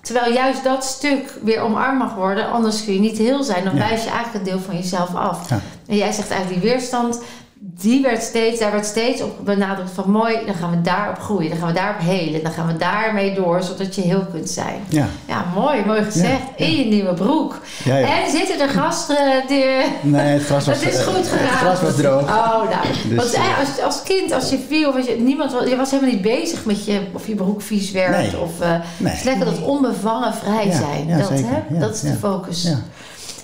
terwijl 0.00 0.32
juist 0.32 0.64
dat 0.64 0.84
stuk 0.84 1.38
weer 1.42 1.60
omarmd 1.60 1.98
mag 1.98 2.14
worden. 2.14 2.50
Anders 2.50 2.84
kun 2.84 2.94
je 2.94 3.00
niet 3.00 3.18
heel 3.18 3.42
zijn. 3.42 3.64
Dan 3.64 3.76
Ja. 3.76 3.88
wijs 3.88 4.04
je 4.04 4.10
eigenlijk 4.10 4.34
een 4.44 4.52
deel 4.52 4.60
van 4.60 4.76
jezelf 4.76 5.14
af. 5.14 5.48
Ja. 5.50 5.60
En 5.88 5.96
jij 5.96 6.12
zegt 6.12 6.30
eigenlijk 6.30 6.62
die 6.62 6.70
weerstand 6.70 7.20
die 7.60 8.02
werd 8.02 8.22
steeds, 8.22 8.60
daar 8.60 8.72
werd 8.72 8.86
steeds 8.86 9.22
op 9.22 9.44
benadrukt 9.44 9.90
van 9.90 10.10
mooi, 10.10 10.36
dan 10.46 10.54
gaan 10.54 10.70
we 10.70 10.80
daarop 10.80 11.18
groeien, 11.18 11.48
dan 11.50 11.58
gaan 11.58 11.68
we 11.68 11.74
daarop 11.74 12.00
helen, 12.00 12.42
dan 12.42 12.52
gaan 12.52 12.66
we 12.66 12.76
daarmee 12.76 13.34
door, 13.34 13.62
zodat 13.62 13.94
je 13.94 14.00
heel 14.00 14.26
kunt 14.32 14.50
zijn. 14.50 14.80
Ja. 14.88 15.06
Ja, 15.26 15.44
mooi, 15.54 15.84
mooi 15.86 16.02
gezegd. 16.02 16.28
Ja, 16.28 16.36
ja. 16.56 16.64
In 16.66 16.76
je 16.76 16.84
nieuwe 16.84 17.14
broek. 17.14 17.60
Ja, 17.84 17.96
ja. 17.96 18.06
En 18.24 18.30
zitten 18.30 18.60
er 18.60 18.68
gasten 18.68 19.16
die... 19.48 19.64
Nee, 20.02 20.20
het 20.26 20.44
gras 20.44 20.66
was, 20.66 20.80
Het 20.80 20.92
is 20.92 20.98
eh, 20.98 21.06
goed 21.06 21.16
Het 21.16 21.28
gedaan. 21.28 21.48
gras 21.56 21.80
was 21.80 21.96
droog. 21.96 22.22
Oh, 22.22 22.62
nou. 22.70 22.86
Dus, 23.08 23.16
Want 23.16 23.32
eh, 23.32 23.40
eh, 23.50 23.58
als, 23.58 23.80
als 23.84 24.02
kind, 24.02 24.32
als 24.32 24.50
je 24.50 24.58
viel, 24.68 24.88
of 24.88 24.96
als 24.96 25.06
je, 25.06 25.16
niemand, 25.20 25.52
was- 25.52 25.68
je 25.68 25.76
was 25.76 25.90
helemaal 25.90 26.12
niet 26.12 26.22
bezig 26.22 26.64
met 26.64 26.84
je, 26.84 27.00
of 27.12 27.26
je 27.26 27.34
broek 27.34 27.62
vies 27.62 27.90
werd. 27.90 28.16
Nee. 28.16 28.38
Of, 28.40 28.60
eh, 28.60 28.70
Nee. 28.96 29.08
Het 29.10 29.18
is 29.18 29.24
lekker 29.24 29.44
dat 29.44 29.62
onbevangen 29.62 30.34
vrij 30.34 30.70
zijn. 30.72 31.06
ja, 31.06 31.16
dat, 31.18 31.28
hè? 31.30 31.78
Dat 31.78 31.94
is 31.94 32.00
de 32.00 32.08
ja. 32.08 32.14
focus. 32.14 32.68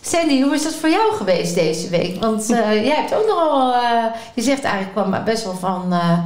Sandy, 0.06 0.42
hoe 0.42 0.54
is 0.54 0.62
dat 0.62 0.74
voor 0.74 0.88
jou 0.88 1.14
geweest 1.14 1.54
deze 1.54 1.88
week? 1.88 2.20
Want 2.20 2.50
eh, 2.50 2.84
jij 2.86 2.96
hebt 2.96 3.14
ook 3.14 3.26
nogal, 3.26 3.74
eh, 3.74 4.04
je 4.34 4.42
zegt 4.42 4.62
eigenlijk 4.62 4.92
kwam 4.94 5.24
best 5.24 5.44
wel 5.44 5.54
van, 5.54 5.92
eh, 5.92 6.18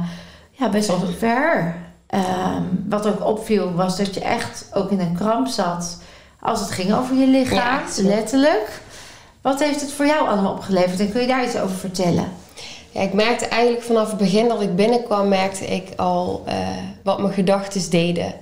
ja, 0.51 0.69
best 0.69 0.87
wel 0.87 0.99
ver. 1.17 1.75
Ehm, 2.07 2.63
wat 2.89 3.07
ook 3.07 3.25
opviel 3.25 3.73
was 3.73 3.97
dat 3.97 4.13
je 4.13 4.19
echt 4.19 4.69
ook 4.73 4.91
in 4.91 4.99
een 4.99 5.15
kramp 5.15 5.47
zat 5.47 6.01
als 6.39 6.59
het 6.59 6.71
ging 6.71 6.93
over 6.93 7.15
je 7.15 7.27
lichaam, 7.27 7.57
Ja, 7.57 7.81
letterlijk. 7.95 8.81
Wat 9.41 9.59
heeft 9.59 9.81
het 9.81 9.91
voor 9.91 10.05
jou 10.05 10.27
allemaal 10.27 10.53
opgeleverd 10.53 10.99
en 10.99 11.11
kun 11.11 11.21
je 11.21 11.27
daar 11.27 11.43
iets 11.43 11.57
over 11.57 11.75
vertellen? 11.75 12.27
Ja, 12.91 13.01
ik 13.01 13.13
merkte 13.13 13.45
eigenlijk 13.45 13.83
vanaf 13.83 14.07
het 14.07 14.17
begin 14.17 14.47
dat 14.47 14.61
ik 14.61 14.75
binnenkwam, 14.75 15.27
merkte 15.27 15.65
ik 15.65 15.89
al 15.95 16.43
wat 17.03 17.19
mijn 17.19 17.33
gedachten 17.33 17.89
deden. 17.89 18.33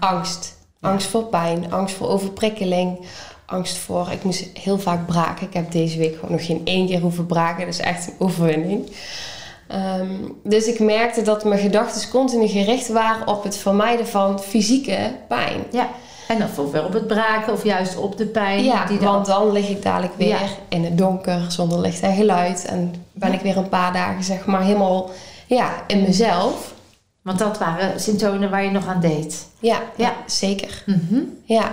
Angst. 0.00 0.60
Angst 0.80 1.06
voor 1.06 1.24
pijn, 1.24 1.72
angst 1.72 1.96
voor 1.96 2.08
overprikkeling, 2.08 3.06
angst 3.46 3.76
voor... 3.76 4.08
Ik 4.10 4.22
moest 4.24 4.44
heel 4.58 4.78
vaak 4.78 5.06
braken. 5.06 5.46
Ik 5.46 5.54
heb 5.54 5.72
deze 5.72 5.98
week 5.98 6.14
gewoon 6.14 6.30
nog 6.30 6.46
geen 6.46 6.60
één 6.64 6.86
keer 6.86 7.00
hoeven 7.00 7.26
braken. 7.26 7.64
Dat 7.64 7.74
is 7.74 7.80
echt 7.80 8.06
een 8.06 8.14
overwinning. 8.18 8.90
Ehm, 9.68 10.08
dus 10.44 10.66
ik 10.66 10.78
merkte 10.80 11.22
dat 11.22 11.44
mijn 11.44 11.60
gedachten 11.60 12.10
continu 12.10 12.46
gericht 12.48 12.88
waren 12.88 13.26
op 13.26 13.42
het 13.42 13.56
vermijden 13.56 14.06
van 14.06 14.40
fysieke 14.40 15.14
pijn. 15.28 15.64
Ja. 15.70 15.88
En 16.28 16.38
dan 16.38 16.48
ofwel 16.64 16.84
op 16.84 16.92
het 16.92 17.06
braken 17.06 17.52
of 17.52 17.64
juist 17.64 17.96
op 17.96 18.16
de 18.16 18.26
pijn. 18.26 18.64
Ja, 18.64 18.86
die 18.86 18.98
dan... 18.98 19.12
want 19.12 19.26
dan 19.26 19.52
lig 19.52 19.68
ik 19.68 19.82
dadelijk 19.82 20.14
weer 20.16 20.28
Ja. 20.28 20.38
in 20.68 20.84
het 20.84 20.98
donker, 20.98 21.44
zonder 21.48 21.80
licht 21.80 22.00
en 22.00 22.14
geluid. 22.16 22.64
En 22.64 22.94
ben 23.12 23.28
Ja. 23.30 23.34
ik 23.34 23.40
weer 23.42 23.56
een 23.56 23.68
paar 23.68 23.92
dagen 23.92 24.24
zeg 24.24 24.44
maar 24.46 24.62
helemaal 24.62 25.10
ja, 25.46 25.70
in 25.86 26.02
mezelf. 26.02 26.72
Want 27.22 27.38
dat 27.38 27.58
waren 27.58 28.00
symptomen 28.00 28.50
waar 28.50 28.64
je 28.64 28.70
nog 28.70 28.86
aan 28.86 29.00
deed. 29.00 29.46
Ja, 29.58 29.74
Ja. 29.96 30.04
ja. 30.06 30.12
zeker. 30.26 30.82
Mhm. 30.86 31.20
Ja, 31.44 31.72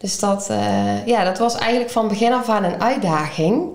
dus 0.00 0.18
dat, 0.18 0.48
eh, 0.50 1.06
ja, 1.06 1.24
dat 1.24 1.38
was 1.38 1.54
eigenlijk 1.56 1.90
van 1.90 2.08
begin 2.08 2.32
af 2.32 2.48
aan 2.48 2.64
een 2.64 2.80
uitdaging. 2.80 3.68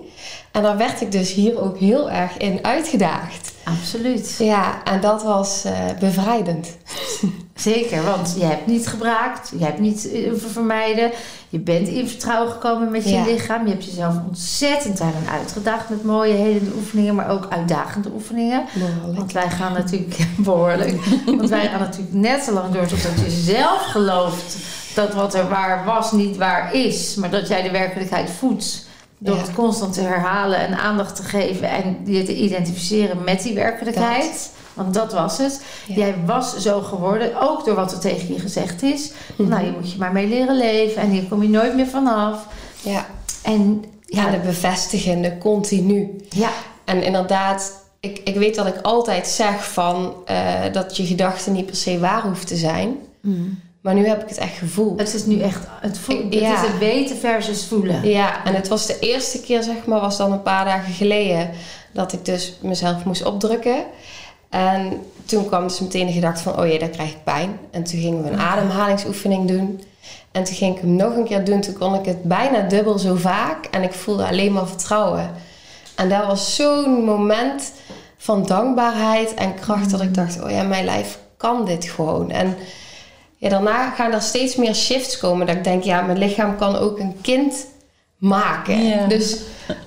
En 0.52 0.62
daar 0.62 0.76
werd 0.76 1.00
ik 1.00 1.12
dus 1.12 1.32
hier 1.32 1.60
ook 1.60 1.78
heel 1.78 2.10
erg 2.10 2.36
in 2.36 2.58
uitgedaagd. 2.62 3.52
Absoluut. 3.64 4.36
Ja, 4.38 4.84
en 4.84 5.00
dat 5.00 5.22
was 5.22 5.64
eh, 5.64 5.72
bevrijdend. 6.00 6.76
Zeker, 7.54 8.04
want 8.04 8.34
je 8.38 8.44
hebt 8.44 8.66
niet 8.66 8.86
gebraakt, 8.86 9.52
je 9.58 9.64
hebt 9.64 9.78
niet 9.78 10.10
eh, 10.12 10.28
hoeven 10.30 10.50
vermijden. 10.50 11.10
Je 11.48 11.58
bent 11.58 11.88
in 11.88 12.08
vertrouwen 12.08 12.52
gekomen 12.52 12.90
met 12.90 13.04
je 13.04 13.10
Ja. 13.10 13.24
lichaam. 13.24 13.64
Je 13.64 13.70
hebt 13.72 13.84
jezelf 13.84 14.14
ontzettend 14.28 14.98
daarin 14.98 15.28
uitgedaagd 15.32 15.88
met 15.88 16.04
mooie, 16.04 16.32
helende 16.34 16.70
oefeningen, 16.76 17.14
maar 17.14 17.30
ook 17.30 17.46
uitdagende 17.48 18.10
oefeningen. 18.14 18.64
Want 19.14 19.32
wij 19.32 19.50
gaan 19.50 19.72
natuurlijk 19.72 20.16
behoorlijk. 20.38 21.04
Want 21.26 21.48
wij 21.48 21.68
gaan 21.68 21.80
natuurlijk 21.80 22.14
net 22.14 22.42
zo 22.44 22.52
lang 22.52 22.72
door 22.72 22.86
totdat 22.86 23.20
je 23.24 23.30
zelf 23.30 23.80
gelooft 23.82 24.56
dat 24.96 25.14
wat 25.14 25.34
er 25.34 25.48
waar 25.48 25.84
was 25.84 26.12
niet 26.12 26.36
waar 26.36 26.74
is, 26.74 27.14
maar 27.14 27.30
dat 27.30 27.48
jij 27.48 27.62
de 27.62 27.70
werkelijkheid 27.70 28.30
voedt. 28.30 28.86
Door 29.18 29.34
Ja. 29.36 29.40
het 29.42 29.52
constant 29.54 29.92
te 29.94 30.00
herhalen 30.00 30.58
en 30.58 30.78
aandacht 30.78 31.16
te 31.16 31.22
geven 31.22 31.68
en 31.70 31.96
je 32.04 32.22
te 32.22 32.36
identificeren 32.36 33.24
met 33.24 33.42
die 33.42 33.54
werkelijkheid. 33.54 34.50
Want 34.74 34.94
dat 34.94 35.12
was 35.12 35.38
het. 35.38 35.62
Ja. 35.86 35.94
Jij 35.94 36.14
was 36.26 36.56
zo 36.58 36.80
geworden, 36.80 37.40
ook 37.40 37.64
door 37.64 37.74
wat 37.74 37.92
er 37.92 37.98
tegen 37.98 38.34
je 38.34 38.40
gezegd 38.40 38.82
is. 38.82 39.12
Mhm. 39.36 39.48
Nou, 39.48 39.64
je 39.64 39.70
moet 39.70 39.92
je 39.92 39.98
maar 39.98 40.12
mee 40.12 40.26
leren 40.26 40.56
leven 40.56 41.02
en 41.02 41.10
hier 41.10 41.24
kom 41.24 41.42
je 41.42 41.48
nooit 41.48 41.74
meer 41.74 41.86
vanaf. 41.86 42.46
Ja, 42.80 43.06
En 43.42 43.84
ja 44.06 44.24
ja, 44.24 44.30
de 44.30 44.38
bevestigende, 44.38 45.38
continu. 45.38 46.16
ja, 46.28 46.50
En 46.84 47.02
inderdaad, 47.02 47.72
ik, 48.00 48.20
ik 48.24 48.34
weet 48.36 48.54
dat 48.54 48.66
ik 48.66 48.76
altijd 48.82 49.26
zeg 49.26 49.72
van 49.72 50.12
eh, 50.26 50.52
dat 50.72 50.96
je 50.96 51.06
gedachten 51.06 51.52
niet 51.52 51.66
per 51.66 51.76
se 51.76 51.98
waar 51.98 52.22
hoeft 52.22 52.46
te 52.46 52.56
zijn. 52.56 52.96
Maar 53.86 53.94
nu 53.94 54.06
heb 54.06 54.22
ik 54.22 54.28
het 54.28 54.38
echt 54.38 54.56
gevoeld. 54.58 54.98
het 54.98 55.14
is 55.14 55.26
nu 55.26 55.40
echt 55.40 55.66
het, 55.80 55.98
voel, 55.98 56.24
het, 56.24 56.34
is 56.34 56.48
het 56.48 56.78
weten 56.78 57.16
versus 57.16 57.64
voelen. 57.64 58.08
Ja, 58.08 58.44
en 58.44 58.54
het 58.54 58.68
was 58.68 58.86
de 58.86 58.98
eerste 58.98 59.40
keer, 59.40 59.62
zeg 59.62 59.86
maar, 59.86 60.00
was 60.00 60.16
dan 60.16 60.32
een 60.32 60.42
paar 60.42 60.64
dagen 60.64 60.92
geleden, 60.92 61.50
dat 61.92 62.12
ik 62.12 62.24
dus 62.24 62.58
mezelf 62.60 63.04
moest 63.04 63.24
opdrukken. 63.24 63.84
En 64.48 65.02
toen 65.24 65.46
kwam 65.46 65.62
dus 65.62 65.80
meteen 65.80 66.06
de 66.06 66.12
gedachte 66.12 66.42
van, 66.42 66.58
oh 66.58 66.66
jee, 66.66 66.78
dan 66.78 66.90
krijg 66.90 67.10
ik 67.10 67.24
pijn. 67.24 67.58
En 67.70 67.84
toen 67.84 68.00
gingen 68.00 68.22
we 68.22 68.30
een 68.30 68.40
ademhalingsoefening 68.40 69.48
doen. 69.48 69.82
En 70.32 70.44
toen 70.44 70.54
ging 70.54 70.74
ik 70.74 70.80
hem 70.80 70.96
nog 70.96 71.16
een 71.16 71.24
keer 71.24 71.44
doen. 71.44 71.60
Toen 71.60 71.78
kon 71.78 71.94
ik 71.94 72.04
het 72.04 72.22
bijna 72.22 72.60
dubbel 72.60 72.98
zo 72.98 73.14
vaak. 73.14 73.66
En 73.66 73.82
ik 73.82 73.92
voelde 73.92 74.26
alleen 74.26 74.52
maar 74.52 74.68
vertrouwen. 74.68 75.30
En 75.96 76.08
dat 76.08 76.26
was 76.26 76.54
zo'n 76.54 77.04
moment 77.04 77.72
van 78.16 78.46
dankbaarheid 78.46 79.34
en 79.34 79.54
kracht 79.54 79.90
dat 79.90 80.00
ik 80.00 80.14
dacht, 80.14 80.42
oh 80.42 80.50
ja, 80.50 80.62
mijn 80.62 80.84
lijf 80.84 81.18
kan 81.36 81.64
dit 81.64 81.84
gewoon. 81.84 82.30
En 82.30 82.56
ja, 83.36 83.48
daarna 83.48 83.90
gaan 83.90 84.12
er 84.12 84.22
steeds 84.22 84.56
meer 84.56 84.74
shifts 84.74 85.18
komen. 85.18 85.46
Dat 85.46 85.56
ik 85.56 85.64
denk, 85.64 85.82
ja, 85.82 86.00
mijn 86.00 86.18
lichaam 86.18 86.56
kan 86.56 86.76
ook 86.76 86.98
een 86.98 87.16
kind 87.22 87.66
maken. 88.16 88.84
Ja. 88.86 89.06
Dus 89.06 89.40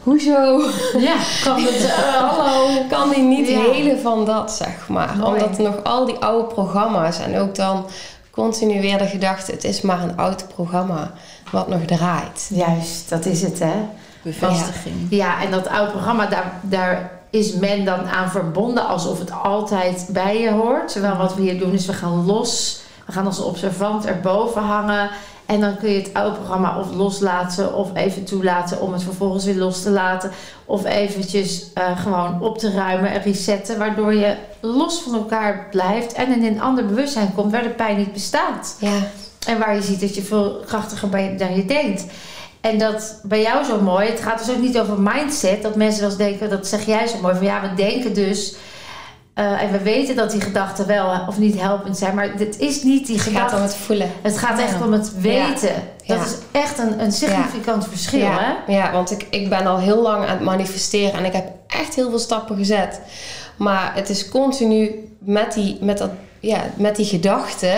hoezo 0.04 0.62
Ja, 0.98 1.16
kan 1.44 1.62
het, 1.62 1.84
eh, 1.86 1.92
hallo. 2.30 2.68
kan 2.90 3.10
die 3.10 3.24
niet 3.24 3.48
Ja. 3.48 3.60
helen 3.60 4.00
van 4.00 4.26
dat, 4.26 4.52
zeg 4.52 4.88
maar? 4.88 5.16
Mooi. 5.18 5.32
Omdat 5.44 5.58
er 5.58 5.64
nog 5.64 5.84
al 5.84 6.06
die 6.06 6.18
oude 6.18 6.54
programma's 6.54 7.20
en 7.20 7.38
ook 7.38 7.56
dan 7.56 7.86
continu 8.32 8.82
weer 8.82 8.98
de 8.98 9.06
gedachte, 9.08 9.52
het 9.52 9.64
is 9.64 9.82
maar 9.82 10.02
een 10.04 10.18
oud 10.18 10.48
programma 10.54 11.12
wat 11.52 11.68
nog 11.68 11.82
draait. 11.86 12.50
Juist, 12.54 13.10
dat 13.10 13.26
is 13.26 13.42
het 13.42 13.60
hè. 13.60 13.74
Bevestiging. 14.22 14.96
Ja, 15.10 15.42
en 15.44 15.52
dat 15.52 15.68
oude 15.68 15.92
programma, 15.92 16.26
daar, 16.26 16.60
daar 16.62 17.12
is 17.30 17.54
men 17.54 17.86
dan 17.86 18.08
aan 18.10 18.30
verbonden 18.32 18.88
alsof 18.88 19.20
het 19.20 19.32
altijd 19.44 20.06
bij 20.10 20.40
je 20.42 20.52
hoort. 20.52 20.92
Terwijl 20.92 21.16
wat 21.18 21.36
we 21.36 21.42
hier 21.42 21.60
doen 21.60 21.72
is 21.74 21.86
we 21.86 21.94
gaan 21.94 22.26
los. 22.26 22.82
We 23.10 23.16
gaan 23.16 23.26
als 23.26 23.42
observant 23.42 24.06
erboven 24.06 24.62
hangen. 24.62 25.10
En 25.46 25.60
dan 25.60 25.78
kun 25.78 25.90
je 25.90 25.98
het 26.02 26.14
oude 26.14 26.36
programma 26.36 26.80
of 26.80 26.94
loslaten 26.94 27.74
of 27.74 27.96
even 27.96 28.24
toelaten 28.24 28.82
om 28.82 28.94
het 28.94 29.04
vervolgens 29.04 29.46
weer 29.46 29.56
los 29.56 29.82
te 29.82 29.90
laten. 29.90 30.32
Of 30.66 30.86
eventjes 30.86 31.74
eh, 31.74 32.00
gewoon 32.00 32.42
op 32.42 32.58
te 32.58 32.72
ruimen 32.72 33.12
en 33.12 33.22
resetten. 33.22 33.78
Waardoor 33.78 34.14
je 34.14 34.36
los 34.60 35.02
van 35.02 35.14
elkaar 35.14 35.68
blijft 35.72 36.14
en 36.14 36.32
in 36.32 36.46
een 36.46 36.62
ander 36.62 36.86
bewustzijn 36.86 37.34
komt 37.36 37.52
waar 37.52 37.64
de 37.64 37.70
pijn 37.70 37.98
niet 37.98 38.14
bestaat. 38.14 38.76
Ja, 38.80 38.98
En 39.48 39.60
waar 39.60 39.76
je 39.76 39.82
ziet 39.82 40.02
dat 40.02 40.16
je 40.16 40.22
veel 40.22 40.60
krachtiger 40.66 41.10
bent 41.10 41.40
dan 41.40 41.56
je 41.56 41.66
denkt. 41.66 42.06
En 42.62 42.78
dat 42.78 43.20
bij 43.24 43.42
jou 43.42 43.64
zo 43.64 43.82
mooi. 43.82 44.10
Het 44.10 44.22
gaat 44.22 44.46
dus 44.46 44.56
ook 44.56 44.62
niet 44.62 44.80
over 44.80 45.02
mindset. 45.02 45.64
Dat 45.64 45.76
mensen 45.76 46.02
wel 46.02 46.10
eens 46.10 46.20
denken, 46.20 46.50
dat 46.50 46.68
zeg 46.68 46.86
jij 46.86 47.08
zo 47.08 47.18
mooi. 47.22 47.36
Van 47.36 47.46
ja, 47.46 47.62
we 47.62 47.74
denken 47.76 48.14
dus. 48.14 48.56
Eh, 49.40 49.62
en 49.62 49.72
we 49.72 49.80
weten 49.80 50.16
dat 50.16 50.32
die 50.32 50.42
gedachten 50.42 50.88
wel 50.88 51.26
of 51.28 51.38
niet 51.38 51.62
helpend 51.62 51.98
zijn. 51.98 52.16
Maar 52.16 52.38
dit 52.38 52.60
is 52.60 52.84
niet 52.84 53.06
die 53.08 53.16
het 53.18 53.26
gaat 53.34 53.54
om 53.54 53.62
het 53.62 53.76
voelen. 53.76 54.12
Het 54.22 54.38
gaat 54.38 54.60
echt 54.60 54.82
om 54.82 54.92
het 54.94 55.20
weten. 55.20 55.74
Ja. 56.04 56.16
Dat 56.16 56.26
is 56.26 56.36
echt 56.52 56.78
een, 56.80 57.02
een 57.02 57.12
significant 57.12 57.88
verschil. 57.88 58.20
ja, 58.20 58.38
Hè? 58.66 58.74
ja, 58.74 58.92
want 58.92 59.12
ik, 59.12 59.28
ik 59.30 59.50
ben 59.50 59.66
al 59.68 59.78
heel 59.78 60.02
lang 60.02 60.24
aan 60.26 60.30
het 60.38 60.42
manifesteren 60.46 61.14
en 61.20 61.26
ik 61.26 61.34
heb 61.34 61.48
echt 61.68 61.96
heel 61.96 62.10
veel 62.10 62.20
stappen 62.20 62.56
gezet. 62.58 63.00
Maar 63.58 63.92
het 63.96 64.10
is 64.10 64.30
continu 64.30 65.10
met 65.20 65.54
die, 65.54 65.78
met 65.82 65.98
dat, 65.98 66.12
ja, 66.40 66.60
met 66.76 66.96
die 66.96 67.06
gedachten 67.06 67.78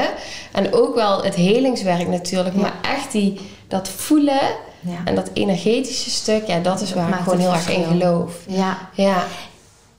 en 0.51 0.73
ook 0.73 0.95
wel 0.95 1.23
het 1.23 1.35
helingswerk 1.35 2.07
natuurlijk, 2.07 2.55
maar 2.55 2.73
echt 2.81 3.11
die, 3.11 3.39
dat 3.67 3.89
voelen 3.89 4.39
Ja. 4.79 4.97
en 5.05 5.15
dat 5.15 5.29
energetische 5.33 6.09
stuk, 6.09 6.47
ja, 6.47 6.59
dat 6.59 6.81
is 6.81 6.89
Dat 6.89 6.97
waar 6.97 7.09
ik 7.09 7.15
gewoon 7.15 7.33
het 7.39 7.41
heel 7.47 7.53
erg 7.53 7.69
in 7.69 7.83
geloof. 7.99 8.33
ja. 8.47 8.77
Ja, 8.93 9.23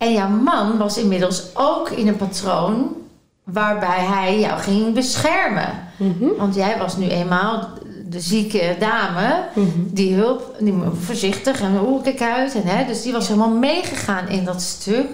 En 0.03 0.12
jouw 0.12 0.29
man 0.29 0.79
was 0.79 0.99
inmiddels 0.99 1.43
ook 1.55 1.91
in 1.91 2.09
een 2.09 2.17
patroon 2.17 2.97
waarbij 3.45 3.99
hij 4.05 4.38
jou 4.41 4.61
ging 4.61 4.95
beschermen. 4.95 5.88
Mhm. 5.97 6.27
Want 6.38 6.55
jij 6.55 6.79
was 6.79 6.97
nu 6.97 7.09
eenmaal 7.09 7.69
de 8.09 8.21
zieke 8.21 8.77
dame 8.79 9.45
Mhm. 9.55 9.69
die 9.87 10.15
hulp, 10.15 10.55
die 10.61 10.75
voorzichtig 11.01 11.61
en 11.61 11.77
hoe 11.77 12.01
kijk 12.03 12.21
uit. 12.23 12.55
En, 12.55 12.62
hè, 12.65 12.87
dus 12.87 13.03
die 13.03 13.12
was 13.12 13.29
helemaal 13.29 13.51
meegegaan 13.51 14.29
in 14.29 14.45
dat 14.45 14.62
stuk. 14.62 15.07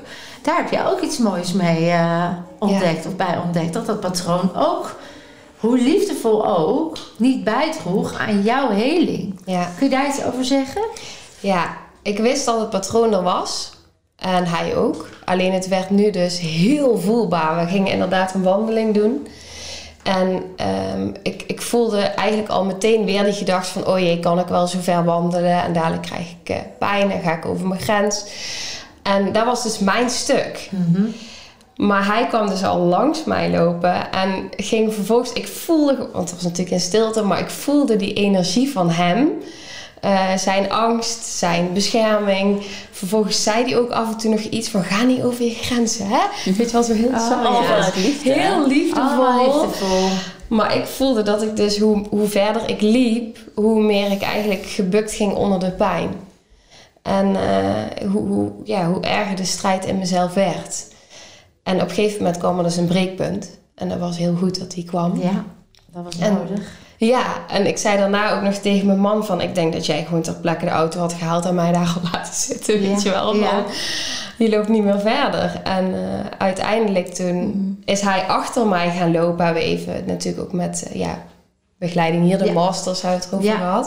Daar 0.42 0.56
heb 0.56 0.70
je 0.70 0.86
ook 0.90 1.00
iets 1.00 1.18
moois 1.18 1.52
mee 1.52 1.90
eh, 1.90 2.24
ontdekt 2.58 3.06
of 3.06 3.16
bij 3.16 3.38
ontdekt. 3.44 3.72
Dat 3.72 3.86
dat 3.86 4.00
patroon 4.00 4.50
ook, 4.56 4.96
hoe 5.58 5.78
liefdevol 5.78 6.46
ook, 6.58 6.96
niet 7.16 7.44
bijdroeg 7.44 8.18
aan 8.18 8.42
jouw 8.42 8.70
heling. 8.70 9.40
ja. 9.44 9.68
Kun 9.78 9.88
je 9.88 9.94
daar 9.96 10.06
iets 10.08 10.24
over 10.24 10.44
zeggen? 10.44 10.82
Ja, 11.40 11.76
ik 12.02 12.18
wist 12.18 12.44
dat 12.44 12.60
het 12.60 12.70
patroon 12.70 13.12
er 13.14 13.22
was. 13.22 13.76
En 14.18 14.46
hij 14.46 14.76
ook. 14.76 15.08
Alleen 15.24 15.52
het 15.52 15.68
werd 15.68 15.90
nu 15.90 16.10
dus 16.10 16.40
heel 16.40 16.98
voelbaar. 16.98 17.64
We 17.64 17.70
gingen 17.70 17.92
inderdaad 17.92 18.34
een 18.34 18.42
wandeling 18.42 18.94
doen. 18.94 19.26
En 20.02 20.42
ehm, 20.56 21.10
ik, 21.22 21.44
ik 21.46 21.62
voelde 21.62 22.00
eigenlijk 22.00 22.48
al 22.48 22.64
meteen 22.64 23.04
weer 23.04 23.24
die 23.24 23.32
gedachte 23.32 23.72
van... 23.72 23.86
oh 23.86 23.98
jee, 23.98 24.20
kan 24.20 24.38
ik 24.38 24.46
wel 24.46 24.66
zo 24.66 24.78
ver 24.80 25.04
wandelen? 25.04 25.62
En 25.62 25.72
dadelijk 25.72 26.02
krijg 26.02 26.30
ik 26.42 26.48
eh, 26.48 26.56
pijn 26.78 27.10
en 27.10 27.22
ga 27.22 27.36
ik 27.36 27.46
over 27.46 27.66
mijn 27.66 27.80
grens. 27.80 28.24
En 29.02 29.32
dat 29.32 29.44
was 29.44 29.62
dus 29.62 29.78
mijn 29.78 30.10
stuk. 30.10 30.70
Maar 31.76 32.06
hij 32.06 32.26
kwam 32.26 32.48
dus 32.48 32.64
al 32.64 32.78
langs 32.78 33.24
mij 33.24 33.50
lopen 33.50 34.12
en 34.12 34.50
ging 34.56 34.94
vervolgens, 34.94 35.32
ik 35.32 35.48
voelde, 35.48 35.96
want 35.96 36.30
het 36.30 36.34
was 36.34 36.42
natuurlijk 36.42 36.70
in 36.70 36.80
stilte, 36.80 37.22
maar 37.22 37.38
ik 37.38 37.50
voelde 37.50 37.96
die 37.96 38.12
energie 38.12 38.70
van 38.70 38.90
hem. 38.90 39.30
Eh, 40.00 40.36
zijn 40.36 40.70
angst, 40.70 41.24
zijn 41.24 41.72
bescherming. 41.72 42.62
Vervolgens 42.90 43.42
zei 43.42 43.64
hij 43.64 43.78
ook 43.78 43.90
af 43.90 44.08
en 44.12 44.18
toe 44.18 44.30
nog 44.30 44.40
iets 44.40 44.68
van: 44.68 44.82
ga 44.82 45.02
niet 45.02 45.22
over 45.22 45.44
je 45.44 45.54
grenzen, 45.54 46.06
hè? 46.08 46.20
Weet 46.44 46.56
je 46.66 46.72
wel, 46.72 46.82
zo 46.82 46.92
heel 46.92 47.08
Oh, 47.08 47.28
zacht. 47.28 47.94
ja. 47.94 48.00
Liefde. 48.00 48.32
Heel 48.32 48.66
liefdevol. 48.66 49.02
Allemaal 49.08 49.62
liefdevol. 49.62 50.08
Maar 50.48 50.76
ik 50.76 50.86
voelde 50.86 51.22
dat 51.22 51.42
ik 51.42 51.56
dus, 51.56 51.78
hoe, 51.78 52.04
hoe 52.10 52.28
verder 52.28 52.68
ik 52.68 52.80
liep, 52.80 53.38
hoe 53.54 53.82
meer 53.82 54.10
ik 54.10 54.22
eigenlijk 54.22 54.66
gebukt 54.66 55.12
ging 55.12 55.34
onder 55.34 55.58
de 55.58 55.70
pijn. 55.70 56.10
En 57.02 57.36
eh, 57.36 58.08
hoe, 58.10 58.26
hoe, 58.26 58.52
ja, 58.64 58.86
hoe 58.90 59.00
erger 59.02 59.36
de 59.36 59.44
strijd 59.44 59.84
in 59.84 59.98
mezelf 59.98 60.34
werd. 60.34 60.86
En 61.62 61.74
op 61.76 61.88
een 61.88 61.94
gegeven 61.94 62.18
moment 62.18 62.38
kwam 62.38 62.58
er 62.58 62.64
dus 62.64 62.76
een 62.76 62.86
breekpunt. 62.86 63.58
En 63.74 63.88
dat 63.88 63.98
was 63.98 64.16
heel 64.18 64.34
goed 64.34 64.58
dat 64.58 64.70
die 64.70 64.84
kwam. 64.84 65.20
Ja, 65.22 65.44
dat 65.92 66.04
was 66.04 66.18
En- 66.18 66.32
nodig. 66.34 66.76
Ja, 67.00 67.24
en 67.48 67.66
ik 67.66 67.78
zei 67.78 67.96
daarna 67.98 68.32
ook 68.36 68.42
nog 68.42 68.54
tegen 68.54 68.86
mijn 68.86 68.98
man 69.00 69.24
van... 69.24 69.40
Ik 69.40 69.54
denk 69.54 69.72
dat 69.72 69.86
jij 69.86 70.04
gewoon 70.04 70.22
ter 70.22 70.34
plekke 70.34 70.64
de 70.64 70.70
auto 70.70 71.00
had 71.00 71.12
gehaald 71.12 71.44
en 71.44 71.54
mij 71.54 71.72
daar 71.72 71.84
had 71.84 72.02
laten 72.12 72.34
zitten. 72.48 72.82
Ja, 72.82 72.88
Weet 72.88 73.02
je 73.02 73.10
wel, 73.10 73.36
ja. 73.36 73.64
Je 74.38 74.48
loopt 74.48 74.68
niet 74.68 74.84
meer 74.84 75.00
verder. 75.00 75.60
En 75.64 75.94
eh, 75.94 76.30
uiteindelijk 76.38 77.14
toen 77.14 77.82
is 77.84 78.00
hij 78.00 78.22
achter 78.26 78.66
mij 78.66 78.90
gaan 78.90 79.12
lopen. 79.12 79.44
Hebben 79.44 79.62
we 79.62 79.68
even 79.68 80.04
natuurlijk 80.06 80.42
ook 80.44 80.52
met 80.52 80.88
eh, 80.92 81.00
ja, 81.00 81.18
begeleiding 81.78 82.24
hier, 82.24 82.38
de 82.38 82.44
Ja. 82.44 82.52
masters, 82.52 83.02
hebben 83.02 83.20
we 83.20 83.26
het 83.26 83.34
over 83.34 83.48
Ja. 83.60 83.84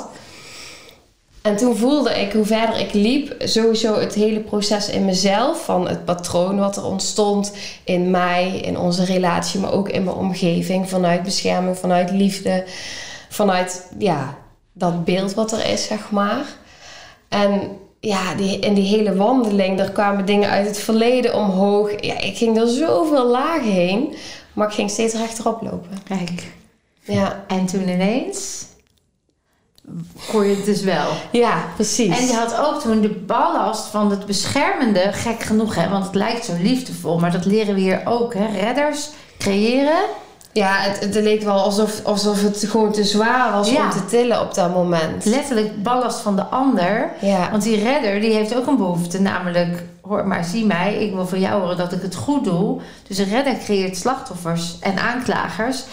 En 1.42 1.58
toen 1.58 1.76
voelde 1.78 2.22
ik, 2.22 2.34
hoe 2.34 2.46
verder 2.46 2.80
ik 2.80 2.94
liep, 2.94 3.36
sowieso 3.40 4.00
het 4.00 4.14
hele 4.14 4.40
proces 4.40 4.90
in 4.90 5.06
mezelf. 5.06 5.66
Van 5.66 5.88
het 5.88 6.06
patroon 6.06 6.60
wat 6.60 6.78
er 6.78 6.86
ontstond 6.86 7.54
in 7.84 8.12
mij, 8.12 8.60
in 8.60 8.78
onze 8.78 9.06
relatie, 9.06 9.60
maar 9.60 9.72
ook 9.72 9.90
in 9.90 10.04
mijn 10.04 10.16
omgeving. 10.16 10.90
Vanuit 10.90 11.24
bescherming, 11.24 11.78
vanuit 11.78 12.12
liefde, 12.12 12.64
vanuit 13.30 13.88
ja, 13.98 14.38
dat 14.74 15.06
beeld 15.06 15.34
wat 15.34 15.52
er 15.52 15.66
is, 15.66 15.86
zeg 15.86 16.12
maar. 16.12 16.46
En 17.30 17.62
ja, 18.00 18.36
die, 18.36 18.60
in 18.60 18.74
die 18.74 18.88
hele 18.88 19.16
wandeling, 19.16 19.80
er 19.80 19.92
kwamen 19.92 20.26
dingen 20.26 20.50
uit 20.50 20.68
het 20.68 20.80
verleden 20.80 21.36
omhoog. 21.36 21.92
Ja, 22.00 22.20
ik 22.20 22.38
ging 22.38 22.58
er 22.58 22.68
zoveel 22.68 23.28
lagen 23.28 23.72
heen, 23.72 24.16
maar 24.54 24.68
ik 24.68 24.74
ging 24.74 24.90
steeds 24.90 25.14
rechterop 25.14 25.62
lopen. 25.62 25.98
Kijk. 26.04 26.44
Ja, 27.04 27.44
En 27.48 27.66
toen 27.66 27.90
ineens 27.90 28.66
kon 30.32 30.46
je 30.48 30.56
het 30.56 30.66
dus 30.66 30.82
wel. 30.82 31.08
ja 31.32 31.54
precies. 31.76 32.20
En 32.20 32.26
je 32.26 32.34
had 32.34 32.58
ook 32.60 32.82
toen 32.82 33.02
de 33.02 33.10
ballast 33.10 33.86
van 33.88 34.10
het 34.10 34.26
beschermende, 34.26 35.10
gek 35.12 35.44
genoeg 35.44 35.76
hè, 35.76 35.90
want 35.90 36.06
het 36.06 36.16
lijkt 36.16 36.46
zo 36.46 36.54
liefdevol, 36.62 37.20
maar 37.20 37.32
dat 37.32 37.46
leren 37.46 37.74
we 37.76 37.80
hier 37.82 38.02
ook 38.06 38.34
hè. 38.34 38.46
Redders 38.46 39.10
creëren. 39.38 40.00
Ja, 40.54 40.76
het, 40.78 41.00
het 41.00 41.16
leek 41.16 41.42
wel 41.44 41.60
alsof, 41.62 42.04
alsof 42.06 42.42
het 42.42 42.66
gewoon 42.70 42.92
te 42.92 43.04
zwaar 43.04 43.52
was 43.52 43.70
Ja. 43.72 43.84
om 43.84 43.90
te 43.90 44.06
tillen 44.06 44.42
op 44.42 44.54
dat 44.54 44.74
moment. 44.74 45.26
Letterlijk 45.26 45.84
ballast 45.84 46.20
van 46.20 46.36
de 46.36 46.44
ander. 46.44 47.12
Ja, 47.22 47.52
Want 47.52 47.64
die 47.64 47.84
redder 47.84 48.20
die 48.22 48.34
heeft 48.34 48.56
ook 48.56 48.68
een 48.68 48.78
behoefte, 48.78 49.22
namelijk, 49.22 49.84
hoor 50.02 50.28
maar, 50.28 50.44
zie 50.46 50.66
mij, 50.66 50.96
ik 50.96 51.14
wil 51.14 51.28
van 51.28 51.40
jou 51.40 51.62
horen 51.62 51.78
dat 51.78 51.92
ik 51.92 52.02
het 52.02 52.16
goed 52.16 52.44
doe. 52.44 52.82
Dus 53.08 53.18
een 53.18 53.30
redder 53.30 53.58
creëert 53.58 53.98
slachtoffers 53.98 54.78
en 54.80 54.98
aanklagers. 55.00 55.84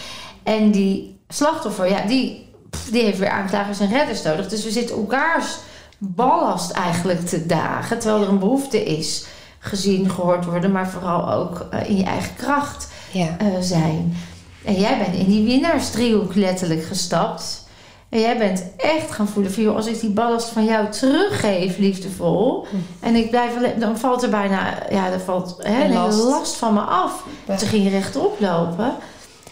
En 0.42 0.70
die 0.70 1.20
slachtoffer, 1.28 1.88
ja, 1.88 2.00
die, 2.06 2.47
pff, 2.70 2.90
die 2.90 3.02
heeft 3.02 3.18
weer 3.18 3.30
aanklagers 3.30 3.80
en 3.80 3.88
redders 3.88 4.22
nodig. 4.22 4.48
Dus 4.48 4.64
we 4.64 4.70
zitten 4.70 4.96
elkaars 4.96 5.56
ballast 5.98 6.70
eigenlijk 6.70 7.26
te 7.26 7.46
dagen, 7.46 7.98
terwijl 7.98 8.22
er 8.22 8.28
een 8.28 8.38
behoefte 8.38 8.84
is. 8.84 9.24
Gezien, 9.58 10.10
gehoord 10.10 10.44
worden, 10.44 10.72
maar 10.72 10.88
vooral 10.88 11.32
ook 11.32 11.66
eh, 11.70 11.88
in 11.88 11.96
je 11.96 12.04
eigen 12.04 12.34
kracht 12.36 12.88
ja. 13.12 13.36
eh, 13.38 13.46
zijn. 13.60 14.16
En 14.64 14.74
jij 14.74 14.98
bent 14.98 15.14
in 15.14 15.26
die 15.26 15.44
winnaarsdriehoek 15.44 16.34
letterlijk 16.34 16.84
gestapt. 16.84 17.66
En 18.08 18.20
jij 18.20 18.38
bent 18.38 18.64
echt 18.76 19.10
gaan 19.10 19.28
voelen 19.28 19.52
van, 19.52 19.62
joh, 19.62 19.76
als 19.76 19.86
ik 19.86 20.00
die 20.00 20.10
ballast 20.10 20.48
van 20.48 20.64
jou 20.64 20.90
teruggeef, 20.90 21.78
liefdevol. 21.78 22.66
En 23.00 23.14
ik 23.14 23.30
blijf 23.30 23.56
alleen, 23.56 23.78
dan 23.78 23.98
valt 23.98 24.22
er 24.22 24.30
bijna, 24.30 24.78
ja, 24.90 25.10
er 25.10 25.20
valt 25.20 25.56
hè, 25.58 25.74
een 25.74 25.80
hele 25.80 25.94
Last. 25.94 26.22
last 26.22 26.56
van 26.56 26.74
me 26.74 26.80
af. 26.80 27.24
Ja. 27.46 27.56
Toen 27.56 27.68
ging 27.68 27.84
je 27.84 27.90
rechtop 27.90 28.40
lopen. 28.40 28.94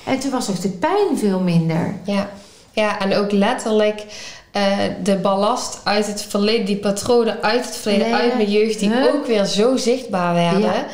En 0.05 0.18
toen 0.18 0.31
was 0.31 0.50
ook 0.50 0.61
de 0.61 0.68
pijn 0.68 1.18
veel 1.18 1.40
minder. 1.40 1.94
Ja, 2.05 2.31
ja 2.76 2.98
en 2.98 3.14
ook 3.14 3.32
letterlijk 3.32 4.04
eh, 4.52 4.78
de 5.02 5.16
ballast 5.16 5.80
uit 5.84 6.06
het 6.06 6.22
verleden, 6.22 6.66
die 6.66 6.76
patronen 6.76 7.42
uit 7.42 7.64
het 7.64 7.76
verleden, 7.76 8.14
uit 8.14 8.36
mijn 8.36 8.50
jeugd, 8.50 8.78
die 8.78 8.90
Huh? 8.90 9.14
ook 9.14 9.26
weer 9.26 9.44
zo 9.44 9.76
zichtbaar 9.76 10.34
werden. 10.34 10.60
Ja. 10.60 10.86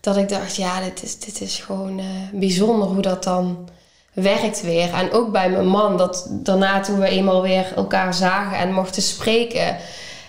Dat 0.00 0.16
ik 0.16 0.28
dacht, 0.28 0.56
ja, 0.56 0.80
dit 0.80 1.02
is, 1.02 1.18
dit 1.18 1.40
is 1.40 1.58
gewoon 1.58 1.98
eh, 1.98 2.04
bijzonder 2.32 2.88
hoe 2.88 3.02
dat 3.02 3.24
dan 3.24 3.68
werkt 4.12 4.62
weer. 4.62 4.92
En 4.92 5.12
ook 5.12 5.32
bij 5.32 5.50
mijn 5.50 5.66
man, 5.66 5.96
dat 5.96 6.26
daarna 6.30 6.80
toen 6.80 6.98
we 6.98 7.08
eenmaal 7.08 7.42
weer 7.42 7.72
elkaar 7.76 8.14
zagen 8.14 8.58
en 8.58 8.72
mochten 8.72 9.02
spreken. 9.02 9.76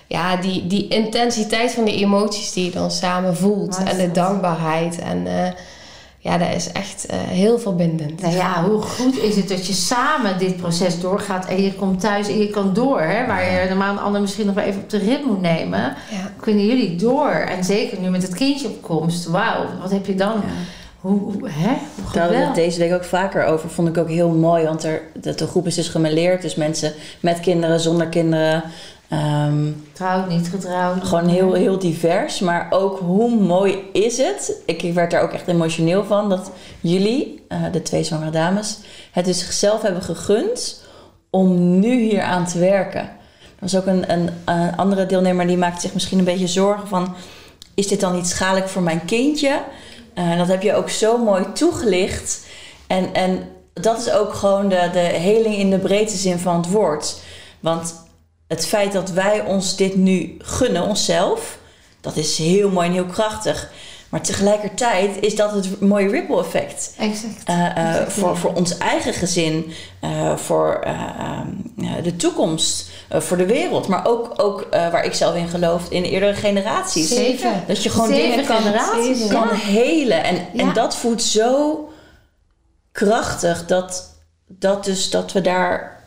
Ja, 0.07 0.35
die, 0.35 0.67
die 0.67 0.87
intensiteit 0.87 1.71
van 1.71 1.83
die 1.83 1.95
emoties 1.95 2.53
die 2.53 2.65
je 2.65 2.71
dan 2.71 2.91
samen 2.91 3.37
voelt. 3.37 3.83
En 3.83 3.97
de 3.97 4.11
dankbaarheid. 4.11 4.99
En 4.99 5.27
eh, 5.27 5.51
ja, 6.23 6.37
dat 6.37 6.53
is 6.55 6.71
echt 6.71 7.05
eh, 7.05 7.17
heel 7.19 7.59
verbindend. 7.59 8.21
Nou 8.21 8.35
ja, 8.35 8.63
hoe 8.63 8.81
goed 8.81 9.17
is 9.17 9.35
het 9.35 9.49
dat 9.49 9.67
je 9.67 9.73
samen 9.73 10.39
dit 10.39 10.57
proces 10.57 10.99
doorgaat 10.99 11.45
en 11.45 11.61
je 11.61 11.73
komt 11.73 11.99
thuis 11.99 12.27
en 12.27 12.37
je 12.37 12.47
kan 12.47 12.73
door. 12.73 13.01
Hè, 13.01 13.25
waar 13.25 13.43
je 13.43 13.69
normaal 13.69 13.91
een 13.91 13.99
ander 13.99 14.21
misschien 14.21 14.45
nog 14.45 14.55
wel 14.55 14.63
even 14.63 14.81
op 14.81 14.89
de 14.89 14.97
rit 14.97 15.25
moet 15.25 15.41
nemen. 15.41 15.79
Ja. 15.79 16.31
Kunnen 16.39 16.65
jullie 16.65 16.95
door. 16.95 17.29
En 17.29 17.63
zeker 17.63 17.99
nu 17.99 18.09
met 18.09 18.21
het 18.21 18.33
kindje 18.33 18.67
op 18.67 18.81
komst. 18.81 19.25
Wauw, 19.25 19.65
wat 19.81 19.91
heb 19.91 20.05
je 20.05 20.15
dan? 20.15 20.43
Hoe, 20.99 21.19
hoe, 21.19 21.49
hè? 21.49 21.73
Hoe 21.95 22.13
Daar 22.13 22.23
hadden 22.23 22.39
we 22.39 22.45
het 22.45 22.55
deze 22.55 22.79
week 22.79 22.93
ook 22.93 23.03
vaker 23.03 23.45
over. 23.45 23.69
Vond 23.69 23.87
ik 23.87 23.97
ook 23.97 24.09
heel 24.09 24.29
mooi. 24.29 24.65
Want 24.65 24.83
er, 24.83 25.01
dat 25.13 25.39
de 25.39 25.47
groep 25.47 25.67
is 25.67 25.75
dus 25.75 25.87
gemeleerd. 25.87 26.41
Dus 26.41 26.55
mensen 26.55 26.93
met 27.19 27.39
kinderen, 27.39 27.79
zonder 27.79 28.07
kinderen. 28.07 28.63
Ehm, 29.11 29.71
Getrouwd, 29.87 30.29
niet 30.29 30.47
getrouwd. 30.47 31.03
gewoon 31.03 31.27
heel, 31.27 31.53
heel 31.53 31.79
divers. 31.79 32.39
Maar 32.39 32.67
ook 32.69 32.99
hoe 32.99 33.35
mooi 33.35 33.77
is 33.93 34.17
het? 34.17 34.61
Ik 34.65 34.93
werd 34.93 35.11
daar 35.11 35.21
ook 35.21 35.31
echt 35.31 35.47
emotioneel 35.47 36.03
van. 36.03 36.29
Dat 36.29 36.51
jullie, 36.81 37.43
eh, 37.47 37.59
de 37.71 37.81
twee 37.81 38.03
zwangere 38.03 38.31
dames, 38.31 38.77
het 39.11 39.25
dus 39.25 39.39
zichzelf 39.39 39.81
hebben 39.81 40.01
gegund 40.01 40.83
om 41.29 41.79
nu 41.79 42.01
hier 42.01 42.21
aan 42.21 42.45
te 42.45 42.59
werken. 42.59 43.01
Er 43.01 43.09
was 43.59 43.75
ook 43.75 43.85
een, 43.85 44.11
een, 44.11 44.29
eh, 44.45 44.77
andere 44.77 45.05
deelnemer 45.05 45.47
die 45.47 45.57
maakte 45.57 45.81
zich 45.81 45.93
misschien 45.93 46.19
een 46.19 46.25
beetje 46.25 46.47
zorgen 46.47 46.87
van... 46.87 47.15
Is 47.73 47.87
dit 47.87 47.99
dan 47.99 48.13
niet 48.13 48.27
schadelijk 48.27 48.67
voor 48.67 48.81
mijn 48.81 49.05
kindje? 49.05 49.61
Eh, 50.13 50.37
dat 50.37 50.47
heb 50.47 50.61
je 50.61 50.73
ook 50.73 50.89
zo 50.89 51.17
mooi 51.17 51.45
toegelicht. 51.53 52.45
En, 52.87 53.13
en 53.13 53.49
dat 53.73 53.97
is 53.97 54.11
ook 54.11 54.33
gewoon 54.33 54.69
de, 54.69 54.89
de 54.93 54.99
heling 54.99 55.55
in 55.55 55.69
de 55.69 55.79
breedste 55.79 56.17
zin 56.17 56.39
van 56.39 56.55
het 56.55 56.71
woord. 56.71 57.21
Want 57.59 57.93
het 58.51 58.67
feit 58.67 58.91
dat 58.91 59.09
wij 59.11 59.41
ons 59.45 59.75
dit 59.75 59.95
nu 59.95 60.35
gunnen, 60.39 60.83
onszelf, 60.83 61.57
dat 62.01 62.15
is 62.17 62.37
heel 62.37 62.69
mooi 62.69 62.87
en 62.87 62.93
heel 62.93 63.05
krachtig. 63.05 63.71
Maar 64.09 64.21
tegelijkertijd 64.21 65.19
is 65.19 65.35
dat 65.35 65.51
het 65.51 65.79
mooie 65.81 66.09
ripple 66.09 66.39
effect. 66.39 66.93
Exact. 66.97 67.43
Eh, 67.45 67.65
eh, 67.65 67.89
Exact, 67.89 68.11
voor, 68.13 68.29
ja. 68.29 68.35
voor 68.35 68.53
ons 68.53 68.77
eigen 68.77 69.13
gezin, 69.13 69.71
eh, 69.99 70.35
voor 70.35 70.79
eh, 70.83 70.91
ehm, 71.19 72.03
de 72.03 72.15
toekomst, 72.15 72.89
eh, 73.09 73.19
voor 73.21 73.37
de 73.37 73.45
wereld. 73.45 73.87
Maar 73.87 74.07
ook, 74.07 74.33
ook 74.35 74.61
eh, 74.61 74.91
waar 74.91 75.05
ik 75.05 75.13
zelf 75.13 75.35
in 75.35 75.47
geloof, 75.47 75.89
in 75.89 76.03
eerdere 76.03 76.33
generaties. 76.33 77.09
Zeker. 77.09 77.51
Dat 77.67 77.83
je 77.83 77.89
gewoon 77.89 78.07
Zeven 78.07 78.29
dingen 78.29 78.45
kan, 78.45 79.37
kan 79.47 79.55
helen. 79.55 80.23
En, 80.23 80.35
Ja. 80.35 80.63
en 80.63 80.73
dat 80.73 80.95
voelt 80.95 81.21
zo 81.23 81.89
krachtig 82.91 83.65
dat, 83.65 84.15
dat, 84.47 84.83
dus, 84.85 85.09
dat 85.09 85.31
we 85.31 85.41
daar 85.41 86.03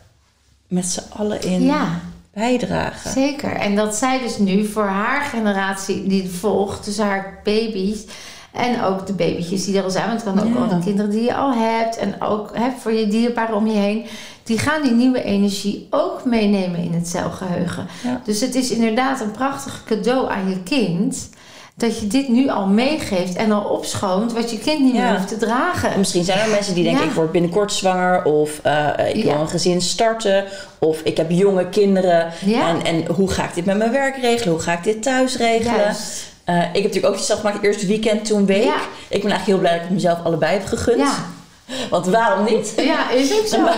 met 0.67 0.85
z'n 0.85 1.03
allen 1.17 1.41
in 1.41 1.63
Ja, 1.63 1.99
bijdragen. 2.35 3.11
zeker. 3.11 3.51
En 3.51 3.75
dat 3.75 3.95
zij 3.95 4.19
dus 4.19 4.37
nu 4.37 4.65
voor 4.65 4.83
haar 4.87 5.21
generatie 5.21 6.07
die 6.07 6.29
volgt, 6.29 6.85
dus 6.85 6.97
haar 6.97 7.39
baby's. 7.43 8.05
En 8.51 8.81
ook 8.83 9.07
de 9.07 9.13
babytjes 9.13 9.65
die 9.65 9.77
er 9.77 9.83
al 9.83 9.89
zijn. 9.89 10.07
Want 10.07 10.21
het 10.23 10.33
kan 10.33 10.47
ook 10.47 10.53
Ja. 10.53 10.61
al 10.61 10.67
de 10.79 10.85
kinderen 10.85 11.11
die 11.11 11.23
je 11.23 11.35
al 11.35 11.53
hebt. 11.53 11.97
En 11.97 12.21
ook 12.21 12.49
hè, 12.53 12.69
voor 12.79 12.91
je 12.91 13.07
dierbaren 13.07 13.55
om 13.55 13.67
je 13.67 13.77
heen. 13.77 14.05
Die 14.43 14.59
gaan 14.59 14.81
die 14.81 14.91
nieuwe 14.91 15.23
energie 15.23 15.87
ook 15.89 16.25
meenemen 16.25 16.79
in 16.79 16.93
het 16.93 17.07
celgeheugen. 17.07 17.87
Ja. 18.03 18.21
Dus 18.23 18.41
het 18.41 18.55
is 18.55 18.71
inderdaad 18.71 19.21
een 19.21 19.31
prachtig 19.31 19.83
cadeau 19.85 20.29
aan 20.29 20.49
je 20.49 20.63
kind. 20.63 21.29
Dat 21.77 21.99
je 21.99 22.07
dit 22.07 22.27
nu 22.29 22.49
al 22.49 22.65
meegeeft 22.67 23.35
en 23.35 23.51
al 23.51 23.63
opschoont. 23.63 24.33
Wat 24.33 24.51
je 24.51 24.57
kind 24.59 24.79
niet 24.79 24.95
Ja. 24.95 25.01
meer 25.09 25.15
hoeft 25.17 25.27
te 25.27 25.37
dragen. 25.37 25.91
En 25.91 25.99
Misschien 25.99 26.23
zijn 26.23 26.39
er 26.39 26.49
mensen 26.49 26.73
die 26.73 26.83
denken, 26.83 27.01
Ja. 27.03 27.07
ik 27.09 27.15
word 27.15 27.31
binnenkort 27.31 27.71
zwanger. 27.73 28.23
Of 28.23 28.59
eh, 28.63 28.87
ik 29.13 29.23
wil 29.23 29.33
een 29.33 29.47
gezin 29.49 29.81
starten. 29.81 30.45
Of 30.79 31.01
ik 31.03 31.17
heb 31.17 31.29
jonge 31.31 31.69
kinderen. 31.69 32.31
En, 32.45 32.83
en 32.83 33.05
hoe 33.15 33.29
ga 33.31 33.43
ik 33.43 33.53
dit 33.53 33.65
met 33.65 33.77
mijn 33.77 33.91
werk 33.91 34.15
regelen? 34.17 34.53
Hoe 34.53 34.61
ga 34.63 34.73
ik 34.73 34.83
dit 34.83 35.03
thuis 35.03 35.37
regelen? 35.37 35.95
Eh, 36.43 36.57
ik 36.59 36.73
heb 36.73 36.83
natuurlijk 36.83 37.13
ook 37.13 37.17
stap 37.19 37.37
gemaakt. 37.39 37.63
Eerst 37.63 37.85
weekend, 37.85 38.25
toen 38.25 38.45
week. 38.45 38.63
Ik 39.09 39.21
ben 39.21 39.31
eigenlijk 39.31 39.45
heel 39.45 39.57
blij 39.57 39.71
dat 39.71 39.79
ik 39.81 39.85
het 39.85 39.93
mezelf 39.93 40.19
allebei 40.23 40.53
heb 40.53 40.65
gegund. 40.65 41.09
Want 41.89 42.05
waarom 42.05 42.45
niet? 42.45 42.73
ja, 42.77 43.09
is 43.11 43.33
ook 43.39 43.45
zo. 43.45 43.65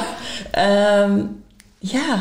Ehm, 0.52 1.22
ja, 1.80 2.18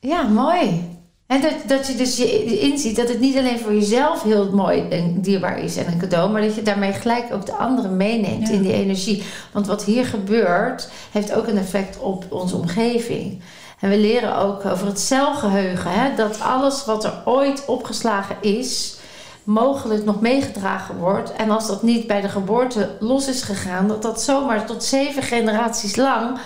Ja, 0.00 0.22
mooi. 0.22 0.88
En 1.30 1.40
dat, 1.40 1.52
dat 1.66 1.86
je 1.86 1.94
dus 1.96 2.16
je 2.16 2.58
inziet 2.58 2.96
dat 2.96 3.08
het 3.08 3.20
niet 3.20 3.36
alleen 3.36 3.58
voor 3.58 3.74
jezelf 3.74 4.22
heel 4.22 4.50
mooi 4.52 4.88
en 4.88 5.20
dierbaar 5.20 5.58
is 5.58 5.76
en 5.76 5.86
een 5.86 5.98
cadeau, 5.98 6.30
maar 6.30 6.42
dat 6.42 6.54
je 6.54 6.62
daarmee 6.62 6.92
gelijk 6.92 7.24
ook 7.32 7.46
de 7.46 7.52
anderen 7.54 7.96
meeneemt 7.96 8.48
Ja. 8.48 8.54
in 8.54 8.62
die 8.62 8.72
energie. 8.72 9.22
Want 9.52 9.66
wat 9.66 9.84
hier 9.84 10.06
gebeurt, 10.06 10.88
heeft 11.10 11.34
ook 11.34 11.46
een 11.46 11.58
effect 11.58 11.98
op 11.98 12.24
onze 12.28 12.56
omgeving. 12.56 13.40
En 13.80 13.90
we 13.90 13.98
leren 13.98 14.36
ook 14.36 14.64
over 14.64 14.86
het 14.86 15.00
celgeheugen, 15.00 15.90
hè, 15.90 16.14
dat 16.16 16.40
alles 16.40 16.84
wat 16.84 17.04
er 17.04 17.14
ooit 17.24 17.64
opgeslagen 17.66 18.36
is, 18.40 18.96
mogelijk 19.44 20.04
nog 20.04 20.20
meegedragen 20.20 20.96
wordt. 20.96 21.32
En 21.32 21.50
als 21.50 21.66
dat 21.66 21.82
niet 21.82 22.06
bij 22.06 22.20
de 22.20 22.28
geboorte 22.28 22.88
los 23.00 23.28
is 23.28 23.42
gegaan, 23.42 23.88
dat 23.88 24.02
dat 24.02 24.22
zomaar 24.22 24.66
tot 24.66 24.84
zeven 24.84 25.22
generaties 25.22 25.96
lang 25.96 26.38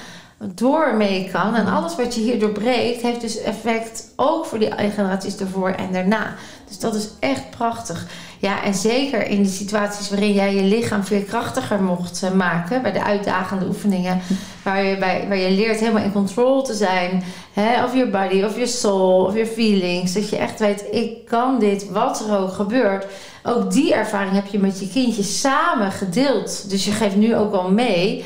door 0.54 0.94
mee 0.96 1.28
kan. 1.33 1.54
En 1.54 1.66
alles 1.66 1.96
wat 1.96 2.14
je 2.14 2.20
hier 2.20 2.38
doorbreekt, 2.38 3.02
heeft 3.02 3.20
dus 3.20 3.40
effect 3.40 4.12
ook 4.16 4.46
voor 4.46 4.59
die 4.59 4.70
generaties 4.70 5.37
ervoor 5.37 5.70
en 5.70 5.92
daarna. 5.92 6.35
Dus 6.68 6.78
dat 6.78 6.94
is 6.94 7.09
echt 7.20 7.50
prachtig. 7.50 8.07
Ja, 8.38 8.62
en 8.62 8.74
zeker 8.74 9.26
in 9.26 9.42
de 9.42 9.48
situaties 9.48 10.11
waarin 10.11 10.33
jij 10.33 10.54
je 10.54 10.62
lichaam 10.62 11.04
veel 11.04 11.22
krachtiger 11.22 11.83
mocht 11.83 12.22
eh, 12.22 12.30
maken, 12.30 12.83
bij 12.83 12.92
de 12.92 13.04
uitdagende 13.04 13.66
oefeningen, 13.66 14.20
waar 14.62 14.85
je, 14.85 14.98
bij, 14.98 15.24
waar 15.28 15.37
je 15.37 15.50
leert 15.50 15.80
helemaal 15.80 16.02
in 16.02 16.12
control 16.12 16.62
te 16.62 16.74
zijn, 16.74 17.24
hè, 17.52 17.85
of 17.85 17.94
je 17.94 18.07
body, 18.07 18.42
of 18.42 18.59
je 18.59 18.66
soul, 18.66 19.24
of 19.24 19.37
je 19.37 19.46
feelings. 19.46 20.12
Dat 20.12 20.28
je 20.28 20.37
echt 20.37 20.59
weet, 20.59 20.85
ik 20.90 21.26
kan 21.26 21.59
dit, 21.59 21.90
wat 21.90 22.24
er 22.28 22.38
ook 22.38 22.52
gebeurt. 22.52 23.07
Ook 23.42 23.72
die 23.72 23.94
ervaring 23.94 24.33
heb 24.33 24.46
je 24.46 24.59
met 24.59 24.80
je 24.80 24.88
kindje 24.88 25.22
samen 25.22 25.92
gedeeld. 25.92 26.70
Dus 26.70 26.85
je 26.85 26.90
geeft 26.90 27.16
nu 27.16 27.37
ook 27.37 27.54
al 27.54 27.70
mee. 27.70 28.24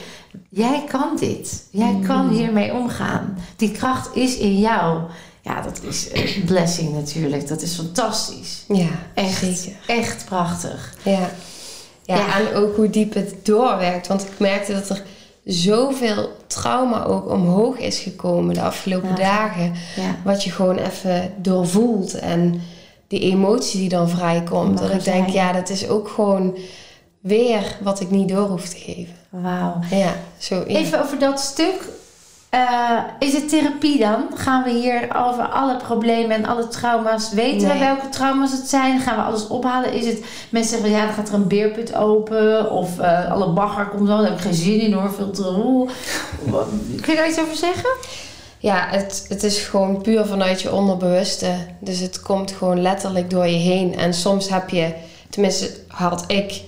Jij 0.51 0.85
kan 0.88 1.16
dit. 1.20 1.64
Jij 1.70 1.98
kan 2.07 2.29
hiermee 2.29 2.72
omgaan. 2.72 3.38
Die 3.57 3.70
kracht 3.70 4.16
is 4.16 4.37
in 4.37 4.59
jou. 4.59 5.01
Ja, 5.42 5.61
dat 5.62 5.81
is 5.88 6.09
een 6.12 6.44
blessing 6.53 6.92
natuurlijk. 6.94 7.48
Dat 7.48 7.62
is 7.62 7.74
fantastisch. 7.74 8.64
Ja, 8.68 8.88
Echt, 9.14 9.38
zeker. 9.44 9.72
echt 9.87 10.24
prachtig. 10.24 10.94
Ja. 11.03 11.31
Ja, 12.03 12.16
Ja. 12.16 12.38
en 12.38 12.55
ook 12.55 12.77
hoe 12.77 12.90
diep 12.90 13.14
het 13.14 13.35
doorwerkt. 13.42 14.07
Want 14.07 14.22
ik 14.22 14.38
merkte 14.38 14.72
dat 14.72 14.88
er 14.88 15.03
zoveel 15.44 16.37
trauma 16.46 17.05
ook 17.05 17.31
omhoog 17.31 17.79
is 17.79 17.98
gekomen 17.98 18.55
de 18.55 18.61
afgelopen 18.62 19.09
Ja. 19.09 19.14
dagen. 19.14 19.72
Ja. 19.96 20.16
Wat 20.24 20.44
je 20.44 20.51
gewoon 20.51 20.77
even 20.79 21.33
doorvoelt. 21.37 22.14
En 22.14 22.61
die 23.09 23.20
emotie 23.20 23.81
die 23.81 23.88
dan 23.88 24.09
vrijkomt. 24.09 24.79
Dat 24.79 24.90
ik 24.92 25.05
denk, 25.05 25.29
ja, 25.29 25.53
dat 25.53 25.68
is 25.68 25.88
ook 25.88 26.09
gewoon 26.09 26.57
weer 27.20 27.76
wat 27.81 28.00
ik 28.00 28.11
niet 28.11 28.28
door 28.28 28.48
hoef 28.48 28.68
te 28.68 28.76
geven. 28.78 29.14
Wauw. 29.28 29.74
Ja, 29.90 30.12
zo. 30.38 30.54
Ja. 30.54 30.64
Even 30.78 31.02
over 31.02 31.18
dat 31.18 31.40
stuk. 31.40 31.88
Eh, 32.50 32.98
is 33.18 33.33
het 33.33 33.48
therapie 33.48 33.98
dan? 33.98 34.26
Gaan 34.35 34.62
we 34.62 34.70
hier 34.70 35.09
over 35.16 35.44
alle 35.44 35.76
problemen 35.76 36.37
en 36.37 36.46
alle 36.46 36.68
trauma's 36.68 37.33
weten 37.33 37.68
we 37.68 37.74
Nee. 37.74 37.78
welke 37.78 38.09
trauma's 38.09 38.52
het 38.52 38.68
zijn? 38.68 39.00
Gaan 39.00 39.16
we 39.16 39.22
alles 39.22 39.46
ophalen? 39.46 39.92
Is 39.92 40.07
het 40.07 40.24
mensen 40.50 40.70
zeggen 40.70 40.90
van 40.90 40.98
ja, 40.98 41.07
dan 41.07 41.14
gaat 41.14 41.28
er 41.28 41.35
een 41.35 41.46
beerput 41.48 41.94
open 41.94 42.70
of 42.70 42.98
eh, 42.98 43.31
alle 43.31 43.48
bagger 43.52 43.87
komt 43.87 44.09
wel, 44.09 44.16
daar 44.18 44.26
heb 44.26 44.37
ik 44.37 44.42
geen 44.44 44.54
zin 44.54 44.81
in 44.81 44.92
hoor, 44.92 45.12
veel 45.12 45.31
te 45.31 45.42
roe. 45.42 45.88
Kun 47.00 47.12
je 47.12 47.16
daar 47.16 47.28
iets 47.28 47.40
over 47.40 47.57
zeggen? 47.57 47.90
Ja, 48.59 48.87
het, 48.90 49.24
het 49.28 49.42
is 49.42 49.59
gewoon 49.59 50.02
puur 50.02 50.26
vanuit 50.26 50.62
je 50.62 50.72
onderbewuste. 50.72 51.50
Dus 51.81 51.98
het 51.98 52.20
komt 52.22 52.52
gewoon 52.52 52.83
letterlijk 52.83 53.31
door 53.31 53.46
je 53.46 53.57
heen. 53.59 53.96
En 53.96 54.14
soms 54.14 54.48
heb 54.48 54.68
je, 54.68 54.92
tenminste 55.31 55.70
had 55.88 56.24
ik 56.26 56.61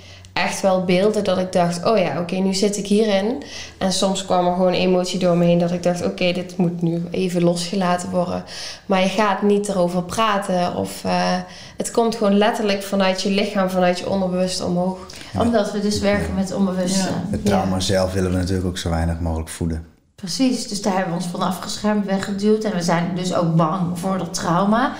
echt 0.42 0.60
wel 0.60 0.84
beelden 0.84 1.24
dat 1.24 1.38
ik 1.38 1.52
dacht: 1.52 1.84
oh 1.84 1.98
ja, 1.98 2.20
oké, 2.20 2.34
nu 2.34 2.54
zit 2.54 2.76
ik 2.76 2.86
hierin. 2.86 3.42
En 3.78 3.92
soms 3.92 4.24
kwam 4.24 4.46
er 4.46 4.52
gewoon 4.52 4.72
emotie 4.72 5.18
door 5.18 5.36
me 5.36 5.44
heen 5.44 5.58
dat 5.58 5.72
ik 5.72 5.82
dacht: 5.82 6.04
oké, 6.04 6.32
dit 6.32 6.56
moet 6.56 6.82
nu 6.82 7.02
even 7.10 7.42
losgelaten 7.42 8.10
worden. 8.10 8.44
Maar 8.86 9.00
je 9.00 9.08
gaat 9.08 9.42
niet 9.42 9.68
erover 9.68 10.02
praten. 10.02 10.76
Of 10.76 11.04
eh, 11.04 11.36
het 11.76 11.90
komt 11.90 12.16
gewoon 12.16 12.38
letterlijk 12.38 12.82
vanuit 12.82 13.22
je 13.22 13.30
lichaam, 13.30 13.70
vanuit 13.70 13.98
je 13.98 14.10
onderbewuste 14.10 14.64
omhoog. 14.64 14.98
Omdat 15.38 15.72
we 15.72 15.80
dus 15.80 15.98
werken 15.98 16.34
met 16.34 16.54
onbewuste. 16.54 17.08
Ja. 17.08 17.24
Het 17.30 17.44
trauma 17.44 17.80
zelf 17.80 18.12
willen 18.12 18.30
we 18.30 18.36
natuurlijk 18.36 18.66
ook 18.66 18.78
zo 18.78 18.90
weinig 18.90 19.20
mogelijk 19.20 19.48
voeden. 19.48 19.86
Precies, 20.14 20.68
dus 20.68 20.82
daar 20.82 20.92
hebben 20.92 21.12
we 21.12 21.22
ons 21.22 21.30
van 21.30 21.40
afgeschermd, 21.40 22.06
weggeduwd. 22.06 22.64
En 22.64 22.72
we 22.72 22.82
zijn 22.82 23.10
dus 23.14 23.34
ook 23.34 23.56
bang 23.56 23.98
voor 23.98 24.18
dat 24.18 24.34
trauma. 24.34 24.92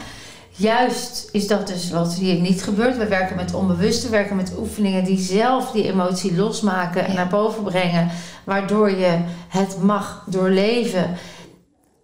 Juist 0.61 1.29
is 1.33 1.47
dat 1.47 1.67
dus 1.67 1.91
wat 1.91 2.15
hier 2.15 2.41
niet 2.41 2.63
gebeurt. 2.63 2.97
We 2.97 3.07
werken 3.07 3.37
met 3.37 3.55
onbewuste, 3.55 4.05
we 4.07 4.11
werken 4.11 4.37
met 4.37 4.53
oefeningen 4.59 5.05
die 5.05 5.19
zelf 5.19 5.71
die 5.71 5.85
emotie 5.93 6.37
losmaken 6.37 7.05
en 7.05 7.11
Ja. 7.11 7.17
naar 7.17 7.29
boven 7.29 7.63
brengen. 7.63 8.09
Waardoor 8.45 8.91
je 8.91 9.19
het 9.49 9.83
mag 9.83 10.25
doorleven. 10.27 11.17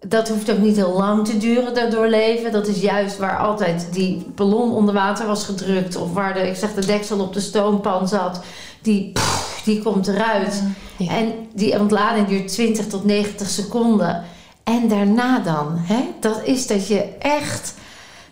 Dat 0.08 0.28
hoeft 0.28 0.50
ook 0.50 0.58
niet 0.58 0.76
heel 0.76 0.96
lang 0.96 1.26
te 1.26 1.36
duren, 1.36 1.74
dat 1.74 1.90
doorleven. 1.90 2.52
Dat 2.52 2.66
is 2.66 2.80
juist 2.80 3.18
waar 3.18 3.38
altijd 3.38 3.88
die 3.92 4.26
ballon 4.34 4.72
onder 4.72 4.94
water 4.94 5.26
was 5.26 5.44
gedrukt. 5.44 5.96
Of 5.96 6.12
waar 6.12 6.34
de, 6.34 6.48
ik 6.48 6.56
zeg, 6.56 6.74
de 6.74 6.86
deksel 6.86 7.20
op 7.20 7.32
de 7.32 7.40
stoompan 7.40 8.08
zat. 8.08 8.40
Die, 8.82 9.12
die 9.64 9.82
komt 9.82 10.06
eruit. 10.08 10.62
Ja. 10.96 11.10
En 11.10 11.32
die 11.54 11.80
ontlading 11.80 12.28
duurt 12.28 12.48
20 12.48 12.86
tot 12.86 13.04
90 13.04 13.48
seconden. 13.48 14.24
En 14.64 14.88
daarna 14.88 15.38
dan, 15.38 15.66
hè? 15.76 16.00
dat 16.20 16.40
is 16.44 16.66
dat 16.66 16.88
je 16.88 17.04
echt, 17.18 17.74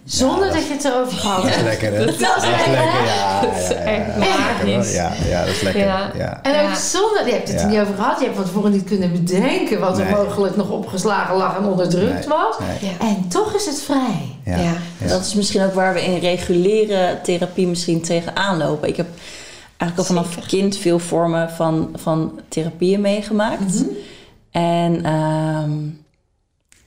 zonder 0.05 0.45
dat- 0.45 0.53
dat 0.55 0.67
je 0.67 0.73
het 0.73 0.85
erover 0.85 1.19
gehad 1.19 1.43
Dat 1.43 1.51
is 1.51 1.62
lekker, 1.62 1.93
hè? 1.93 1.99
Dat 2.05 2.14
is 2.14 2.19
Dat 2.21 2.37
is 2.37 2.43
lekker, 2.49 2.73
ja. 3.05 3.40
Dat 3.40 3.57
is 3.57 3.69
echt 3.75 4.07
ja. 4.07 4.19
magisch. 4.19 4.95
Ja, 4.95 5.12
ja, 5.29 5.45
dat 5.45 5.55
is 5.55 5.61
lekker. 5.61 5.85
Ja. 5.85 6.11
Ja. 6.17 6.43
En 6.43 6.67
ook 6.69 6.75
zonder, 6.75 7.27
je 7.27 7.33
hebt 7.33 7.49
het 7.49 7.61
er 7.61 7.67
niet 7.69 7.79
over 7.81 7.95
gehad. 7.95 8.19
Je 8.19 8.25
hebt 8.25 8.37
van 8.37 8.45
tevoren 8.45 8.71
niet 8.73 8.85
kunnen 8.85 9.12
bedenken 9.12 9.81
wat 9.81 9.99
er 9.99 10.05
Nee. 10.05 10.14
mogelijk 10.14 10.57
nog 10.57 10.71
opgeslagen 10.71 11.37
lag 11.37 11.57
en 11.57 11.64
onderdrukt 11.64 12.12
Nee. 12.19 12.29
was. 12.29 12.59
Nee. 12.59 12.90
Ja. 12.90 13.07
En 13.07 13.29
toch 13.29 13.55
is 13.55 13.67
het 13.67 13.83
vrij. 13.83 14.37
Ja. 14.45 14.73
Dat 15.07 15.21
is 15.21 15.35
misschien 15.35 15.62
ook 15.64 15.75
waar 15.75 15.95
we 15.95 16.05
in 16.05 16.19
reguliere 16.19 17.19
therapie 17.23 17.67
misschien 17.67 18.03
tegenaan 18.03 18.57
lopen. 18.59 18.88
Ik 18.88 18.97
heb 18.97 19.07
eigenlijk 19.77 19.99
al 19.99 20.17
vanaf 20.17 20.33
Zeker. 20.35 20.49
kind 20.49 20.77
veel 20.77 20.99
vormen 20.99 21.51
van, 21.51 21.90
van 21.95 22.40
therapieën 22.49 23.01
meegemaakt. 23.01 23.85
En 24.51 25.05
ehm, 25.05 25.73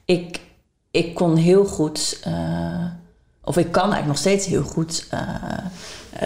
ik, 0.05 0.39
ik 0.91 1.13
kon 1.15 1.35
heel 1.35 1.65
goed, 1.65 2.19
eh, 2.23 2.33
of 3.47 3.57
ik 3.57 3.71
kan 3.71 3.81
eigenlijk 3.91 4.07
nog 4.07 4.17
steeds 4.17 4.45
heel 4.45 4.63
goed 4.63 5.05
eh, 5.09 5.19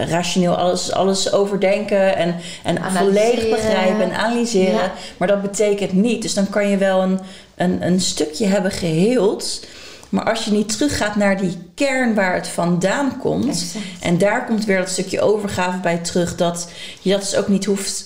rationeel 0.08 0.54
alles, 0.56 0.92
alles 0.92 1.32
overdenken 1.32 2.16
en, 2.16 2.34
en 2.64 2.78
volledig 2.92 3.50
begrijpen 3.50 4.00
en 4.10 4.16
analyseren. 4.16 4.72
Ja. 4.74 4.92
Maar 5.16 5.28
dat 5.28 5.42
betekent 5.42 5.92
niet. 5.92 6.22
Dus 6.22 6.34
dan 6.34 6.50
kan 6.50 6.68
je 6.68 6.76
wel 6.76 7.02
een, 7.02 7.18
een, 7.54 7.86
een 7.86 8.00
stukje 8.00 8.46
hebben 8.46 8.70
geheeld. 8.70 9.64
Maar 10.08 10.24
als 10.30 10.44
je 10.44 10.50
niet 10.50 10.68
teruggaat 10.68 11.16
naar 11.16 11.40
die 11.40 11.58
kern 11.74 12.14
waar 12.14 12.34
het 12.34 12.48
vandaan 12.48 13.18
komt. 13.18 13.48
Exact. 13.48 13.84
En 14.00 14.18
daar 14.18 14.46
komt 14.46 14.64
weer 14.64 14.78
dat 14.78 14.88
stukje 14.88 15.20
overgave 15.20 15.78
bij 15.78 15.98
terug. 15.98 16.36
Dat 16.36 16.68
je 17.00 17.10
dat 17.10 17.20
dus 17.20 17.36
ook 17.36 17.48
niet 17.48 17.64
hoeft, 17.64 18.04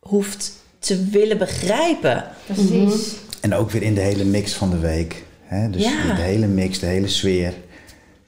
hoeft 0.00 0.52
te 0.78 1.04
willen 1.04 1.38
begrijpen. 1.38 2.24
Precies. 2.46 3.12
En 3.40 3.54
ook 3.54 3.70
weer 3.70 3.82
in 3.82 3.94
de 3.94 4.00
hele 4.00 4.24
mix 4.24 4.52
van 4.52 4.70
de 4.70 4.78
week. 4.78 5.24
Hè? 5.42 5.70
Dus 5.70 5.82
Ja. 5.82 6.02
de, 6.06 6.14
de 6.14 6.22
hele 6.22 6.46
mix, 6.46 6.78
de 6.78 6.86
hele 6.86 7.08
sfeer. 7.08 7.52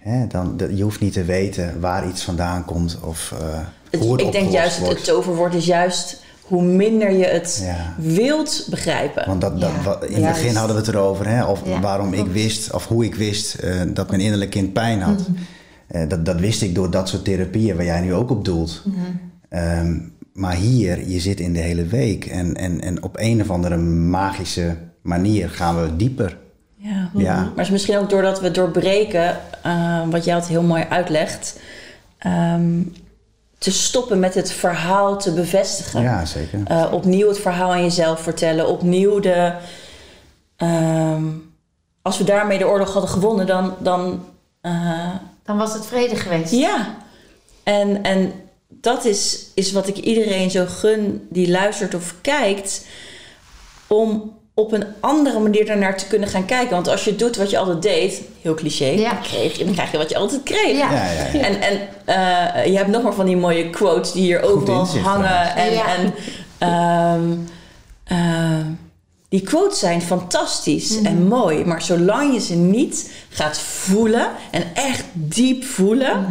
Hè? 0.08 0.26
Dan, 0.26 0.56
de- 0.56 0.76
je 0.76 0.82
hoeft 0.82 1.00
niet 1.00 1.12
te 1.12 1.24
weten 1.24 1.80
waar 1.80 2.08
iets 2.08 2.22
vandaan 2.22 2.64
komt 2.64 2.98
of 3.00 3.34
eh, 3.40 3.58
Het- 3.90 4.00
hoe 4.00 4.12
het 4.12 4.20
ik 4.20 4.32
denk 4.32 4.50
juist 4.50 4.76
het, 4.76 4.84
wordt. 4.84 4.98
het 4.98 5.08
toverwoord 5.08 5.54
is 5.54 5.66
juist 5.66 6.22
hoe 6.42 6.62
minder 6.62 7.12
je 7.12 7.24
het 7.24 7.60
Ja. 7.64 7.94
wilt 7.98 8.66
begrijpen. 8.70 9.26
Want 9.26 9.40
dat, 9.40 9.60
dat, 9.60 9.70
Ja, 9.70 9.82
wat- 9.82 10.04
in 10.04 10.24
het 10.24 10.32
begin 10.34 10.54
hadden 10.54 10.76
we 10.76 10.82
het 10.82 10.90
erover, 10.90 11.28
hè? 11.28 11.44
of 11.44 11.60
Ja, 11.64 11.80
waarom 11.80 12.12
ik 12.12 12.26
wist, 12.26 12.72
of 12.72 12.86
hoe 12.86 13.04
ik 13.04 13.14
wist 13.14 13.54
eh, 13.54 13.80
dat 13.88 14.08
mijn 14.08 14.20
innerlijk 14.20 14.50
kind 14.50 14.72
pijn 14.72 15.00
had. 15.00 15.26
Eh, 15.86 16.08
dat, 16.08 16.24
dat 16.26 16.40
wist 16.40 16.62
ik 16.62 16.74
door 16.74 16.90
dat 16.90 17.08
soort 17.08 17.24
therapieën 17.24 17.76
waar 17.76 17.84
jij 17.84 18.00
nu 18.00 18.14
ook 18.14 18.30
op 18.30 18.44
doelt. 18.44 18.82
Ehm, 19.48 19.98
maar 20.32 20.54
hier, 20.54 21.08
je 21.08 21.20
zit 21.20 21.40
in 21.40 21.52
de 21.52 21.58
hele 21.58 21.84
week 21.86 22.26
en, 22.26 22.54
en, 22.54 22.80
en 22.80 23.02
op 23.02 23.16
een 23.18 23.40
of 23.40 23.50
andere 23.50 23.76
magische 23.76 24.76
manier 25.02 25.50
gaan 25.50 25.80
we 25.82 25.96
dieper. 25.96 26.38
Ja. 26.80 27.10
Ja. 27.14 27.34
Maar 27.34 27.48
het 27.54 27.58
is 27.64 27.70
misschien 27.70 27.98
ook 27.98 28.10
doordat 28.10 28.40
we 28.40 28.50
doorbreken, 28.50 29.36
eh, 29.62 30.02
wat 30.08 30.24
jij 30.24 30.34
altijd 30.34 30.52
heel 30.52 30.62
mooi 30.62 30.84
uitlegt, 30.88 31.60
ehm, 32.18 32.82
te 33.58 33.70
stoppen 33.70 34.18
met 34.18 34.34
het 34.34 34.52
verhaal 34.52 35.18
te 35.18 35.32
bevestigen. 35.32 36.02
Ja, 36.02 36.24
zeker. 36.24 36.60
Eh, 36.66 36.88
opnieuw 36.92 37.28
het 37.28 37.38
verhaal 37.38 37.70
aan 37.72 37.82
jezelf 37.82 38.20
vertellen, 38.20 38.68
opnieuw 38.68 39.20
de. 39.20 39.52
ehm, 40.56 41.24
als 42.02 42.18
we 42.18 42.24
daarmee 42.24 42.58
de 42.58 42.66
oorlog 42.68 42.92
hadden 42.92 43.10
gewonnen, 43.10 43.46
dan. 43.46 43.74
dan 43.78 44.24
eh, 44.60 45.14
Dan 45.42 45.56
was 45.56 45.72
het 45.74 45.86
vrede 45.86 46.16
geweest. 46.16 46.52
ja. 46.52 46.96
En, 47.62 48.02
en 48.02 48.32
dat 48.68 49.04
is, 49.04 49.46
is 49.54 49.72
wat 49.72 49.88
ik 49.88 49.96
iedereen 49.96 50.50
zo 50.50 50.64
gun 50.68 51.26
die 51.30 51.50
luistert 51.50 51.94
of 51.94 52.14
kijkt. 52.20 52.86
Om 53.86 54.37
op 54.58 54.72
een 54.72 54.84
andere 55.00 55.38
manier 55.38 55.66
daarnaar 55.66 55.96
te 55.96 56.06
kunnen 56.06 56.28
gaan 56.28 56.44
kijken. 56.44 56.70
Want 56.74 56.88
als 56.88 57.04
je 57.04 57.16
doet 57.16 57.36
wat 57.36 57.50
je 57.50 57.58
altijd 57.58 57.82
deed, 57.82 58.22
heel 58.42 58.54
cliché, 58.54 58.84
Ja. 58.86 59.10
dan, 59.10 59.22
kreeg 59.22 59.58
je, 59.58 59.64
dan 59.64 59.74
krijg 59.74 59.90
je 59.90 59.98
wat 59.98 60.10
je 60.10 60.16
altijd 60.16 60.42
kreeg. 60.42 60.76
Ja. 60.78 60.92
Ja, 60.92 61.10
ja, 61.12 61.26
ja. 61.32 61.40
En, 61.40 61.60
en 61.60 61.80
eh, 62.04 62.66
je 62.66 62.76
hebt 62.76 62.88
nog 62.88 63.02
maar 63.02 63.12
van 63.14 63.26
die 63.26 63.36
mooie 63.36 63.70
quotes 63.70 64.12
die 64.12 64.22
hier 64.22 64.42
overal 64.42 64.80
inzicht 64.80 65.04
hangen. 65.04 65.56
En, 65.56 65.72
Ja. 65.72 65.84
en 65.96 66.14
ehm, 66.58 67.36
eh, 68.04 68.66
die 69.28 69.40
quotes 69.42 69.78
zijn 69.78 70.02
fantastisch 70.02 71.02
en 71.02 71.26
mooi, 71.26 71.64
maar 71.64 71.82
zolang 71.82 72.32
je 72.34 72.40
ze 72.40 72.54
niet 72.54 73.10
gaat 73.28 73.58
voelen 73.58 74.26
en 74.50 74.62
echt 74.74 75.04
diep 75.12 75.64
voelen, 75.64 76.26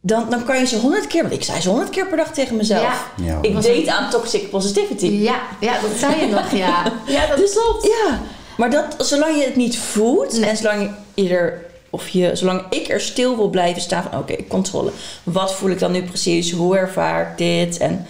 dan, 0.00 0.26
dan 0.30 0.44
kan 0.44 0.58
je 0.58 0.66
ze 0.66 0.78
honderd 0.78 1.06
keer, 1.06 1.22
want 1.22 1.34
ik 1.34 1.44
zei 1.44 1.60
ze 1.60 1.68
honderd 1.68 1.90
keer 1.90 2.06
per 2.06 2.16
dag 2.16 2.32
tegen 2.32 2.56
mezelf. 2.56 3.10
Ja. 3.16 3.38
Ik 3.40 3.62
deed 3.62 3.88
aan 3.88 4.10
toxic 4.10 4.50
positivity. 4.50 5.06
Ja, 5.06 5.40
ja, 5.60 5.72
dat 5.80 5.90
zei 5.98 6.20
je 6.20 6.26
nog, 6.26 6.50
ja. 6.52 6.92
Ja, 7.06 7.26
dat 7.26 7.36
Dus- 7.36 7.52
klopt. 7.52 7.84
Ja, 7.86 8.20
maar 8.56 8.70
dat, 8.70 8.94
zolang 8.98 9.36
je 9.36 9.44
het 9.44 9.56
niet 9.56 9.78
voelt 9.78 10.40
en 10.40 10.56
zolang 10.56 10.90
je 11.14 11.28
er, 11.28 11.64
of 11.90 12.08
je, 12.08 12.30
zolang 12.36 12.62
ik 12.70 12.88
er 12.88 13.00
stil 13.00 13.36
wil 13.36 13.48
blijven 13.48 13.82
staan 13.82 14.02
van 14.10 14.18
oké, 14.18 14.36
controle. 14.48 14.90
Wat 15.22 15.54
voel 15.54 15.70
ik 15.70 15.78
dan 15.78 15.92
nu 15.92 16.02
precies? 16.02 16.52
Hoe 16.52 16.76
ervaar 16.76 17.30
ik 17.30 17.38
dit? 17.38 17.78
En, 17.78 18.06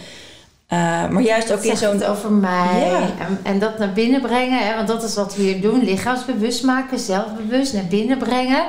eh, 0.67 0.79
maar 1.09 1.23
juist 1.23 1.53
ook 1.53 1.63
in 1.63 1.77
zo'n 1.77 1.93
het 1.95 2.05
over 2.05 2.31
mij. 2.33 2.81
Ja. 2.81 3.01
En, 3.01 3.41
en 3.43 3.59
dat 3.59 3.79
naar 3.79 3.93
binnen 3.93 4.21
brengen, 4.21 4.67
hè, 4.67 4.75
want 4.75 4.89
dat 4.89 5.03
is 5.03 5.15
wat 5.15 5.37
we 5.37 5.43
hier 5.43 5.61
doen. 5.61 5.85
Lichaamsbewust 5.85 6.63
maken, 6.63 6.99
zelfbewust 6.99 7.73
naar 7.73 7.87
binnen 7.87 8.19
brengen. 8.19 8.65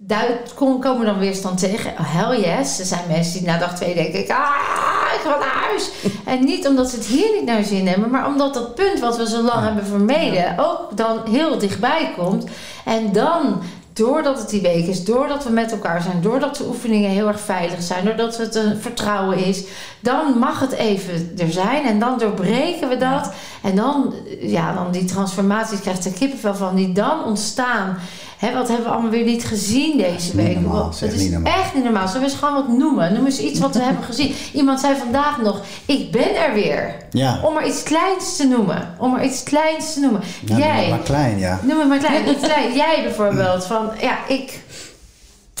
Daar 0.00 0.40
kom- 0.54 0.80
komen 0.80 1.00
we 1.00 1.06
dan 1.06 1.18
weerstand 1.18 1.58
tegen. 1.58 1.90
Oh, 1.90 2.14
hell 2.14 2.40
yes. 2.40 2.78
Er 2.78 2.84
zijn 2.84 3.04
mensen 3.08 3.38
die 3.38 3.48
na 3.48 3.58
dag 3.58 3.76
twee 3.76 3.94
denken... 3.94 4.20
Ah, 4.34 5.14
ik 5.14 5.20
ga 5.24 5.38
naar 5.38 5.64
huis. 5.68 5.90
en 6.32 6.44
niet 6.44 6.66
omdat 6.66 6.90
ze 6.90 6.96
het 6.96 7.06
hier 7.06 7.32
niet 7.34 7.44
naar 7.44 7.64
zin 7.64 7.86
hebben... 7.86 8.10
maar 8.10 8.26
omdat 8.26 8.54
dat 8.54 8.74
punt 8.74 9.00
wat 9.00 9.16
we 9.16 9.28
zo 9.28 9.42
lang 9.42 9.64
hebben 9.64 9.86
vermeden... 9.86 10.58
ook 10.58 10.96
dan 10.96 11.20
heel 11.30 11.58
dichtbij 11.58 12.12
komt. 12.16 12.46
En 12.84 13.12
dan, 13.12 13.62
doordat 13.92 14.38
het 14.38 14.50
die 14.50 14.60
week 14.60 14.86
is... 14.86 15.04
doordat 15.04 15.44
we 15.44 15.50
met 15.50 15.72
elkaar 15.72 16.02
zijn... 16.02 16.20
doordat 16.22 16.56
de 16.56 16.66
oefeningen 16.66 17.10
heel 17.10 17.28
erg 17.28 17.40
veilig 17.40 17.82
zijn... 17.82 18.04
doordat 18.04 18.36
het 18.36 18.54
een 18.54 18.76
vertrouwen 18.80 19.38
is... 19.38 19.64
dan 20.00 20.38
mag 20.38 20.60
het 20.60 20.72
even 20.72 21.32
er 21.38 21.52
zijn. 21.52 21.84
En 21.84 21.98
dan 21.98 22.18
doorbreken 22.18 22.88
we 22.88 22.96
dat. 22.96 23.32
En 23.62 23.76
dan, 23.76 24.14
ja, 24.40 24.72
dan 24.72 24.92
die 24.92 25.04
transformaties 25.04 25.80
krijgt 25.80 26.04
er 26.04 26.12
kippenvel 26.12 26.54
van... 26.54 26.74
die 26.74 26.92
dan 26.92 27.24
ontstaan... 27.24 27.98
Hè, 28.38 28.52
wat 28.54 28.68
hebben 28.68 28.86
we 28.86 28.92
allemaal 28.92 29.10
weer 29.10 29.24
niet 29.24 29.44
gezien 29.44 29.96
deze 29.96 30.36
niet 30.36 30.46
week? 30.46 30.60
normaal, 30.60 30.82
Wat- 30.84 30.94
is 30.94 31.02
echt 31.02 31.12
is 31.14 31.20
niet 31.20 31.30
normaal. 31.32 31.52
echt 31.60 31.74
niet 31.74 31.84
normaal. 31.84 32.06
Zullen 32.06 32.22
we 32.22 32.28
eens 32.28 32.38
gewoon 32.38 32.54
wat 32.54 32.68
noemen? 32.68 33.12
Noem 33.12 33.24
eens 33.24 33.38
iets 33.40 33.60
wat 33.60 33.74
we 33.76 33.82
hebben 33.82 34.04
gezien. 34.04 34.34
Iemand 34.52 34.80
zei 34.80 34.96
vandaag 34.96 35.42
nog, 35.42 35.60
ik 35.86 36.10
ben 36.10 36.36
er 36.36 36.52
weer. 36.54 36.94
Ja, 37.10 37.40
Om 37.44 37.54
maar 37.54 37.66
iets 37.66 37.82
kleins 37.82 38.36
te 38.36 38.46
noemen. 38.46 38.94
Om 38.98 39.10
maar 39.10 39.24
iets 39.24 39.42
kleins 39.42 39.92
te 39.94 40.00
noemen. 40.00 40.20
ja 40.44 40.48
noem 40.52 40.58
Jij, 40.58 40.80
het 40.80 40.90
maar 40.90 40.98
klein, 40.98 41.38
ja. 41.38 41.60
noem 41.62 41.78
het 41.78 41.88
maar 41.88 41.98
klein. 41.98 42.24
Jij 42.74 43.00
bijvoorbeeld. 43.02 43.64
Van, 43.66 43.90
ja, 44.00 44.18
ik, 44.28 44.60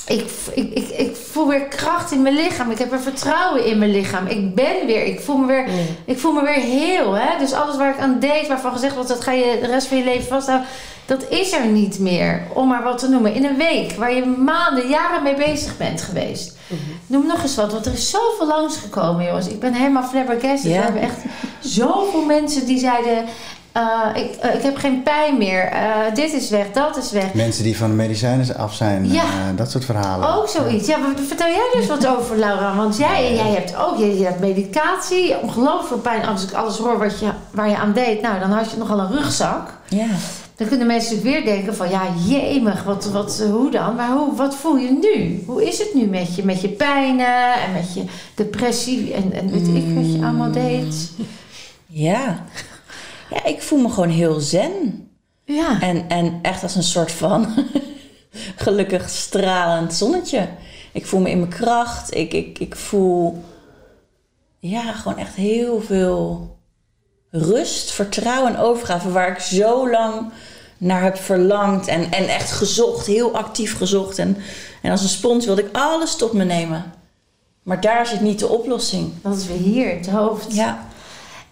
ik, 0.08 0.30
ik, 0.54 0.72
ik, 0.74 0.88
ik 0.88 1.16
voel 1.16 1.48
weer 1.48 1.64
kracht 1.64 2.12
in 2.12 2.22
mijn 2.22 2.34
lichaam. 2.34 2.70
Ik 2.70 2.78
heb 2.78 2.90
weer 2.90 3.00
vertrouwen 3.00 3.64
in 3.64 3.78
mijn 3.78 3.90
lichaam. 3.90 4.26
Ik 4.26 4.54
ben 4.54 4.86
weer. 4.86 5.04
Ik 5.04 5.20
voel 5.20 5.36
me 5.36 5.46
weer, 5.46 5.68
ik 6.04 6.18
voel 6.18 6.32
me 6.32 6.42
weer 6.42 6.52
heel. 6.52 7.12
Hè? 7.12 7.38
Dus 7.38 7.52
alles 7.52 7.76
waar 7.76 7.94
ik 7.94 8.00
aan 8.00 8.18
deed, 8.18 8.48
waarvan 8.48 8.72
gezegd 8.72 8.94
wordt, 8.94 9.08
dat 9.08 9.24
ga 9.24 9.32
je 9.32 9.58
de 9.60 9.66
rest 9.66 9.86
van 9.86 9.96
je 9.96 10.04
leven 10.04 10.28
vasthouden. 10.28 10.68
Dat 11.06 11.24
is 11.28 11.52
er 11.52 11.66
niet 11.66 11.98
meer. 11.98 12.42
Om 12.52 12.68
maar 12.68 12.82
wat 12.82 12.98
te 12.98 13.08
noemen. 13.08 13.34
In 13.34 13.44
een 13.44 13.56
week 13.56 13.92
waar 13.92 14.14
je 14.14 14.24
maanden, 14.26 14.88
jaren 14.88 15.22
mee 15.22 15.34
bezig 15.34 15.76
bent 15.76 16.02
geweest. 16.02 16.56
Noem 17.06 17.26
nog 17.26 17.42
eens 17.42 17.56
wat. 17.56 17.72
Want 17.72 17.86
er 17.86 17.92
is 17.92 18.10
zoveel 18.10 18.46
langsgekomen, 18.46 19.24
jongens. 19.24 19.48
Ik 19.48 19.60
ben 19.60 19.72
helemaal 19.72 20.02
flabbergasted. 20.02 20.70
We 20.70 20.78
hebben 20.78 21.02
echt 21.02 21.18
zoveel 21.60 22.24
mensen 22.24 22.66
die 22.66 22.78
zeiden... 22.78 23.24
eh, 23.78 24.22
ik, 24.22 24.34
eh, 24.34 24.54
ik 24.54 24.62
heb 24.62 24.76
geen 24.76 25.02
pijn 25.02 25.38
meer. 25.38 25.64
Eh, 25.64 26.14
dit 26.14 26.32
is 26.32 26.50
weg, 26.50 26.66
dat 26.72 26.96
is 26.96 27.10
weg. 27.12 27.34
Mensen 27.34 27.64
die 27.64 27.76
van 27.76 27.88
de 27.90 27.96
medicijnen 27.96 28.56
af 28.56 28.74
zijn, 28.74 29.12
Ja. 29.12 29.52
dat 29.56 29.70
soort 29.70 29.84
verhalen. 29.84 30.34
Ook 30.34 30.48
zoiets. 30.48 30.86
Ja, 30.86 30.96
maar 30.96 31.10
vertel 31.26 31.46
jij 31.46 31.70
dus 31.74 31.86
wat 31.86 32.06
over, 32.06 32.36
Laura. 32.36 32.76
Want 32.76 32.96
jij, 32.96 33.34
jij 33.34 33.50
hebt 33.50 33.76
ook 33.76 33.98
hebt 34.24 34.40
medicatie. 34.40 35.38
Ongelooflijk 35.38 35.88
veel 35.88 35.98
pijn. 35.98 36.26
Als 36.26 36.42
ik 36.44 36.52
alles 36.52 36.76
hoor 36.76 36.98
wat 36.98 37.18
je, 37.20 37.28
waar 37.50 37.68
je 37.68 37.76
aan 37.76 37.92
deed, 37.92 38.20
nou, 38.20 38.40
dan 38.40 38.50
had 38.50 38.70
je 38.70 38.76
nogal 38.76 38.98
een 38.98 39.12
rugzak. 39.12 39.70
ja. 39.88 40.06
Dan 40.56 40.68
kunnen 40.68 40.86
mensen 40.86 41.16
natuurlijk 41.16 41.44
weer 41.44 41.54
denken 41.54 41.74
van... 41.76 41.90
Ja, 41.90 42.02
jemig, 42.26 42.82
wat, 42.84 43.10
wat, 43.10 43.42
hoe 43.50 43.70
dan? 43.70 43.94
Maar 43.94 44.10
hoe, 44.10 44.34
wat 44.36 44.54
voel 44.54 44.76
je 44.76 44.98
nu? 45.00 45.42
Hoe 45.46 45.68
is 45.68 45.78
het 45.78 45.94
nu 45.94 46.06
met 46.06 46.34
je? 46.36 46.44
Met 46.44 46.60
je 46.60 46.68
pijnen 46.68 47.54
en 47.54 47.72
met 47.72 47.94
je 47.94 48.04
depressie 48.34 49.12
en, 49.14 49.32
en 49.32 49.50
weet 49.50 49.66
ik 49.82 49.94
wat 49.94 50.12
je 50.12 50.18
allemaal 50.22 50.50
deed. 50.52 51.10
ja. 51.86 52.44
Ja, 53.30 53.44
ik 53.44 53.62
voel 53.62 53.78
me 53.78 53.88
gewoon 53.88 54.08
heel 54.08 54.40
zen. 54.40 55.08
Ja. 55.44 55.80
En, 55.80 56.08
en 56.08 56.38
echt 56.42 56.62
als 56.62 56.74
een 56.74 56.82
soort 56.82 57.12
van 57.12 57.46
gelukkig 58.56 59.08
stralend 59.08 59.94
zonnetje. 59.94 60.48
Ik 60.92 61.06
voel 61.06 61.20
me 61.20 61.30
in 61.30 61.38
mijn 61.38 61.50
kracht. 61.50 62.14
Ik, 62.14 62.32
ik, 62.32 62.58
ik 62.58 62.76
voel 62.76 63.44
ja, 64.58 64.92
gewoon 64.92 65.18
echt 65.18 65.34
heel 65.34 65.80
veel 65.80 66.56
rust, 67.30 67.90
vertrouwen 67.90 68.54
en 68.54 68.60
overgave. 68.60 69.10
Waar 69.10 69.30
ik 69.30 69.38
zo 69.38 69.90
lang 69.90 70.32
naar 70.78 71.02
heb 71.02 71.16
verlangd 71.16 71.86
en, 71.86 72.12
en 72.12 72.28
echt 72.28 72.52
gezocht. 72.52 73.06
Heel 73.06 73.36
actief 73.36 73.76
gezocht. 73.76 74.18
En, 74.18 74.36
en 74.82 74.90
als 74.90 75.02
een 75.02 75.08
spons 75.08 75.46
wilde 75.46 75.62
ik 75.62 75.76
alles 75.76 76.16
tot 76.16 76.32
me 76.32 76.44
nemen. 76.44 76.92
Maar 77.62 77.80
daar 77.80 78.06
zit 78.06 78.20
niet 78.20 78.38
de 78.38 78.48
oplossing. 78.48 79.12
Dat 79.22 79.36
is 79.36 79.46
weer 79.46 79.56
hier, 79.56 79.96
het 79.96 80.06
hoofd. 80.06 80.54
Ja. 80.54 80.87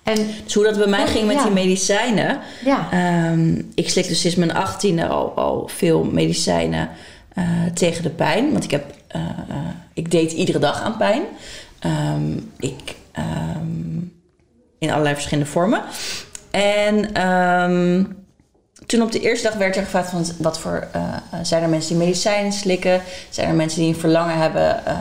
En 0.07 0.27
Dus 0.45 0.55
hoe 0.55 0.65
dat 0.65 0.77
bij 0.79 0.87
mij 0.87 1.07
ging 1.07 1.27
met 1.27 1.37
Ja. 1.37 1.43
die 1.43 1.53
medicijnen. 1.53 2.39
ja, 2.65 2.89
Ehm, 2.91 3.63
ik 3.75 3.89
slik 3.91 4.09
dus 4.09 4.21
sinds 4.21 4.37
mijn 4.37 4.55
achttiende 4.55 5.07
al, 5.07 5.33
al 5.37 5.69
veel 5.73 6.05
medicijnen 6.05 6.89
eh, 7.35 7.45
tegen 7.75 8.03
de 8.03 8.11
pijn. 8.11 8.53
Want 8.53 8.65
ik, 8.65 8.71
heb, 8.71 8.85
eh, 9.09 9.21
eh, 9.21 9.57
ik 9.95 10.11
deed 10.11 10.33
iedere 10.33 10.59
dag 10.59 10.83
aan 10.83 10.97
pijn. 10.97 11.23
Ehm, 11.79 12.37
ik, 12.59 12.95
ehm, 13.13 13.99
in 14.79 14.91
allerlei 14.91 15.15
verschillende 15.15 15.51
vormen. 15.51 15.83
En 16.51 17.15
toen 18.87 19.03
op 19.03 19.13
de 19.13 19.21
eerste 19.21 19.49
dag 19.49 19.57
werd 19.57 19.77
er 19.77 19.83
gevraagd 19.83 20.11
van 20.11 20.27
wat 20.39 20.59
voor... 20.59 20.89
eh, 20.93 21.03
eh, 21.03 21.39
zijn 21.43 21.63
er 21.63 21.69
mensen 21.69 21.97
die 21.97 22.05
medicijnen 22.05 22.53
slikken? 22.53 23.03
Zijn 23.31 23.49
er 23.49 23.55
mensen 23.55 23.81
die 23.81 23.89
een 23.89 24.01
verlangen 24.01 24.37
hebben... 24.37 24.87
eh, 24.87 24.97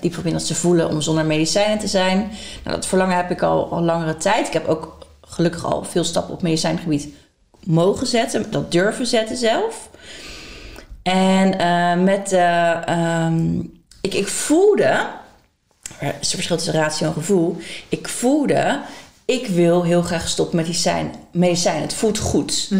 diep 0.00 0.14
van 0.14 0.22
binnen 0.22 0.40
dat 0.40 0.50
ze 0.50 0.54
voelen 0.54 0.88
om 0.88 1.00
zonder 1.00 1.24
medicijnen 1.24 1.78
te 1.78 1.86
zijn? 1.86 2.18
Nou, 2.64 2.76
dat 2.76 2.86
verlangen 2.86 3.16
heb 3.16 3.30
ik 3.30 3.42
al, 3.42 3.70
al 3.70 3.82
langere 3.82 4.16
tijd. 4.16 4.46
Ik 4.46 4.52
heb 4.52 4.68
ook 4.68 5.06
gelukkig 5.20 5.64
al 5.64 5.84
veel 5.84 6.04
stappen 6.04 6.34
op 6.34 6.42
medicijngebied 6.42 7.08
mogen 7.64 8.06
zetten. 8.06 8.50
Dat 8.50 8.72
durven 8.72 9.06
zetten 9.06 9.36
zelf. 9.36 9.88
En 11.02 12.04
met... 12.04 12.32
ehm, 12.32 13.58
ik, 14.00 14.14
ik 14.14 14.28
voelde... 14.28 15.06
Er 15.98 16.14
is 16.20 16.28
een 16.28 16.34
verschil 16.34 16.56
tussen 16.56 16.74
ratio 16.74 17.06
en 17.06 17.12
gevoel. 17.12 17.56
Ik 17.88 18.08
voelde... 18.08 18.80
Ik 19.26 19.46
wil 19.46 19.82
heel 19.82 20.02
graag 20.02 20.28
stoppen 20.28 20.56
met 20.56 20.64
die 20.66 20.74
zijn, 20.74 21.14
medicijn. 21.32 21.80
Het 21.82 21.94
voelt 21.94 22.18
goed. 22.18 22.70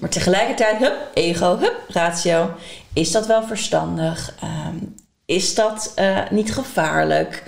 Maar 0.00 0.10
tegelijkertijd, 0.10 0.78
hup, 0.78 0.96
ego, 1.14 1.58
hup, 1.58 1.74
ratio. 1.88 2.50
Is 2.92 3.10
dat 3.10 3.26
wel 3.26 3.42
verstandig? 3.42 4.34
Ehm, 4.40 4.76
is 5.24 5.54
dat 5.54 5.92
eh, 5.94 6.18
niet 6.30 6.52
gevaarlijk? 6.52 7.42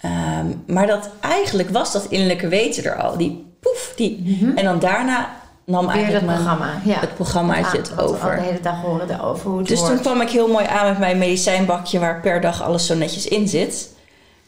Ehm, 0.00 0.46
maar 0.66 0.86
dat 0.86 1.10
eigenlijk 1.20 1.70
was 1.70 1.92
dat 1.92 2.06
innerlijke 2.08 2.48
weten 2.48 2.84
er 2.84 3.02
al. 3.02 3.16
Die 3.16 3.54
poef, 3.60 3.92
die. 3.96 4.38
En 4.54 4.64
dan 4.64 4.78
daarna 4.78 5.36
nam 5.64 5.86
weer 5.86 5.94
eigenlijk 5.94 6.24
mijn- 6.24 6.36
programma. 6.38 6.80
Ja. 6.84 7.00
het 7.00 7.14
programmaatje 7.14 7.78
het 7.78 7.98
over. 8.00 8.36
de 8.36 8.42
hele 8.42 8.60
dag 8.60 8.80
horen 8.80 9.10
erover 9.10 9.50
hoe 9.50 9.58
het 9.58 9.68
Dus 9.68 9.80
toen 9.80 10.00
kwam 10.00 10.20
ik 10.20 10.30
heel 10.30 10.48
mooi 10.48 10.66
aan 10.66 10.88
met 10.88 10.98
mijn 10.98 11.18
medicijnbakje 11.18 11.98
waar 11.98 12.20
per 12.20 12.40
dag 12.40 12.62
alles 12.62 12.86
zo 12.86 12.94
netjes 12.94 13.26
in 13.28 13.48
zit. 13.48 13.88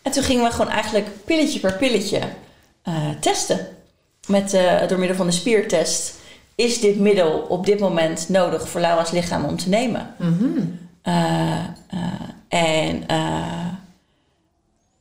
En 0.02 0.12
toen 0.12 0.22
gingen 0.22 0.44
we 0.44 0.50
gewoon 0.50 0.70
eigenlijk 0.70 1.06
pilletje 1.24 1.60
per 1.60 1.72
pilletje 1.72 2.20
eh, 2.85 3.09
testen. 3.20 3.66
Met, 4.26 4.53
eh, 4.53 4.89
door 4.89 4.99
middel 4.99 5.16
van 5.16 5.26
de 5.26 5.32
spiertest. 5.32 6.14
Is 6.55 6.80
dit 6.80 6.99
middel 6.99 7.30
op 7.49 7.66
dit 7.66 7.80
moment 7.80 8.28
nodig 8.28 8.68
voor 8.68 8.80
Laura's 8.80 9.11
lichaam 9.11 9.45
om 9.45 9.57
te 9.57 9.68
nemen? 9.68 10.14
Mhm. 10.18 10.61
Eh, 11.03 11.59
en 12.49 13.05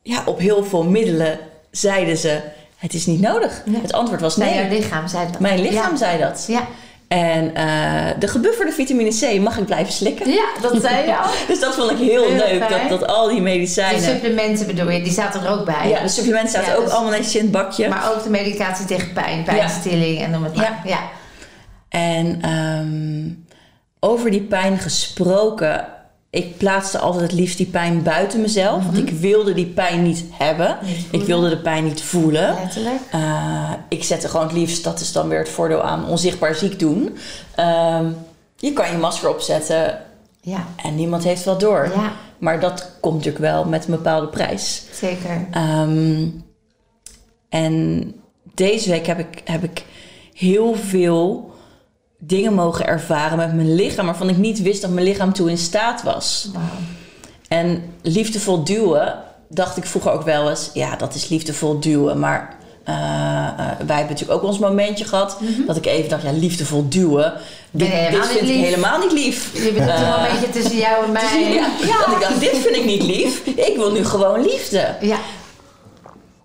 ja, 0.02 0.22
op 0.26 0.38
heel 0.38 0.64
veel 0.64 0.84
middelen 0.84 1.38
zeiden 1.70 2.16
ze: 2.16 2.40
het 2.76 2.94
is 2.94 3.06
niet 3.06 3.20
nodig. 3.20 3.62
Ja. 3.64 3.80
Het 3.80 3.92
antwoord 3.92 4.20
was 4.20 4.36
Nee, 4.36 4.54
jouw 4.54 4.68
lichaam 4.68 5.08
zei 5.08 5.30
dat. 5.30 5.40
Mijn 5.40 5.60
lichaam 5.60 5.90
ja. 5.90 5.96
zei 5.96 6.18
dat. 6.18 6.44
Ja. 6.48 6.66
En 7.14 7.54
eh, 7.54 8.18
de 8.18 8.28
gebufferde 8.28 8.72
vitamine 8.72 9.10
C 9.10 9.40
mag 9.40 9.58
ik 9.58 9.64
blijven 9.66 9.92
slikken. 9.92 10.30
ja, 10.30 10.44
dat 10.60 10.80
zei 10.82 11.06
je 11.06 11.16
al. 11.16 11.30
Dus 11.48 11.60
dat 11.60 11.74
vond 11.74 11.90
ik 11.90 11.96
heel, 11.96 12.24
Heel 12.24 12.36
leuk, 12.36 12.64
fijn. 12.64 12.88
dat, 12.88 13.00
dat 13.00 13.08
al 13.08 13.26
die 13.28 13.36
De 13.36 13.42
medicijnen... 13.42 14.02
supplementen 14.02 14.66
bedoel 14.66 14.90
je, 14.90 15.02
die 15.02 15.12
zaten 15.12 15.42
er 15.42 15.50
ook 15.50 15.64
bij. 15.64 15.88
ja, 15.88 16.00
de 16.00 16.08
supplementen 16.08 16.50
zaten 16.52 16.70
Ja, 16.70 16.76
ook 16.76 16.84
dus- 16.84 16.92
allemaal 16.92 17.10
netjes 17.10 17.34
in 17.36 17.42
het 17.42 17.50
bakje. 17.50 17.88
Maar 17.88 18.12
ook 18.12 18.22
de 18.22 18.30
medicatie 18.30 18.86
tegen 18.86 19.12
pijn, 19.12 19.42
pijnstilling 19.44 20.20
en 20.22 20.30
noem 20.30 20.44
het 20.44 20.56
maar. 20.56 20.80
Ja. 20.84 20.98
En 21.88 22.38
ehm, 22.42 23.28
over 24.00 24.30
die 24.30 24.42
pijn 24.42 24.78
gesproken... 24.78 25.86
Ik 26.34 26.56
plaatste 26.56 26.98
altijd 26.98 27.22
het 27.22 27.32
liefst 27.32 27.56
die 27.56 27.66
pijn 27.66 28.02
buiten 28.02 28.40
mezelf. 28.40 28.84
Want 28.84 28.98
ik 28.98 29.10
wilde 29.10 29.52
die 29.54 29.66
pijn 29.66 30.02
niet 30.02 30.24
hebben. 30.30 30.76
Mhm. 30.80 30.86
Niet 30.90 31.06
ik 31.10 31.22
wilde 31.22 31.48
de 31.48 31.58
pijn 31.58 31.84
niet 31.84 32.02
voelen. 32.02 32.54
Letterlijk. 32.54 33.00
Eh, 33.10 33.72
ik 33.88 34.04
zette 34.04 34.28
gewoon 34.28 34.46
het 34.46 34.54
liefst, 34.56 34.84
dat 34.84 35.00
is 35.00 35.12
dan 35.12 35.28
weer 35.28 35.38
het 35.38 35.48
voordeel 35.48 35.82
aan 35.82 36.06
onzichtbaar 36.08 36.54
ziek 36.54 36.78
doen. 36.78 37.16
Ehm, 37.54 38.06
je 38.56 38.72
kan 38.72 38.90
je 38.90 38.96
masker 38.98 39.28
opzetten 39.28 39.98
Ja, 40.40 40.66
en 40.82 40.94
niemand 40.94 41.24
heeft 41.24 41.44
wel 41.44 41.58
door. 41.58 41.90
ja, 41.94 42.12
Maar 42.38 42.60
dat 42.60 42.90
komt 43.00 43.14
natuurlijk 43.16 43.44
wel 43.44 43.64
met 43.64 43.84
een 43.84 43.90
bepaalde 43.90 44.26
prijs. 44.28 44.82
zeker. 44.92 45.46
Ehm, 45.50 46.26
en 47.48 48.04
deze 48.54 48.90
week 48.90 49.06
heb 49.06 49.18
ik, 49.18 49.40
heb 49.44 49.62
ik 49.62 49.84
heel 50.34 50.74
veel 50.74 51.53
dingen 52.26 52.54
mogen 52.54 52.86
ervaren 52.86 53.36
met 53.38 53.54
mijn 53.54 53.74
lichaam... 53.74 54.06
waarvan 54.06 54.28
ik 54.28 54.36
niet 54.36 54.62
wist 54.62 54.82
dat 54.82 54.90
mijn 54.90 55.06
lichaam 55.06 55.32
toe 55.32 55.50
in 55.50 55.58
staat 55.58 56.02
was. 56.02 56.48
En 57.48 57.82
liefdevol 58.02 58.64
duwen, 58.64 59.14
dacht 59.48 59.76
ik 59.76 59.86
vroeger 59.86 60.12
ook 60.12 60.22
wel 60.22 60.50
eens... 60.50 60.70
ja, 60.74 60.96
dat 60.96 61.14
is 61.14 61.28
liefdevol 61.28 61.80
duwen, 61.80 62.18
maar... 62.18 62.56
eh, 62.84 62.94
eh, 62.94 63.56
wij 63.56 63.96
hebben 63.96 64.06
natuurlijk 64.08 64.30
ook 64.30 64.42
ons 64.42 64.58
momentje 64.58 65.04
gehad... 65.04 65.38
dat 65.66 65.76
ik 65.76 65.86
even 65.86 66.08
dacht, 66.10 66.22
ja, 66.22 66.32
liefdevol 66.32 66.88
duwen... 66.88 67.32
Dit, 67.70 67.88
Nee, 67.88 68.10
dit 68.10 68.26
vind 68.26 68.48
ik 68.48 68.54
helemaal 68.64 68.98
niet 68.98 69.12
lief. 69.12 69.64
Je 69.64 69.72
bent 69.72 69.88
Eh, 69.90 70.00
een 70.00 70.10
momentje 70.10 70.50
tussen 70.50 70.76
jou 70.76 71.04
en 71.04 71.12
mij. 71.22 71.52
ja, 71.52 71.66
Dat 72.06 72.14
ik 72.14 72.20
dacht, 72.20 72.40
dit 72.40 72.56
vind 72.56 72.76
ik 72.76 72.84
niet 72.84 73.02
lief. 73.02 73.46
Ik 73.46 73.72
wil 73.76 73.92
nu 73.92 74.04
gewoon 74.04 74.42
liefde. 74.42 74.94
Ja. 75.00 75.18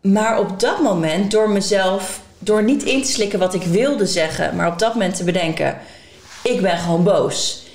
Maar 0.01 0.39
op 0.39 0.59
dat 0.59 0.81
moment, 0.81 1.31
door 1.31 1.49
mezelf, 1.49 2.19
door 2.39 2.63
niet 2.63 2.83
in 2.83 3.03
te 3.03 3.11
slikken 3.11 3.39
wat 3.39 3.53
ik 3.53 3.63
wilde 3.63 4.05
zeggen, 4.05 4.55
maar 4.55 4.67
op 4.67 4.79
dat 4.79 4.93
moment 4.93 5.15
te 5.15 5.23
bedenken: 5.23 5.77
ik 6.43 6.61
ben 6.61 6.77
gewoon 6.77 7.03
boos. 7.03 7.67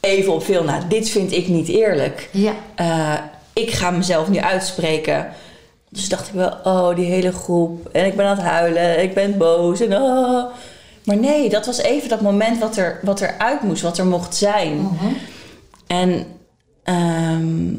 Even 0.00 0.32
op 0.32 0.44
veel 0.44 0.64
na, 0.64 0.80
dit 0.88 1.08
vind 1.08 1.32
ik 1.32 1.48
niet 1.48 1.68
eerlijk. 1.68 2.28
Ja. 2.32 2.52
Eh, 2.74 3.14
ik 3.52 3.70
ga 3.70 3.90
mezelf 3.90 4.28
nu 4.28 4.38
uitspreken. 4.38 5.32
Dus 5.88 6.08
dacht 6.08 6.28
ik 6.28 6.34
wel, 6.34 6.56
oh, 6.64 6.96
die 6.96 7.04
hele 7.04 7.32
groep. 7.32 7.88
En 7.92 8.06
ik 8.06 8.16
ben 8.16 8.26
aan 8.26 8.36
het 8.36 8.46
huilen, 8.46 9.02
ik 9.02 9.14
ben 9.14 9.38
boos. 9.38 9.80
En, 9.80 9.96
oh. 9.96 10.44
Maar 11.04 11.16
nee, 11.16 11.48
dat 11.48 11.66
was 11.66 11.78
even 11.78 12.08
dat 12.08 12.20
moment 12.20 12.58
wat 12.58 12.76
er, 12.76 12.98
wat 13.02 13.20
er 13.20 13.34
uit 13.38 13.62
moest, 13.62 13.82
wat 13.82 13.98
er 13.98 14.06
mocht 14.06 14.34
zijn. 14.34 14.76
Mhm. 14.76 15.06
En 15.86 16.26
ehm, 16.82 17.74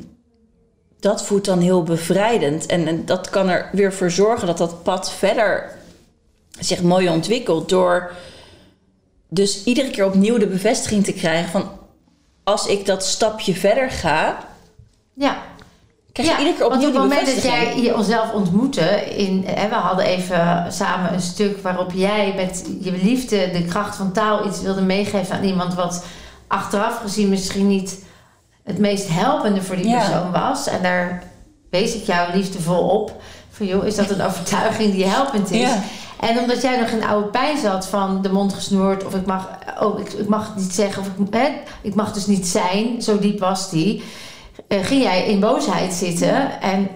dat 1.00 1.26
voelt 1.26 1.46
dan 1.46 1.60
heel 1.60 1.84
bevrijdend. 1.84 2.66
En, 2.66 2.88
en 2.88 3.06
dat 3.06 3.30
kan 3.30 3.50
er 3.50 3.70
weer 3.72 3.94
voor 3.94 4.12
zorgen 4.12 4.48
dat 4.48 4.58
dat 4.58 4.84
pad 4.84 5.12
verder 5.12 5.72
zich 6.60 6.82
mooi 6.82 7.10
ontwikkelt. 7.10 7.70
Door 7.70 8.12
dus 9.30 9.64
iedere 9.64 9.90
keer 9.90 10.06
opnieuw 10.06 10.38
de 10.38 10.48
bevestiging 10.48 11.04
te 11.04 11.14
krijgen 11.14 11.52
van... 11.52 11.70
als 12.44 12.68
ik 12.68 12.86
dat 12.86 13.06
stapje 13.06 13.56
verder 13.56 13.92
ga, 13.92 14.38
Ja. 15.14 15.38
krijg 16.12 16.30
je 16.30 16.38
iedere 16.38 16.58
keer 16.58 16.70
want 16.70 16.74
opnieuw 16.74 16.88
op 16.88 16.94
die 16.94 17.02
het 17.18 17.26
moment 17.26 17.44
dat 17.44 17.52
jij 17.54 17.82
je 17.82 17.96
onszelf 17.96 18.32
ontmoette, 18.34 19.16
in, 19.16 19.44
hè, 19.48 19.70
we 19.70 19.76
hadden 19.76 20.06
even 20.06 20.66
samen 20.74 21.14
een 21.14 21.22
stuk 21.22 21.62
waarop 21.62 21.92
jij 21.92 22.34
met 22.36 22.66
je 22.82 22.92
liefde, 22.92 23.52
de 23.52 23.66
kracht 23.66 23.96
van 23.96 24.12
taal, 24.12 24.48
iets 24.48 24.62
wilde 24.62 24.82
meegeven 24.82 25.36
aan 25.36 25.44
iemand 25.44 25.74
wat 25.74 26.06
achteraf 26.48 27.00
gezien 27.02 27.30
misschien 27.30 27.68
niet 27.68 28.04
het 28.64 28.78
meest 28.78 29.08
helpende 29.10 29.62
voor 29.62 29.76
die 29.76 29.88
Ja. 29.88 29.98
persoon 29.98 30.32
was. 30.32 30.68
En 30.68 30.82
daar 30.84 31.24
wees 31.70 31.96
ik 31.96 32.06
jou 32.06 32.34
liefdevol 32.36 32.90
op. 32.90 33.22
Van 33.50 33.66
joh, 33.66 33.86
is 33.86 33.96
dat 33.96 34.10
een 34.10 34.22
overtuiging 34.22 34.94
die 34.94 35.06
helpend 35.06 35.52
is? 35.52 35.60
Ja. 35.60 35.84
En 36.20 36.40
omdat 36.40 36.62
jij 36.62 36.80
nog 36.80 36.90
in 36.90 37.06
oude 37.06 37.28
pijn 37.28 37.58
zat 37.58 37.88
van 37.88 38.22
de 38.22 38.32
mond 38.32 38.54
gesnoerd, 38.54 39.06
of 39.06 39.16
ik 39.16 39.26
mag, 39.26 39.50
oh, 39.80 40.00
ik, 40.00 40.14
ik 40.14 40.28
mag 40.28 40.48
het 40.48 40.56
niet 40.64 40.74
zeggen, 40.74 41.02
of 41.02 41.08
ik, 41.08 41.34
hè, 41.34 41.48
ik 41.82 41.96
mag 41.96 42.14
dus 42.14 42.26
niet 42.26 42.48
zijn, 42.48 43.02
zo 43.02 43.20
diep 43.20 43.40
was 43.40 43.70
die, 43.70 44.04
eh, 44.68 44.84
ging 44.84 45.02
jij 45.02 45.26
in 45.26 45.40
boosheid 45.40 45.94
zitten. 45.94 46.62
En 46.62 46.90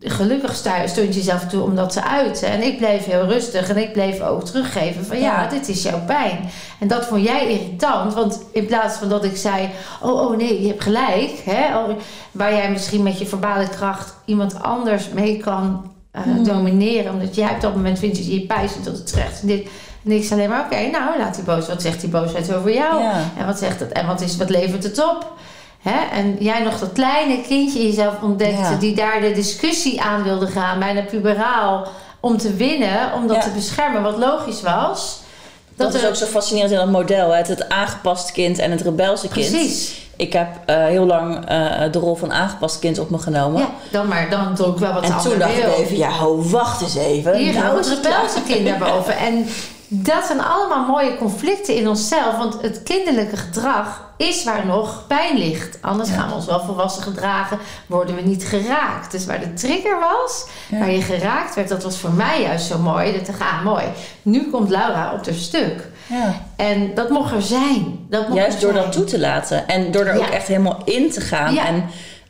gelukkig 0.00 0.54
stond 0.54 0.94
je 0.94 1.08
jezelf 1.10 1.44
toe 1.44 1.62
om 1.62 1.76
dat 1.76 1.92
te 1.92 2.04
uiten. 2.04 2.48
En 2.48 2.62
ik 2.62 2.78
bleef 2.78 3.04
heel 3.04 3.24
rustig 3.26 3.68
en 3.68 3.76
ik 3.76 3.92
bleef 3.92 4.20
ook 4.20 4.44
teruggeven 4.44 5.04
van 5.04 5.18
ja, 5.20 5.42
Ja. 5.42 5.48
dit 5.48 5.68
is 5.68 5.82
jouw 5.82 6.04
pijn. 6.06 6.50
En 6.80 6.88
dat 6.88 7.06
vond 7.06 7.24
jij 7.24 7.48
irritant, 7.48 8.14
want 8.14 8.42
in 8.52 8.66
plaats 8.66 8.96
van 8.96 9.08
dat 9.08 9.24
ik 9.24 9.36
zei, 9.36 9.70
oh, 10.02 10.20
oh 10.20 10.36
nee, 10.36 10.60
je 10.62 10.68
hebt 10.68 10.82
gelijk, 10.82 11.42
hè, 11.44 11.78
oh, 11.78 11.88
waar 12.32 12.52
jij 12.52 12.70
misschien 12.70 13.02
met 13.02 13.18
je 13.18 13.26
verbale 13.26 13.68
kracht 13.68 14.14
iemand 14.24 14.62
anders 14.62 15.08
mee 15.08 15.36
kan 15.36 15.94
eh, 16.16 16.44
domineren, 16.44 17.12
omdat 17.12 17.34
jij 17.34 17.50
op 17.50 17.60
dat 17.60 17.74
moment 17.74 17.98
vindt 17.98 18.16
dat 18.16 18.26
je 18.26 18.34
je 18.40 18.46
pijn 18.46 18.68
zit 18.68 18.84
tot 18.84 18.96
het 18.96 19.06
terecht 19.06 19.40
en 19.40 19.46
dit. 19.46 19.68
En 20.04 20.12
ik 20.12 20.24
zei 20.24 20.40
alleen 20.40 20.50
maar, 20.50 20.64
oké, 20.64 20.90
nou 20.90 21.18
laat 21.18 21.34
die 21.34 21.44
boos. 21.44 21.66
Wat 21.68 21.82
zegt 21.82 22.00
die 22.00 22.10
boosheid 22.10 22.54
over 22.54 22.74
jou? 22.74 23.02
Ja. 23.02 23.20
En 23.38 23.46
wat 23.46 23.58
zegt 23.58 23.80
het? 23.80 23.92
En 23.92 24.06
wat, 24.06 24.20
is, 24.20 24.36
wat 24.36 24.50
levert 24.50 24.82
het 24.82 25.04
op? 25.04 25.32
Hè? 25.82 26.16
En 26.16 26.36
jij 26.38 26.62
nog 26.62 26.78
dat 26.78 26.92
kleine 26.92 27.40
kindje 27.42 27.78
in 27.78 27.86
jezelf 27.86 28.22
ontdekte... 28.22 28.60
Ja. 28.60 28.76
die 28.76 28.94
daar 28.94 29.20
de 29.20 29.32
discussie 29.32 30.00
aan 30.02 30.22
wilde 30.22 30.46
gaan, 30.46 30.78
bijna 30.78 31.00
puberaal... 31.02 31.86
om 32.20 32.36
te 32.36 32.54
winnen, 32.54 33.12
om 33.14 33.26
dat 33.26 33.36
Ja. 33.36 33.42
te 33.42 33.50
beschermen, 33.50 34.02
wat 34.02 34.18
logisch 34.18 34.62
was. 34.62 35.20
Dat, 35.76 35.94
is 35.94 36.06
ook 36.06 36.14
zo 36.14 36.26
fascinerend 36.26 36.72
in 36.72 36.78
dat 36.78 36.90
model. 36.90 37.30
hè. 37.30 37.36
Het, 37.36 37.48
het 37.48 37.68
aangepast 37.68 38.32
kind 38.32 38.58
en 38.58 38.70
het 38.70 38.80
rebelse 38.80 39.28
kind. 39.28 39.50
Precies. 39.50 40.05
Ik 40.16 40.32
heb 40.32 40.48
eh, 40.66 40.84
heel 40.84 41.06
lang 41.06 41.34
eh, 41.34 41.92
de 41.92 41.98
rol 41.98 42.14
van 42.14 42.32
aangepast 42.32 42.78
kind 42.78 42.98
op 42.98 43.10
me 43.10 43.18
genomen. 43.18 43.60
Ja, 43.60 43.68
dan 43.90 44.08
maar, 44.08 44.30
dan 44.30 44.54
doe 44.54 44.66
ik 44.66 44.78
wel 44.78 44.92
wat 44.92 45.02
En 45.02 45.18
toen 45.18 45.38
dacht 45.38 45.56
ik 45.56 45.76
even, 45.76 45.96
ja, 45.96 46.10
ho, 46.10 46.42
wacht 46.42 46.80
eens 46.80 46.96
even. 46.96 47.36
Hier 47.36 47.52
Nou 47.52 47.64
gaan 47.64 47.78
is 47.78 47.88
het 47.88 48.06
rebelse 48.06 48.42
kind 48.42 48.64
naar 48.64 48.78
boven. 48.78 49.16
En 49.26 49.46
dat 49.88 50.24
zijn 50.24 50.40
allemaal 50.40 50.86
mooie 50.86 51.16
conflicten 51.16 51.74
in 51.76 51.88
onszelf. 51.88 52.36
Want 52.36 52.62
het 52.62 52.82
kinderlijke 52.82 53.36
gedrag 53.36 54.04
is 54.16 54.44
waar 54.44 54.66
nog 54.66 55.04
pijn 55.06 55.38
ligt. 55.38 55.78
Anders 55.80 56.10
gaan 56.10 56.28
we 56.28 56.34
ons 56.34 56.46
wel 56.46 56.60
volwassen 56.60 57.02
gedragen. 57.02 57.58
Worden 57.86 58.14
we 58.14 58.20
niet 58.20 58.44
geraakt. 58.44 59.10
Dus 59.10 59.26
waar 59.26 59.40
de 59.40 59.54
trigger 59.54 59.98
was, 60.00 60.46
Ja. 60.68 60.78
waar 60.78 60.90
je 60.90 61.02
geraakt 61.02 61.54
werd. 61.54 61.68
Dat 61.68 61.82
was 61.82 61.98
voor 61.98 62.12
mij 62.12 62.42
juist 62.42 62.66
zo 62.66 62.78
mooi. 62.78 63.12
Dat 63.12 63.28
ik 63.28 63.40
ah, 63.40 63.64
mooi. 63.64 63.84
Nu 64.22 64.50
komt 64.50 64.70
Laura 64.70 65.12
op 65.12 65.26
haar 65.26 65.34
stuk. 65.34 65.88
Ja. 66.06 66.34
En 66.56 66.94
dat 66.94 67.10
mocht 67.10 67.32
er 67.32 67.42
zijn. 67.42 67.95
Dat 68.10 68.26
Juist 68.32 68.60
door 68.60 68.72
zijn. 68.72 68.84
dat 68.84 68.92
toe 68.92 69.04
te 69.04 69.18
laten. 69.18 69.68
En 69.68 69.90
door 69.90 70.04
er 70.04 70.18
ook 70.18 70.26
echt 70.30 70.46
helemaal 70.48 70.82
in 70.84 71.10
te 71.10 71.20
gaan. 71.20 71.54
Ja. 71.54 71.66
En 71.66 71.84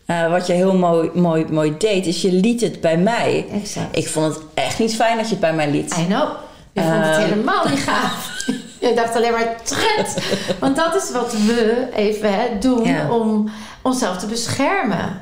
eh, 0.06 0.30
wat 0.30 0.46
je 0.46 0.52
heel 0.52 0.74
mooi, 0.76 1.10
mooi, 1.14 1.46
mooi 1.50 1.74
deed, 1.78 2.06
is 2.06 2.22
je 2.22 2.32
liet 2.32 2.60
het 2.60 2.80
bij 2.80 2.96
mij. 2.98 3.46
Exact. 3.52 3.96
Ik 3.96 4.08
vond 4.08 4.34
het 4.34 4.42
echt 4.54 4.78
niet 4.78 4.94
fijn 4.96 5.16
dat 5.16 5.24
je 5.26 5.30
het 5.30 5.40
bij 5.40 5.54
mij 5.54 5.70
liet. 5.70 5.96
I 5.98 6.06
know. 6.06 6.28
Je 6.72 6.80
vond 6.82 6.94
het 7.04 7.16
Ehm. 7.16 7.20
helemaal 7.28 7.68
niet 7.68 7.78
gaaf. 7.88 8.30
Je 8.80 8.92
dacht 8.94 9.16
alleen 9.16 9.32
maar 9.32 9.56
tret. 9.62 10.24
Want 10.60 10.76
dat 10.76 10.94
is 10.94 11.10
wat 11.12 11.32
we 11.32 11.88
even 11.94 12.32
hè, 12.34 12.58
doen 12.60 12.84
Ja. 12.84 13.10
om 13.10 13.50
onszelf 13.82 14.16
te 14.16 14.26
beschermen. 14.26 15.20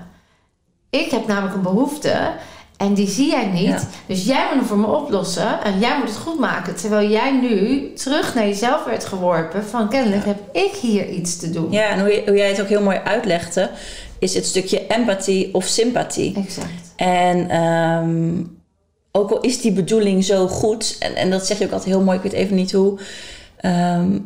Ik 0.91 1.11
heb 1.11 1.27
namelijk 1.27 1.55
een 1.55 1.63
behoefte 1.63 2.13
en 2.77 2.95
die 2.95 3.09
zie 3.09 3.31
jij 3.31 3.47
niet. 3.47 3.67
Ja. 3.67 3.89
Dus 4.07 4.25
jij 4.25 4.45
moet 4.49 4.59
hem 4.59 4.65
voor 4.69 4.79
me 4.79 4.87
oplossen 4.87 5.63
en 5.65 5.79
jij 5.79 5.99
moet 5.99 6.09
het 6.09 6.17
goed 6.17 6.39
maken. 6.39 6.77
Terwijl 6.77 7.11
jij 7.11 7.39
nu 7.41 7.93
terug 7.95 8.35
naar 8.35 8.47
jezelf 8.47 8.85
werd 8.85 9.05
geworpen 9.05 9.65
van 9.65 9.89
kennelijk 9.89 10.25
heb 10.25 10.39
ik 10.53 10.73
hier 10.81 11.09
iets 11.09 11.37
te 11.37 11.51
doen. 11.51 11.73
Ja, 11.73 11.89
en 11.89 12.01
hoe, 12.01 12.23
hoe 12.27 12.37
jij 12.37 12.49
het 12.49 12.61
ook 12.61 12.69
heel 12.69 12.83
mooi 12.83 13.01
uitlegde, 13.05 13.71
is 14.19 14.35
het 14.35 14.47
stukje 14.47 14.87
empathie 14.87 15.55
of 15.55 15.65
sympathie. 15.65 16.37
Exact. 16.37 16.69
En 16.97 17.51
ehm, 17.51 18.43
ook 19.13 19.31
al 19.31 19.41
is 19.41 19.61
die 19.61 19.73
bedoeling 19.73 20.25
zo 20.25 20.47
goed, 20.49 20.97
en, 20.99 21.15
en 21.15 21.31
dat 21.31 21.47
zeg 21.47 21.59
je 21.59 21.65
ook 21.65 21.73
altijd 21.73 21.91
heel 21.91 22.03
mooi, 22.03 22.17
ik 22.17 22.23
weet 22.23 22.33
even 22.33 22.57
niet 22.57 22.73
hoe. 22.73 22.99
ehm, 23.57 24.19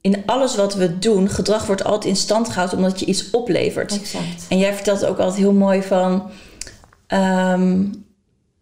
in 0.00 0.22
alles 0.26 0.56
wat 0.56 0.74
we 0.74 0.98
doen, 0.98 1.28
gedrag 1.28 1.66
wordt 1.66 1.84
altijd 1.84 2.04
in 2.04 2.16
stand 2.16 2.48
gehouden 2.48 2.78
omdat 2.78 3.00
je 3.00 3.06
iets 3.06 3.30
oplevert. 3.30 4.00
Exact. 4.00 4.46
En 4.48 4.58
jij 4.58 4.74
vertelt 4.74 5.04
ook 5.04 5.18
altijd 5.18 5.38
heel 5.38 5.52
mooi 5.52 5.82
van. 5.82 6.30
Ehm, 7.10 7.84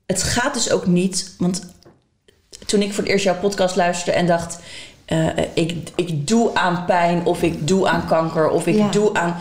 het 0.06 0.22
gaat 0.22 0.54
dus 0.54 0.70
ook 0.70 0.86
niet. 0.86 1.34
Want 1.38 1.66
toen 2.66 2.82
ik 2.82 2.92
voor 2.92 3.02
het 3.02 3.12
eerst 3.12 3.24
jouw 3.24 3.38
podcast 3.38 3.76
luisterde 3.76 4.18
en 4.18 4.26
dacht. 4.26 4.58
eh, 5.04 5.26
ik, 5.54 5.90
ik 5.96 6.26
doe 6.28 6.54
aan 6.54 6.84
pijn 6.84 7.24
of 7.26 7.42
ik 7.42 7.66
doe 7.68 7.88
aan 7.88 8.06
kanker 8.06 8.48
of 8.50 8.66
ik 8.66 8.76
Ja. 8.76 8.88
doe 8.90 9.14
aan. 9.14 9.36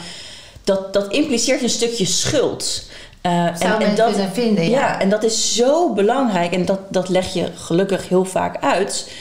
Dat, 0.64 0.94
dat 0.94 1.12
impliceert 1.12 1.62
een 1.62 1.70
stukje 1.70 2.06
schuld. 2.06 2.90
Eh, 3.22 3.56
Zou 3.56 3.78
men 3.78 3.96
dat, 3.96 4.16
vinden, 4.34 4.64
ja. 4.70 4.80
ja, 4.80 5.00
en 5.00 5.10
dat 5.10 5.24
is 5.24 5.56
zo 5.56 5.94
belangrijk. 5.94 6.52
En 6.54 6.66
dat, 6.66 6.80
dat 6.94 7.10
leg 7.10 7.34
je 7.34 7.52
gelukkig 7.56 8.10
heel 8.10 8.26
vaak 8.26 8.64
uit. 8.64 9.12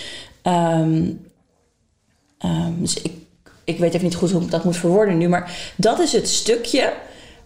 Ehm, 0.43 1.11
ehm, 2.39 2.73
dus 2.77 2.95
ik, 3.03 3.13
ik 3.65 3.79
weet 3.79 3.95
even 3.95 4.07
niet 4.07 4.15
goed 4.17 4.31
hoe 4.31 4.43
ik 4.43 4.51
dat 4.51 4.65
moet 4.65 4.77
verwoorden 4.77 5.19
nu. 5.19 5.29
Maar 5.29 5.73
dat 5.77 5.99
is 5.99 6.13
het 6.13 6.29
stukje 6.29 6.93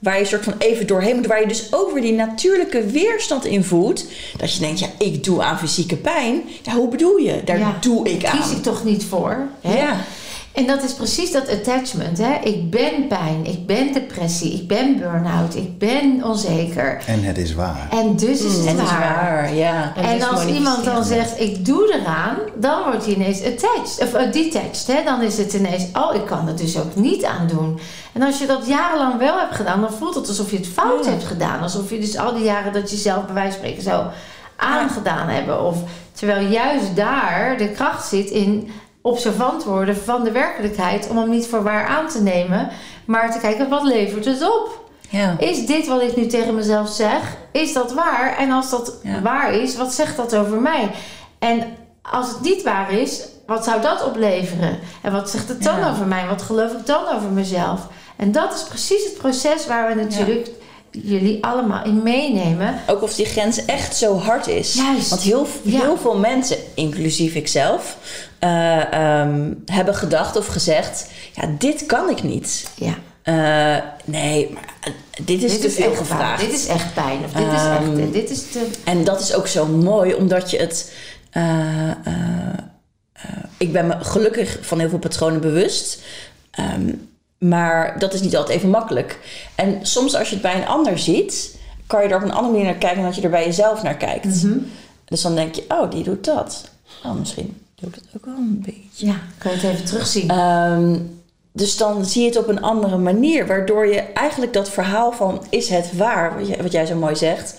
waar 0.00 0.18
je 0.18 0.24
soort 0.24 0.44
van 0.44 0.54
even 0.58 0.86
doorheen 0.86 1.16
moet. 1.16 1.26
Waar 1.26 1.40
je 1.40 1.46
dus 1.46 1.72
ook 1.72 1.92
weer 1.92 2.02
die 2.02 2.12
natuurlijke 2.12 2.86
weerstand 2.86 3.44
in 3.44 3.64
voelt. 3.64 4.04
Dat 4.36 4.54
je 4.54 4.60
denkt, 4.60 4.78
ja, 4.78 4.86
ik 4.98 5.24
doe 5.24 5.42
aan 5.42 5.58
fysieke 5.58 5.96
pijn. 5.96 6.42
Ja, 6.62 6.72
hoe 6.72 6.88
bedoel 6.88 7.16
je? 7.16 7.40
Daar 7.44 7.58
Ja. 7.58 7.76
doe 7.80 8.08
ik 8.08 8.24
aan. 8.24 8.38
Kies 8.40 8.50
ik 8.50 8.62
toch 8.62 8.84
niet 8.84 9.04
voor. 9.04 9.36
Hè? 9.60 9.76
Ja. 9.78 9.96
En 10.60 10.66
dat 10.66 10.82
is 10.82 10.92
precies 10.92 11.32
dat 11.32 11.48
attachment. 11.48 12.18
Hè? 12.18 12.34
Ik 12.42 12.70
ben 12.70 13.06
pijn, 13.08 13.44
ik 13.46 13.66
ben 13.66 13.92
depressie, 13.92 14.52
ik 14.52 14.68
ben 14.68 14.98
burn-out, 14.98 15.54
ik 15.56 15.78
ben 15.78 16.24
onzeker. 16.24 17.02
En 17.06 17.22
het 17.22 17.38
is 17.38 17.54
waar. 17.54 17.88
En 17.90 18.16
dus 18.16 18.40
is 18.42 18.54
het 18.56 18.66
En 18.66 18.76
dat 18.76 18.84
is 18.84 18.90
waar. 18.92 19.00
waar, 19.00 19.54
ja. 19.54 19.92
En 19.96 20.04
En 20.04 20.18
dus 20.18 20.28
als 20.28 20.44
iemand 20.46 20.84
dan 20.84 21.04
zegt, 21.04 21.40
ik 21.40 21.66
doe 21.66 21.94
eraan, 22.00 22.36
dan 22.56 22.82
wordt 22.84 23.04
hij 23.04 23.14
ineens 23.14 23.42
attached, 23.44 23.98
of 24.08 24.14
eh, 24.14 24.32
detached. 24.32 24.86
Hè? 24.86 25.04
Dan 25.04 25.22
is 25.22 25.38
het 25.38 25.52
ineens, 25.52 25.84
oh, 25.92 26.14
ik 26.14 26.26
kan 26.26 26.48
er 26.48 26.56
dus 26.56 26.78
ook 26.78 26.94
niet 26.94 27.24
aan 27.24 27.46
doen. 27.46 27.78
En 28.12 28.22
als 28.22 28.38
je 28.38 28.46
dat 28.46 28.66
jarenlang 28.66 29.18
wel 29.18 29.38
hebt 29.38 29.54
gedaan, 29.54 29.80
dan 29.80 29.92
voelt 29.92 30.14
het 30.14 30.28
alsof 30.28 30.50
je 30.50 30.56
het 30.56 30.66
fout 30.68 31.04
Ja. 31.04 31.10
hebt 31.10 31.24
gedaan. 31.24 31.60
Alsof 31.60 31.90
je 31.90 31.98
dus 32.00 32.16
al 32.16 32.34
die 32.34 32.44
jaren 32.44 32.72
dat 32.72 32.90
je 32.90 32.96
zelf 32.96 33.24
bij 33.24 33.34
wijze 33.34 33.50
van 33.50 33.58
spreken 33.58 33.82
zou 33.82 34.06
aangedaan 34.56 35.28
hebben. 35.28 35.64
Of, 35.66 35.76
terwijl 36.12 36.46
juist 36.48 36.96
daar 36.96 37.56
de 37.58 37.68
kracht 37.68 38.08
zit 38.08 38.30
in 38.30 38.70
observant 39.02 39.64
worden 39.64 39.96
van 39.96 40.24
de 40.24 40.30
werkelijkheid. 40.30 41.08
Om 41.08 41.18
hem 41.18 41.30
niet 41.30 41.46
voor 41.46 41.62
waar 41.62 41.86
aan 41.86 42.08
te 42.08 42.22
nemen, 42.22 42.68
maar 43.04 43.32
te 43.32 43.38
kijken, 43.38 43.68
wat 43.68 43.82
levert 43.82 44.24
het 44.24 44.42
op? 44.42 44.78
ja. 45.08 45.36
Is 45.38 45.66
dit 45.66 45.86
wat 45.86 46.02
ik 46.02 46.16
nu 46.16 46.26
tegen 46.26 46.54
mezelf 46.54 46.88
zeg? 46.88 47.36
Is 47.52 47.72
dat 47.72 47.92
waar? 47.92 48.36
En 48.38 48.50
als 48.50 48.70
dat 48.70 48.94
Ja. 49.02 49.20
waar 49.22 49.54
is, 49.54 49.76
wat 49.76 49.92
zegt 49.94 50.16
dat 50.16 50.36
over 50.36 50.60
mij? 50.60 50.90
En 51.38 51.64
als 52.02 52.28
het 52.28 52.40
niet 52.40 52.62
waar 52.62 52.92
is, 52.92 53.22
wat 53.46 53.64
zou 53.64 53.80
dat 53.82 54.04
opleveren? 54.04 54.78
En 55.02 55.12
wat 55.12 55.30
zegt 55.30 55.48
het 55.48 55.62
dan 55.62 55.78
Ja. 55.78 55.90
over 55.90 56.06
mij? 56.06 56.26
Wat 56.26 56.42
geloof 56.42 56.72
ik 56.72 56.86
dan 56.86 57.08
over 57.14 57.28
mezelf? 57.30 57.80
En 58.16 58.32
dat 58.32 58.54
is 58.54 58.62
precies 58.62 59.04
het 59.04 59.18
proces 59.18 59.66
waar 59.66 59.88
we 59.88 59.94
natuurlijk 60.02 60.48
jullie 60.90 61.44
allemaal 61.44 61.84
in 61.84 62.02
meenemen. 62.02 62.80
Ook 62.86 63.02
of 63.02 63.14
die 63.14 63.26
grens 63.26 63.64
echt 63.64 63.96
zo 63.96 64.18
hard 64.18 64.46
is. 64.46 64.74
Juist. 64.74 65.08
Want 65.10 65.22
heel, 65.22 65.46
Ja. 65.62 65.78
heel 65.80 65.96
veel 65.96 66.18
mensen, 66.18 66.56
inclusief 66.74 67.34
ikzelf, 67.34 67.96
ehm, 68.40 69.52
hebben 69.66 69.94
gedacht 69.94 70.36
of 70.36 70.46
gezegd: 70.46 71.10
ja, 71.34 71.48
dit 71.58 71.86
kan 71.86 72.08
ik 72.10 72.22
niet. 72.22 72.70
Ja, 72.74 72.94
Eh, 73.22 73.76
nee, 74.04 74.50
maar 74.52 74.74
eh, 74.80 74.92
dit 75.24 75.42
is 75.42 75.60
te 75.60 75.70
veel 75.70 75.94
gevraagd. 75.94 76.40
Dit 76.40 76.52
is 76.52 76.66
echt 76.66 76.94
pijn. 76.94 77.24
Of 77.24 77.32
dit 77.32 77.46
is 77.52 77.62
Ehm, 77.62 77.98
echt. 78.00 78.12
Dit 78.12 78.30
is 78.30 78.50
te. 78.50 78.70
En 78.84 79.04
dat 79.04 79.20
is 79.20 79.34
ook 79.34 79.46
zo 79.46 79.66
mooi, 79.66 80.14
omdat 80.14 80.50
je 80.50 80.58
het. 80.58 80.92
ik 83.56 83.72
ben 83.72 83.86
me 83.86 83.96
gelukkig 84.00 84.58
van 84.60 84.78
heel 84.78 84.88
veel 84.88 84.98
patronen 84.98 85.40
bewust. 85.40 86.02
Ehm, 86.50 86.92
maar 87.38 87.98
dat 87.98 88.14
is 88.14 88.20
niet 88.20 88.36
altijd 88.36 88.56
even 88.58 88.70
makkelijk. 88.70 89.18
En 89.54 89.78
soms 89.82 90.14
als 90.14 90.28
je 90.28 90.34
het 90.34 90.42
bij 90.42 90.54
een 90.56 90.66
ander 90.66 90.98
ziet, 90.98 91.56
kan 91.86 92.02
je 92.02 92.08
er 92.08 92.16
op 92.16 92.22
een 92.22 92.32
andere 92.32 92.52
manier 92.52 92.66
naar 92.66 92.78
kijken 92.78 92.96
dan 92.98 93.06
dat 93.06 93.16
je 93.16 93.22
er 93.22 93.30
bij 93.30 93.44
jezelf 93.44 93.82
naar 93.82 93.96
kijkt. 93.96 94.42
Mhm. 94.42 94.58
Dus 95.04 95.22
dan 95.22 95.34
denk 95.34 95.54
je, 95.54 95.64
oh, 95.68 95.90
die 95.90 96.02
doet 96.04 96.24
dat. 96.24 96.64
Oh, 97.04 97.12
misschien 97.12 97.62
doe 97.80 97.88
ik 97.90 97.94
het 97.94 98.04
ook 98.16 98.24
wel 98.24 98.34
een 98.34 98.62
beetje. 98.66 99.06
Ja, 99.06 99.14
kan 99.38 99.50
je 99.50 99.56
het 99.56 99.66
even 99.72 99.84
terugzien? 99.84 100.28
Ehm, 100.30 100.96
dus 101.52 101.76
dan 101.76 102.04
zie 102.04 102.22
je 102.22 102.28
het 102.28 102.38
op 102.38 102.48
een 102.48 102.62
andere 102.62 102.98
manier, 102.98 103.46
waardoor 103.46 103.86
je 103.86 104.00
eigenlijk 104.00 104.52
dat 104.52 104.70
verhaal 104.70 105.12
van 105.12 105.42
is 105.48 105.68
het 105.68 105.96
waar, 105.96 106.38
wat 106.38 106.48
jij, 106.48 106.62
wat 106.62 106.72
jij 106.72 106.86
zo 106.86 106.94
mooi 106.96 107.16
zegt, 107.16 107.54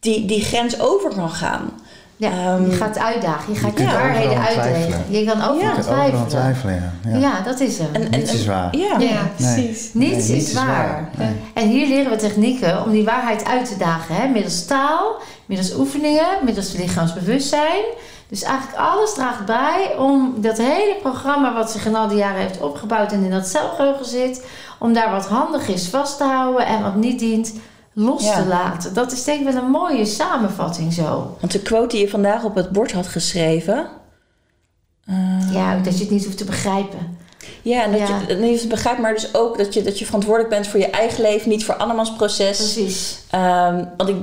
die, 0.00 0.24
die 0.26 0.42
grens 0.44 0.80
over 0.80 1.14
kan 1.14 1.30
gaan. 1.30 1.70
ja, 2.16 2.30
ehm, 2.30 2.70
je 2.70 2.76
gaat 2.76 2.98
uitdagen. 2.98 3.52
Je 3.52 3.58
gaat 3.58 3.78
je 3.78 3.84
waarheden 3.84 4.38
uitleggen. 4.40 4.72
twijfelen. 4.88 5.18
Je 5.20 5.24
kan 5.26 5.42
overal 5.42 5.74
Ja. 5.76 5.80
Twijfelen. 5.82 6.28
twijfelen, 6.28 6.92
ja. 7.04 7.10
Ja. 7.10 7.18
ja. 7.18 7.40
dat 7.40 7.60
is 7.60 7.78
hem. 7.78 7.88
En, 7.92 8.02
en, 8.10 8.18
Niets 8.18 8.32
is 8.32 8.46
waar. 8.46 8.76
Ja, 8.76 8.98
Ja, 8.98 9.30
Nee. 9.38 9.54
precies. 9.54 9.90
Niets 9.94 10.28
Nee, 10.28 10.36
is 10.36 10.52
waar. 10.52 11.10
Nee. 11.18 11.28
En 11.54 11.68
hier 11.68 11.88
leren 11.88 12.10
we 12.10 12.16
technieken 12.16 12.84
om 12.84 12.90
die 12.90 13.04
waarheid 13.04 13.44
uit 13.44 13.68
te 13.68 13.76
dagen. 13.76 14.14
Hè? 14.14 14.28
Middels 14.28 14.64
taal, 14.64 15.16
middels 15.46 15.74
oefeningen, 15.74 16.26
middels 16.44 16.72
lichaamsbewustzijn. 16.72 17.84
Dus 18.30 18.42
eigenlijk 18.42 18.78
alles 18.78 19.14
draagt 19.14 19.44
bij 19.46 19.94
om 19.98 20.34
dat 20.36 20.58
hele 20.58 20.96
programma 21.02 21.54
wat 21.54 21.70
zich 21.70 21.86
in 21.86 21.94
al 21.94 22.08
die 22.08 22.16
jaren 22.18 22.40
heeft 22.40 22.60
opgebouwd 22.60 23.12
en 23.12 23.24
in 23.24 23.30
dat 23.30 23.46
celgeheugen 23.46 24.04
zit, 24.06 24.44
om 24.78 24.92
daar 24.92 25.10
wat 25.10 25.26
handig 25.26 25.68
is 25.68 25.88
vast 25.88 26.16
te 26.16 26.24
houden 26.24 26.66
en 26.66 26.82
wat 26.82 26.94
niet 26.94 27.18
dient 27.18 27.52
los 27.92 28.24
Ja. 28.24 28.34
te 28.42 28.46
laten. 28.48 28.94
Dat 28.94 29.12
is 29.12 29.24
denk 29.24 29.40
ik 29.46 29.52
wel 29.54 29.62
een 29.62 29.70
mooie 29.70 30.04
samenvatting 30.04 30.92
zo. 30.92 31.36
Want 31.40 31.52
de 31.52 31.60
quote 31.62 31.86
die 31.96 32.00
je 32.04 32.10
vandaag 32.10 32.44
op 32.44 32.54
het 32.54 32.70
bord 32.70 32.92
had 32.92 33.06
geschreven. 33.06 33.86
eh, 35.06 35.52
Ja, 35.52 35.76
dat 35.76 35.94
je 35.96 36.00
het 36.04 36.10
niet 36.12 36.24
hoeft 36.24 36.38
te 36.38 36.44
begrijpen. 36.44 37.18
ja, 37.62 37.82
en 37.82 37.90
dat 37.92 38.00
Ja. 38.08 38.18
je 38.28 38.60
je 38.60 38.66
begrijpt, 38.66 39.00
maar 39.00 39.14
dus 39.14 39.34
ook 39.34 39.58
dat 39.58 39.74
je, 39.74 39.82
dat 39.82 39.98
je 39.98 40.04
verantwoordelijk 40.06 40.50
bent 40.54 40.66
voor 40.66 40.80
je 40.80 40.90
eigen 40.90 41.22
leven, 41.22 41.48
niet 41.48 41.64
voor 41.64 41.74
andermans 41.76 42.12
proces. 42.12 42.56
Precies. 42.56 43.20
Ehm, 43.30 43.84
want 43.96 44.08
ik, 44.08 44.16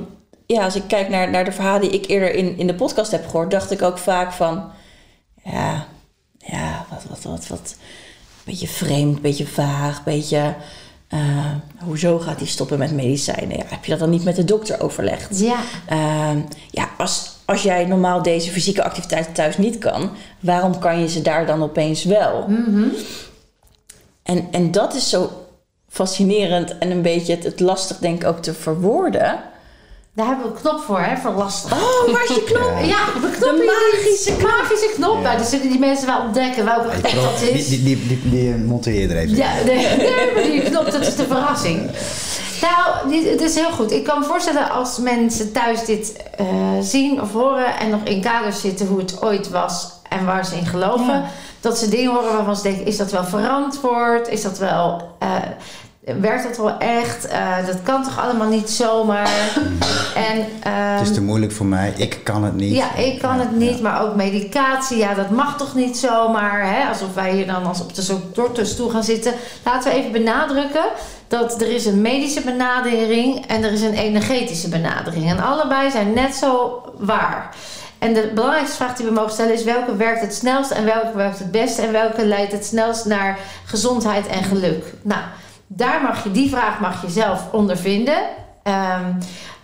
ja, 0.54 0.64
als 0.64 0.74
ik 0.74 0.82
kijk 0.86 1.08
naar, 1.08 1.30
naar 1.30 1.44
de 1.44 1.52
verhalen 1.52 1.80
die 1.80 2.00
ik 2.00 2.08
eerder 2.08 2.34
in, 2.34 2.58
in 2.58 2.66
de 2.66 2.74
podcast 2.74 3.10
heb 3.10 3.26
gehoord, 3.26 3.50
dacht 3.50 3.70
ik 3.70 3.82
ook 3.82 3.98
vaak 3.98 4.32
van, 4.32 4.70
ja, 5.42 5.86
ja, 6.38 6.86
wat, 6.90 7.04
wat, 7.08 7.22
wat, 7.22 7.46
wat, 7.46 7.76
beetje 8.44 8.68
vreemd, 8.68 9.20
beetje 9.20 9.46
vaag, 9.46 10.04
beetje, 10.04 10.54
eh, 11.08 11.54
hoezo 11.78 12.18
gaat 12.18 12.38
hij 12.38 12.46
stoppen 12.46 12.78
met 12.78 12.92
medicijnen? 12.92 13.56
Ja, 13.56 13.64
heb 13.66 13.84
je 13.84 13.90
dat 13.90 14.00
dan 14.00 14.10
niet 14.10 14.24
met 14.24 14.36
de 14.36 14.44
dokter 14.44 14.80
overlegd? 14.80 15.38
Ja. 15.38 15.60
Ehm, 15.86 16.40
ja, 16.70 16.90
als, 16.98 17.36
als 17.44 17.62
jij 17.62 17.84
normaal 17.84 18.22
deze 18.22 18.50
fysieke 18.50 18.82
activiteiten 18.82 19.32
thuis 19.32 19.58
niet 19.58 19.78
kan, 19.78 20.10
waarom 20.40 20.78
kan 20.78 21.00
je 21.00 21.08
ze 21.08 21.22
daar 21.22 21.46
dan 21.46 21.62
opeens 21.62 22.04
wel? 22.04 22.48
Mhm. 22.48 22.88
En, 24.22 24.48
en 24.50 24.70
dat 24.70 24.94
is 24.94 25.10
zo 25.10 25.30
fascinerend 25.88 26.78
en 26.78 26.90
een 26.90 27.02
beetje 27.02 27.34
het, 27.34 27.44
het 27.44 27.60
lastig, 27.60 27.98
denk 27.98 28.22
ik, 28.22 28.28
ook 28.28 28.42
te 28.42 28.54
verwoorden. 28.54 29.40
Daar 30.14 30.26
hebben 30.26 30.44
we 30.46 30.50
een 30.52 30.60
knop 30.60 30.80
voor, 30.80 31.00
hè, 31.00 31.16
voor 31.16 31.30
lastig. 31.32 31.72
Oh, 31.72 32.12
waar 32.12 32.22
is 32.22 32.28
je 32.34 32.42
knop? 32.44 32.84
Ja, 32.84 33.04
de 33.20 33.30
knop 33.38 33.56
De 33.56 33.92
magische 33.92 34.36
knop. 34.36 34.50
Magische 34.50 34.90
knop. 34.94 35.14
Ja. 35.16 35.20
Nou, 35.22 35.38
dus 35.38 35.48
zullen 35.50 35.68
die 35.70 35.78
mensen 35.78 36.06
wel 36.06 36.20
ontdekken 36.20 36.64
welke 36.64 37.00
knop 37.00 37.22
dat 37.22 37.38
Die, 37.38 37.50
is. 37.50 37.68
die, 37.68 37.82
die, 37.82 38.06
die, 38.06 38.30
die 38.30 38.54
monteer 38.54 39.00
je 39.00 39.08
er 39.08 39.16
even. 39.16 39.36
Ja, 39.36 39.50
nee, 39.64 39.96
nee, 39.96 40.32
maar 40.34 40.42
die 40.42 40.62
knop, 40.62 40.90
dat 40.90 41.00
is 41.06 41.16
de 41.16 41.26
verrassing. 41.26 41.90
Nou, 42.60 43.14
het 43.30 43.40
is 43.40 43.54
heel 43.54 43.70
goed. 43.70 43.92
Ik 43.92 44.04
kan 44.04 44.18
me 44.18 44.24
voorstellen 44.24 44.70
als 44.70 44.98
mensen 44.98 45.52
thuis 45.52 45.84
dit 45.84 46.12
eh, 46.36 46.46
zien 46.80 47.20
of 47.22 47.32
horen 47.32 47.78
en 47.78 47.90
nog 47.90 48.00
in 48.04 48.20
kaders 48.20 48.60
zitten 48.60 48.86
hoe 48.86 48.98
het 48.98 49.22
ooit 49.22 49.50
was 49.50 49.88
en 50.08 50.24
waar 50.24 50.46
ze 50.46 50.56
in 50.56 50.66
geloven, 50.66 51.06
Ja. 51.06 51.24
dat 51.60 51.78
ze 51.78 51.88
dingen 51.88 52.12
horen 52.12 52.32
waarvan 52.34 52.56
ze 52.56 52.62
denken: 52.62 52.86
is 52.86 52.96
dat 52.96 53.10
wel 53.10 53.24
verantwoord? 53.24 54.28
Is 54.28 54.42
dat 54.42 54.58
wel. 54.58 55.16
eh, 55.18 55.28
werkt 56.20 56.42
dat 56.42 56.56
wel 56.56 56.78
echt? 56.78 57.26
Eh, 57.26 57.66
dat 57.66 57.82
kan 57.82 58.02
toch 58.02 58.20
allemaal 58.20 58.48
niet 58.48 58.70
zomaar? 58.70 59.28
en, 60.28 60.46
ehm, 60.62 60.98
Het 60.98 61.08
is 61.08 61.14
te 61.14 61.22
moeilijk 61.22 61.52
voor 61.52 61.66
mij. 61.66 61.92
Ik 61.96 62.20
kan 62.22 62.44
het 62.44 62.54
niet. 62.54 62.74
ja, 62.74 62.94
ik 62.94 63.18
kan 63.18 63.40
het 63.40 63.56
niet, 63.56 63.80
maar 63.80 64.02
ook 64.02 64.14
medicatie, 64.14 64.96
ja, 64.96 65.14
dat 65.14 65.30
mag 65.30 65.56
toch 65.56 65.74
niet 65.74 65.96
zomaar. 65.96 66.74
Hè? 66.74 66.88
Alsof 66.88 67.14
wij 67.14 67.32
hier 67.32 67.46
dan 67.46 67.66
als 67.66 67.80
op 67.80 67.94
de 67.94 68.16
dokterstoel 68.32 68.88
gaan 68.88 69.04
zitten. 69.04 69.32
Laten 69.64 69.90
we 69.90 69.98
even 69.98 70.12
benadrukken 70.12 70.84
dat 71.28 71.60
er 71.60 71.70
is 71.74 71.86
een 71.86 72.02
medische 72.02 72.40
benadering 72.40 73.46
en 73.46 73.64
er 73.64 73.72
is 73.72 73.82
een 73.82 73.94
energetische 73.94 74.68
benadering. 74.68 75.30
En 75.30 75.40
allebei 75.40 75.90
zijn 75.90 76.12
net 76.12 76.34
zo 76.34 76.82
waar. 76.98 77.54
En 77.98 78.14
de 78.14 78.30
belangrijkste 78.34 78.76
vraag 78.76 78.96
die 78.96 79.06
we 79.06 79.12
mogen 79.12 79.32
stellen 79.32 79.52
is 79.52 79.64
welke 79.64 79.96
werkt 79.96 80.20
het 80.20 80.34
snelst 80.34 80.70
en 80.70 80.84
welke 80.84 81.16
werkt 81.16 81.38
het 81.38 81.50
beste 81.50 81.82
en 81.82 81.92
welke 81.92 82.26
leidt 82.26 82.52
het 82.52 82.64
snelst 82.64 83.04
naar 83.04 83.38
gezondheid 83.64 84.26
en 84.26 84.44
geluk. 84.44 84.84
Nou, 85.02 85.20
daar 85.68 86.02
mag 86.02 86.24
je, 86.24 86.30
die 86.30 86.50
vraag 86.50 86.80
mag 86.80 87.02
je 87.02 87.10
zelf 87.10 87.48
ondervinden. 87.52 88.18
Ehm, 88.62 89.12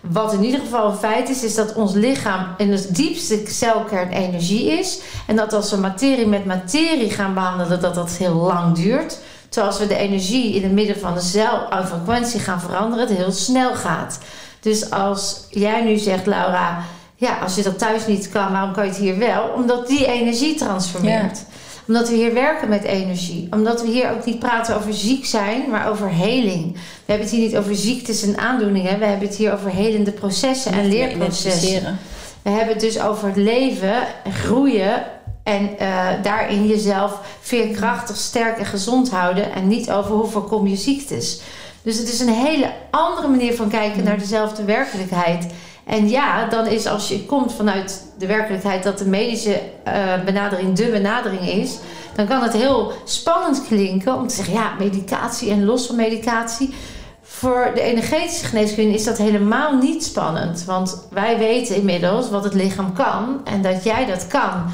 wat 0.01 0.33
in 0.33 0.43
ieder 0.43 0.59
geval 0.59 0.91
een 0.91 0.97
feit 0.97 1.29
is, 1.29 1.43
is 1.43 1.55
dat 1.55 1.73
ons 1.73 1.93
lichaam 1.93 2.47
in 2.57 2.71
de 2.71 2.91
diepste 2.91 3.41
celkern 3.45 4.09
energie 4.09 4.71
is. 4.79 4.99
En 5.27 5.35
dat 5.35 5.53
als 5.53 5.71
we 5.71 5.77
materie 5.77 6.27
met 6.27 6.45
materie 6.45 7.09
gaan 7.09 7.33
behandelen, 7.33 7.81
dat 7.81 7.95
dat 7.95 8.11
heel 8.11 8.35
lang 8.35 8.75
duurt. 8.75 9.19
Terwijl 9.49 9.73
als 9.73 9.81
we 9.81 9.87
de 9.87 9.97
energie 9.97 10.55
in 10.55 10.63
het 10.63 10.71
midden 10.71 10.99
van 10.99 11.13
de 11.13 11.21
cel 11.21 11.71
aan 11.71 11.87
frequentie 11.87 12.39
gaan 12.39 12.61
veranderen, 12.61 13.07
het 13.07 13.17
heel 13.17 13.31
snel 13.31 13.75
gaat. 13.75 14.19
Dus 14.59 14.91
als 14.91 15.45
jij 15.49 15.83
nu 15.83 15.97
zegt, 15.97 16.25
Laura, 16.25 16.77
ja, 17.15 17.37
als 17.37 17.55
je 17.55 17.63
dat 17.63 17.77
thuis 17.77 18.07
niet 18.07 18.29
kan, 18.29 18.51
waarom 18.51 18.73
kan 18.73 18.83
je 18.83 18.89
het 18.89 18.99
hier 18.99 19.17
wel? 19.17 19.43
Omdat 19.55 19.87
die 19.87 20.05
energie 20.05 20.55
transformeert. 20.55 21.45
Omdat 21.87 22.09
we 22.09 22.15
hier 22.15 22.33
werken 22.33 22.69
met 22.69 22.83
energie. 22.83 23.47
Omdat 23.51 23.81
we 23.81 23.87
hier 23.87 24.11
ook 24.11 24.25
niet 24.25 24.39
praten 24.39 24.75
over 24.75 24.93
ziek 24.93 25.25
zijn, 25.25 25.69
maar 25.69 25.89
over 25.89 26.09
heling. 26.09 26.73
We 26.73 26.79
hebben 27.05 27.27
het 27.27 27.35
hier 27.35 27.45
niet 27.45 27.57
over 27.57 27.75
ziektes 27.75 28.23
en 28.23 28.37
aandoeningen. 28.37 28.99
We 28.99 29.05
hebben 29.05 29.27
het 29.27 29.37
hier 29.37 29.53
over 29.53 29.69
helende 29.69 30.11
processen 30.11 30.71
en 30.71 30.87
leerprocessen. 30.87 31.99
We 32.41 32.49
hebben 32.49 32.73
het 32.73 32.79
dus 32.79 32.99
over 32.99 33.27
het 33.27 33.37
leven, 33.37 33.95
groeien 34.31 35.03
en 35.43 35.77
eh, 35.77 36.07
daarin 36.23 36.67
jezelf 36.67 37.19
veerkrachtig, 37.41 38.15
sterk 38.15 38.57
en 38.57 38.65
gezond 38.65 39.09
houden. 39.09 39.53
En 39.53 39.67
niet 39.67 39.91
over 39.91 40.11
hoe 40.11 40.27
voorkom 40.27 40.67
je 40.67 40.75
ziektes. 40.75 41.41
Dus 41.81 41.97
het 41.97 42.13
is 42.13 42.19
een 42.19 42.33
hele 42.33 42.71
andere 42.89 43.27
manier 43.27 43.55
van 43.55 43.69
kijken 43.69 44.03
naar 44.03 44.17
dezelfde 44.17 44.63
werkelijkheid. 44.63 45.45
En 45.85 46.09
ja, 46.09 46.45
dan 46.45 46.67
is 46.67 46.85
als 46.85 47.07
je 47.07 47.25
komt 47.25 47.53
vanuit 47.53 48.03
de 48.17 48.25
werkelijkheid 48.25 48.83
dat 48.83 48.97
de 48.97 49.05
medische 49.05 49.61
eh, 49.83 49.93
benadering 50.25 50.75
de 50.75 50.89
benadering 50.89 51.49
is, 51.49 51.77
dan 52.15 52.27
kan 52.27 52.41
het 52.41 52.53
heel 52.53 52.91
spannend 53.03 53.67
klinken 53.67 54.15
om 54.15 54.27
te 54.27 54.35
zeggen: 54.35 54.53
ja, 54.53 54.73
medicatie 54.79 55.51
en 55.51 55.65
los 55.65 55.85
van 55.85 55.95
medicatie. 55.95 56.73
Voor 57.21 57.71
de 57.73 57.81
energetische 57.81 58.45
geneeskunde 58.45 58.93
is 58.93 59.03
dat 59.03 59.17
helemaal 59.17 59.77
niet 59.77 60.03
spannend. 60.03 60.63
Want 60.65 61.07
wij 61.11 61.37
weten 61.37 61.75
inmiddels 61.75 62.29
wat 62.29 62.43
het 62.43 62.53
lichaam 62.53 62.93
kan 62.93 63.41
en 63.43 63.61
dat 63.61 63.83
jij 63.83 64.05
dat 64.05 64.27
kan. 64.27 64.65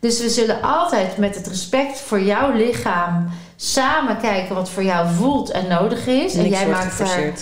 Dus 0.00 0.20
we 0.20 0.28
zullen 0.28 0.62
altijd 0.62 1.16
met 1.16 1.34
het 1.34 1.46
respect 1.46 2.00
voor 2.00 2.20
jouw 2.20 2.52
lichaam 2.52 3.28
samen 3.56 4.18
kijken 4.18 4.54
wat 4.54 4.70
voor 4.70 4.82
jou 4.82 5.08
voelt 5.14 5.50
en 5.50 5.68
nodig 5.68 6.06
is. 6.06 6.34
En 6.34 6.48
jij 6.48 6.66
maakt 6.66 6.98
daar. 6.98 7.32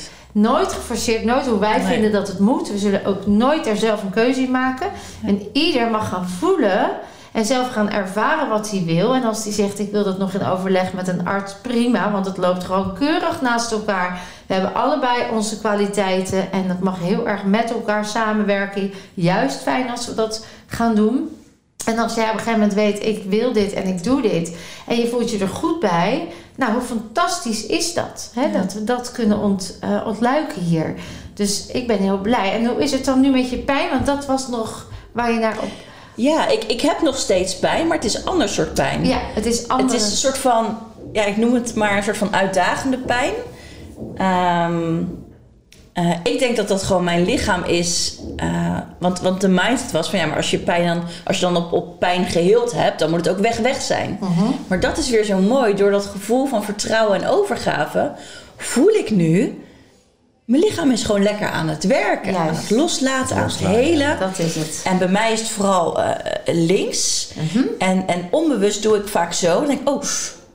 Nooit 0.40 0.72
geforceerd, 0.72 1.24
nooit 1.24 1.46
hoe 1.46 1.58
wij 1.58 1.76
Nee. 1.78 1.86
vinden 1.86 2.12
dat 2.12 2.28
het 2.28 2.38
moet. 2.38 2.70
We 2.70 2.78
zullen 2.78 3.04
ook 3.04 3.26
nooit 3.26 3.66
er 3.66 3.76
zelf 3.76 4.02
een 4.02 4.10
keuze 4.10 4.40
in 4.40 4.50
maken. 4.50 4.90
En 5.26 5.48
ieder 5.52 5.90
mag 5.90 6.08
gaan 6.08 6.28
voelen 6.28 6.90
en 7.32 7.44
zelf 7.44 7.72
gaan 7.72 7.90
ervaren 7.90 8.48
wat 8.48 8.70
hij 8.70 8.82
wil. 8.84 9.14
En 9.14 9.24
als 9.24 9.44
hij 9.44 9.52
zegt, 9.52 9.78
ik 9.78 9.90
wil 9.90 10.04
dat 10.04 10.18
nog 10.18 10.32
in 10.32 10.46
overleg 10.46 10.92
met 10.92 11.08
een 11.08 11.26
arts, 11.26 11.54
prima. 11.62 12.10
Want 12.10 12.26
het 12.26 12.36
loopt 12.36 12.64
gewoon 12.64 12.94
keurig 12.94 13.40
naast 13.40 13.72
elkaar. 13.72 14.20
We 14.46 14.54
hebben 14.54 14.74
allebei 14.74 15.22
onze 15.32 15.58
kwaliteiten. 15.58 16.52
En 16.52 16.68
dat 16.68 16.80
mag 16.80 16.98
heel 17.00 17.28
erg 17.28 17.44
met 17.44 17.70
elkaar 17.70 18.04
samenwerken. 18.04 18.92
Juist 19.14 19.60
fijn 19.62 19.90
als 19.90 20.06
we 20.06 20.14
dat 20.14 20.46
gaan 20.66 20.94
doen. 20.94 21.36
En 21.88 21.98
als 21.98 22.14
jij 22.14 22.24
op 22.24 22.32
een 22.32 22.38
gegeven 22.38 22.60
moment 22.60 22.74
weet, 22.74 23.04
ik 23.04 23.22
wil 23.28 23.52
dit 23.52 23.72
en 23.72 23.86
ik 23.86 24.04
doe 24.04 24.22
dit. 24.22 24.56
En 24.86 24.96
je 24.96 25.08
voelt 25.08 25.30
je 25.30 25.38
er 25.38 25.48
goed 25.48 25.80
bij. 25.80 26.28
Nou, 26.56 26.72
hoe 26.72 26.82
fantastisch 26.82 27.66
is 27.66 27.94
dat? 27.94 28.30
Hè? 28.34 28.52
Dat 28.52 28.72
we 28.72 28.84
dat 28.84 29.12
kunnen 29.12 29.38
ont, 29.38 29.78
eh, 29.80 30.06
ontluiken 30.06 30.62
hier. 30.62 30.94
Dus 31.34 31.66
ik 31.66 31.86
ben 31.86 31.98
heel 31.98 32.18
blij. 32.18 32.52
En 32.52 32.66
hoe 32.66 32.82
is 32.82 32.92
het 32.92 33.04
dan 33.04 33.20
nu 33.20 33.30
met 33.30 33.50
je 33.50 33.58
pijn? 33.58 33.90
Want 33.90 34.06
dat 34.06 34.26
was 34.26 34.48
nog 34.48 34.86
waar 35.12 35.32
je 35.32 35.38
naar 35.38 35.58
op 35.62 35.70
Ja, 36.14 36.48
ik, 36.48 36.64
ik 36.64 36.80
heb 36.80 37.02
nog 37.02 37.16
steeds 37.16 37.58
pijn, 37.58 37.86
maar 37.86 37.96
het 37.96 38.06
is 38.06 38.14
een 38.14 38.26
ander 38.26 38.48
soort 38.48 38.74
pijn. 38.74 39.06
Ja, 39.06 39.18
het 39.34 39.46
is 39.46 39.68
andere... 39.68 39.92
Het 39.92 40.00
is 40.00 40.10
een 40.10 40.16
soort 40.16 40.38
van, 40.38 40.78
ja, 41.12 41.24
ik 41.24 41.36
noem 41.36 41.54
het 41.54 41.74
maar 41.74 41.96
een 41.96 42.02
soort 42.02 42.16
van 42.16 42.34
uitdagende 42.34 42.98
pijn. 42.98 43.32
Ehm, 44.16 45.02
eh, 45.98 46.10
ik 46.32 46.38
denk 46.38 46.56
dat 46.56 46.68
dat 46.68 46.82
gewoon 46.82 47.04
mijn 47.04 47.24
lichaam 47.24 47.64
is. 47.64 48.18
eh, 48.36 48.78
want, 48.98 49.20
want 49.20 49.40
de 49.40 49.48
mindset 49.48 49.90
was 49.92 50.10
van 50.10 50.18
ja, 50.18 50.26
maar 50.26 50.36
als 50.36 50.50
je 50.50 50.58
pijn 50.58 50.86
dan, 50.86 51.02
als 51.24 51.36
je 51.38 51.42
dan 51.42 51.56
op, 51.56 51.72
op 51.72 51.98
pijn 51.98 52.24
geheeld 52.26 52.72
hebt, 52.72 52.98
dan 52.98 53.10
moet 53.10 53.18
het 53.24 53.28
ook 53.34 53.38
weg 53.42 53.56
weg 53.58 53.80
zijn. 53.82 54.18
Mhm. 54.20 54.44
Maar 54.66 54.80
dat 54.80 54.98
is 54.98 55.10
weer 55.10 55.24
zo 55.24 55.38
mooi. 55.38 55.74
Door 55.74 55.90
dat 55.90 56.06
gevoel 56.06 56.46
van 56.46 56.64
vertrouwen 56.64 57.22
en 57.22 57.28
overgave 57.28 58.12
voel 58.56 58.88
ik 58.88 59.10
nu. 59.10 59.62
Mijn 60.44 60.62
lichaam 60.62 60.90
is 60.90 61.02
gewoon 61.02 61.22
lekker 61.22 61.48
aan 61.48 61.68
het 61.68 61.84
werken, 61.86 62.36
aan 62.36 62.44
Juist. 62.44 62.60
het 62.68 62.70
loslaten, 62.78 63.36
aan 63.36 63.42
het 63.48 63.58
helen. 63.58 64.18
Dat 64.18 64.38
is 64.38 64.54
het. 64.54 64.80
En 64.84 64.98
bij 64.98 65.08
mij 65.08 65.32
is 65.32 65.40
het 65.40 65.48
vooral 65.48 66.02
eh, 66.02 66.10
links. 66.54 67.30
Mhm. 67.52 67.64
en, 67.78 68.04
en 68.06 68.28
onbewust 68.30 68.82
doe 68.82 68.96
ik 68.96 69.08
vaak 69.08 69.32
zo. 69.32 69.46
Dan 69.58 69.66
denk 69.66 69.80
ik, 69.80 69.88
oh. 69.88 70.02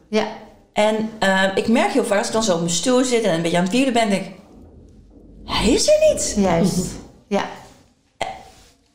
Ja, 0.10 0.26
En 0.74 0.96
ik 1.56 1.68
merk 1.68 1.91
heel 1.91 2.04
vaak 2.06 2.18
als 2.18 2.28
ik 2.28 2.34
dan 2.34 2.44
zo 2.44 2.54
op 2.54 2.60
mijn 2.60 2.72
stoel 2.72 3.04
zit 3.04 3.24
en 3.24 3.34
een 3.34 3.41
beetje 3.41 3.58
aan 3.58 3.64
het 3.64 3.72
wielen 3.72 3.94
ben, 3.94 4.10
denk 4.10 4.26
ik, 4.26 4.32
hij 5.46 5.70
is 5.70 5.88
er 5.88 6.14
niet. 6.14 6.34
juist. 6.38 6.86
Ja. 7.28 7.46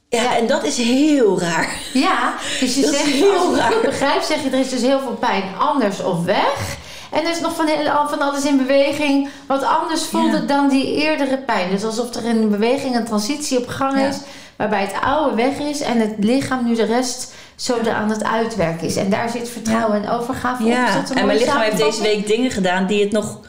Ja, 0.09 0.36
en 0.36 0.46
dat 0.46 0.64
is 0.64 0.76
heel 0.76 1.40
raar. 1.40 1.76
Ja, 1.92 2.34
dus 2.61 2.74
je 2.74 2.80
Dat 2.80 2.90
zegt, 2.94 3.05
heel 3.05 3.32
als 3.34 3.59
ik 3.59 3.78
het 3.82 4.03
goed 4.03 4.24
zeg 4.26 4.42
je 4.42 4.51
er 4.51 4.59
is 4.59 4.68
dus 4.68 4.80
heel 4.80 5.01
veel 5.01 5.16
pijn 5.20 5.42
anders 5.59 6.03
of 6.03 6.24
weg. 6.24 6.76
En 7.11 7.24
er 7.24 7.30
is 7.30 7.40
nog 7.40 7.55
van, 7.55 7.68
van 8.09 8.20
alles 8.20 8.44
in 8.44 8.57
beweging 8.57 9.28
wat 9.46 9.62
anders 9.62 10.03
voelde 10.05 10.36
Ja. 10.36 10.42
dan 10.46 10.68
die 10.68 10.94
eerdere 10.94 11.38
pijn. 11.38 11.70
Dus 11.70 11.84
alsof 11.84 12.14
er 12.14 12.24
in 12.24 12.40
de 12.40 12.46
beweging 12.46 12.96
een 12.96 13.05
transitie 13.05 13.59
op 13.59 13.68
gang 13.68 13.99
Ja. 14.01 14.07
is, 14.07 14.16
waarbij 14.57 14.80
het 14.80 14.94
oude 15.03 15.36
weg 15.36 15.59
is 15.59 15.80
en 15.80 16.01
het 16.01 16.14
lichaam 16.18 16.64
nu 16.64 16.74
de 16.74 16.84
rest 16.84 17.32
zo 17.57 17.78
er 17.78 17.92
aan 17.92 18.11
het 18.11 18.24
uitwerken 18.24 18.86
is. 18.86 18.96
En 18.96 19.11
daar 19.11 19.28
zit 19.30 19.49
vertrouwen 19.49 20.03
en 20.05 20.11
overgave 20.11 20.62
op. 20.62 20.68
Ja, 20.68 21.05
en 21.14 21.26
mijn 21.26 21.38
lichaam 21.38 21.61
heeft 21.61 21.76
deze 21.78 22.03
week 22.03 22.26
dingen 22.26 22.51
gedaan 22.51 22.86
die 22.86 23.03
het 23.03 23.12
nog, 23.12 23.40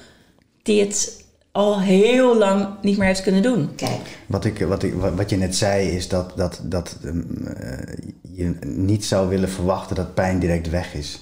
die 0.63 0.81
het 0.81 1.23
al 1.59 1.79
heel 1.79 2.37
lang 2.37 2.67
niet 2.81 2.97
meer 2.97 3.07
heeft 3.07 3.21
kunnen 3.21 3.41
doen. 3.41 3.75
Kijk, 3.75 4.19
Wat, 4.25 4.45
ik, 4.45 4.59
wat, 4.59 4.83
ik, 4.83 4.93
wat 5.15 5.29
je 5.29 5.37
net 5.37 5.55
zei 5.55 5.87
is 5.87 6.07
dat, 6.07 6.31
dat, 6.35 6.59
dat 6.63 6.97
ehm, 7.03 7.21
eh, 7.45 7.97
je 8.21 8.55
niet 8.65 9.05
zou 9.05 9.29
willen 9.29 9.49
verwachten 9.49 9.95
dat 9.95 10.13
pijn 10.13 10.39
direct 10.39 10.69
weg 10.69 10.93
is. 10.93 11.21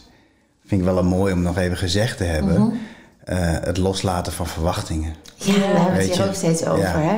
Vind 0.66 0.82
ik 0.82 0.88
wel 0.88 0.98
een 0.98 1.06
mooi 1.06 1.34
om 1.34 1.42
nog 1.42 1.58
even 1.58 1.78
gezegd 1.78 2.18
te 2.18 2.24
hebben. 2.24 2.62
Mhm. 2.62 2.76
Eh, 3.24 3.38
het 3.62 3.78
loslaten 3.78 4.34
van 4.34 4.48
verwachtingen. 4.48 5.14
ja, 5.36 5.54
we 5.54 5.60
hebben 5.60 5.84
het 5.84 6.08
Weet 6.08 6.18
hier 6.18 6.28
ook 6.28 6.34
steeds 6.34 6.66
over, 6.66 6.80
ja. 6.84 7.00
hè? 7.00 7.16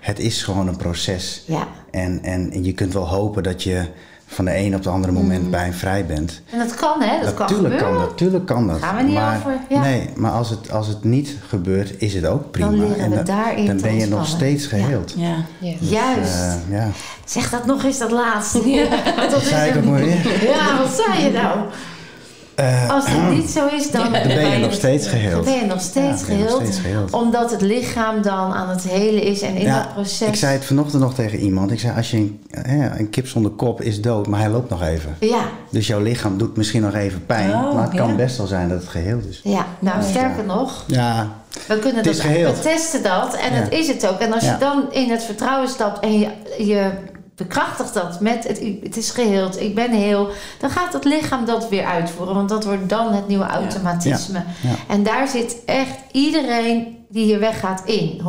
Het 0.00 0.18
is 0.18 0.42
gewoon 0.42 0.68
een 0.68 0.76
proces. 0.76 1.44
Ja. 1.46 1.68
En, 1.90 2.22
en, 2.22 2.50
en 2.50 2.64
je 2.64 2.72
kunt 2.72 2.92
wel 2.92 3.08
hopen 3.08 3.42
dat 3.42 3.62
je 3.62 3.84
van 4.26 4.44
de 4.44 4.56
een 4.56 4.74
op 4.74 4.82
de 4.82 4.88
andere 4.88 5.12
moment 5.12 5.50
pijnvrij 5.50 6.06
bent. 6.06 6.42
En 6.52 6.58
dat 6.58 6.74
kan, 6.74 7.02
hè? 7.02 7.24
Dat 7.24 7.34
kan 7.34 7.46
natuurlijk 7.50 7.78
kan 7.78 7.92
dat, 7.94 8.08
natuurlijk 8.08 8.46
kan 8.46 8.66
dat. 8.66 8.78
Gaan 8.82 8.96
we 8.96 9.02
niet 9.02 9.14
maar, 9.14 9.36
over, 9.36 9.58
ja. 9.68 9.80
Nee, 9.80 10.08
maar 10.16 10.30
als 10.30 10.50
het, 10.50 10.70
als 10.70 10.86
het 10.86 11.04
niet 11.04 11.36
gebeurt, 11.48 11.94
is 11.98 12.14
het 12.14 12.26
ook 12.26 12.50
prima. 12.50 12.70
Dan 12.70 12.78
leren 12.80 12.98
en 12.98 13.10
we 13.10 13.16
dan, 13.16 13.24
daarin 13.24 13.66
dan 13.66 13.76
te 13.76 13.82
ben 13.82 13.96
je 13.96 14.06
nog 14.06 14.26
steeds 14.26 14.66
geheeld. 14.66 15.14
Ja. 15.16 15.34
Ja. 15.58 15.74
Juist. 15.80 16.34
Eh, 16.34 16.54
ja. 16.70 16.88
Zeg 17.24 17.50
dat 17.50 17.66
nog 17.66 17.84
eens, 17.84 17.98
dat 17.98 18.10
laatste. 18.10 18.88
Want 19.16 19.30
dat 19.30 19.42
is 19.42 19.48
Zei 19.48 19.68
ik 19.68 19.74
een- 19.74 19.82
ook 19.84 19.90
maar 19.90 20.00
weer. 20.00 20.42
Ja, 20.48 20.78
wat 20.78 21.02
zei 21.06 21.24
je 21.24 21.30
nou? 21.32 21.58
Eh, 22.56 22.90
Als 22.90 23.04
het 23.08 23.30
niet 23.36 23.50
zo 23.50 23.66
is, 23.66 23.90
dan, 23.90 24.02
dan 24.02 24.12
ben 24.12 24.48
je 24.50 24.58
nog 24.58 24.72
steeds 24.72 25.04
dan 25.04 25.12
geheeld. 25.12 25.44
ben 25.44 25.54
je 25.54 25.64
nog 25.66 25.80
steeds, 25.80 25.96
Ja, 26.04 26.10
nog 26.10 26.24
geheeld, 26.24 26.62
steeds 26.62 26.78
geheeld. 26.78 27.12
Omdat 27.12 27.50
het 27.50 27.60
lichaam 27.60 28.22
dan 28.22 28.52
aan 28.52 28.68
het 28.68 28.82
helen 28.82 29.22
is 29.22 29.40
en 29.40 29.54
in 29.56 29.62
Ja, 29.66 29.82
dat 29.82 29.94
proces. 29.94 30.28
Ik 30.28 30.34
zei 30.34 30.52
het 30.52 30.64
vanochtend 30.64 31.02
nog 31.02 31.14
tegen 31.14 31.38
iemand. 31.38 31.70
Ik 31.70 31.80
zei, 31.80 31.96
als 31.96 32.10
je 32.10 32.16
een, 32.16 32.40
hè, 32.50 32.98
een 32.98 33.10
kip 33.10 33.26
zonder 33.28 33.50
kop 33.50 33.82
is 33.82 34.00
dood, 34.00 34.26
maar 34.26 34.40
hij 34.40 34.48
loopt 34.48 34.70
nog 34.70 34.82
even. 34.82 35.16
Ja, 35.20 35.40
Dus 35.70 35.86
jouw 35.86 36.00
lichaam 36.00 36.38
doet 36.38 36.56
misschien 36.56 36.82
nog 36.82 36.94
even 36.94 37.26
pijn. 37.26 37.50
Oh, 37.50 37.74
maar 37.74 37.84
het 37.84 37.94
kan 37.96 38.08
ja. 38.08 38.14
best 38.14 38.36
wel 38.36 38.46
zijn 38.46 38.68
dat 38.68 38.80
het 38.80 38.88
geheeld 38.88 39.28
is. 39.28 39.40
ja, 39.44 39.66
nou 39.78 40.02
sterker 40.02 40.44
nog, 40.44 40.84
Ja, 40.86 41.28
we 41.66 41.78
kunnen 41.78 41.94
Het 41.96 42.04
dat 42.04 42.14
is 42.14 42.20
geheeld. 42.20 42.56
we 42.56 42.62
testen 42.62 43.02
dat 43.02 43.34
en 43.36 43.54
Ja. 43.54 43.60
dat 43.62 43.72
is 43.72 43.88
het 43.88 44.06
ook. 44.08 44.18
En 44.18 44.32
als 44.32 44.44
Ja. 44.44 44.52
je 44.52 44.58
dan 44.58 44.84
in 44.92 45.10
het 45.10 45.22
vertrouwen 45.22 45.68
stapt 45.68 46.00
en 46.00 46.18
je, 46.18 46.28
je 46.58 46.90
bekrachtigt 47.36 47.94
dat 47.94 48.20
met 48.20 48.48
het, 48.48 48.60
het 48.82 48.96
is 48.96 49.10
geheeld, 49.10 49.60
ik 49.60 49.74
ben 49.74 49.90
heel, 49.90 50.28
dan 50.58 50.70
gaat 50.70 50.92
het 50.92 51.04
lichaam 51.04 51.44
dat 51.44 51.68
weer 51.68 51.84
uitvoeren, 51.84 52.34
want 52.34 52.48
dat 52.48 52.64
wordt 52.64 52.88
dan 52.88 53.12
het 53.12 53.28
nieuwe 53.28 53.46
automatisme. 53.46 54.42
Ja. 54.62 54.70
En 54.88 55.02
daar 55.02 55.28
zit 55.28 55.56
echt 55.64 55.98
iedereen 56.12 56.96
die 57.08 57.24
hier 57.24 57.38
weggaat 57.38 57.82
in. 57.84 58.20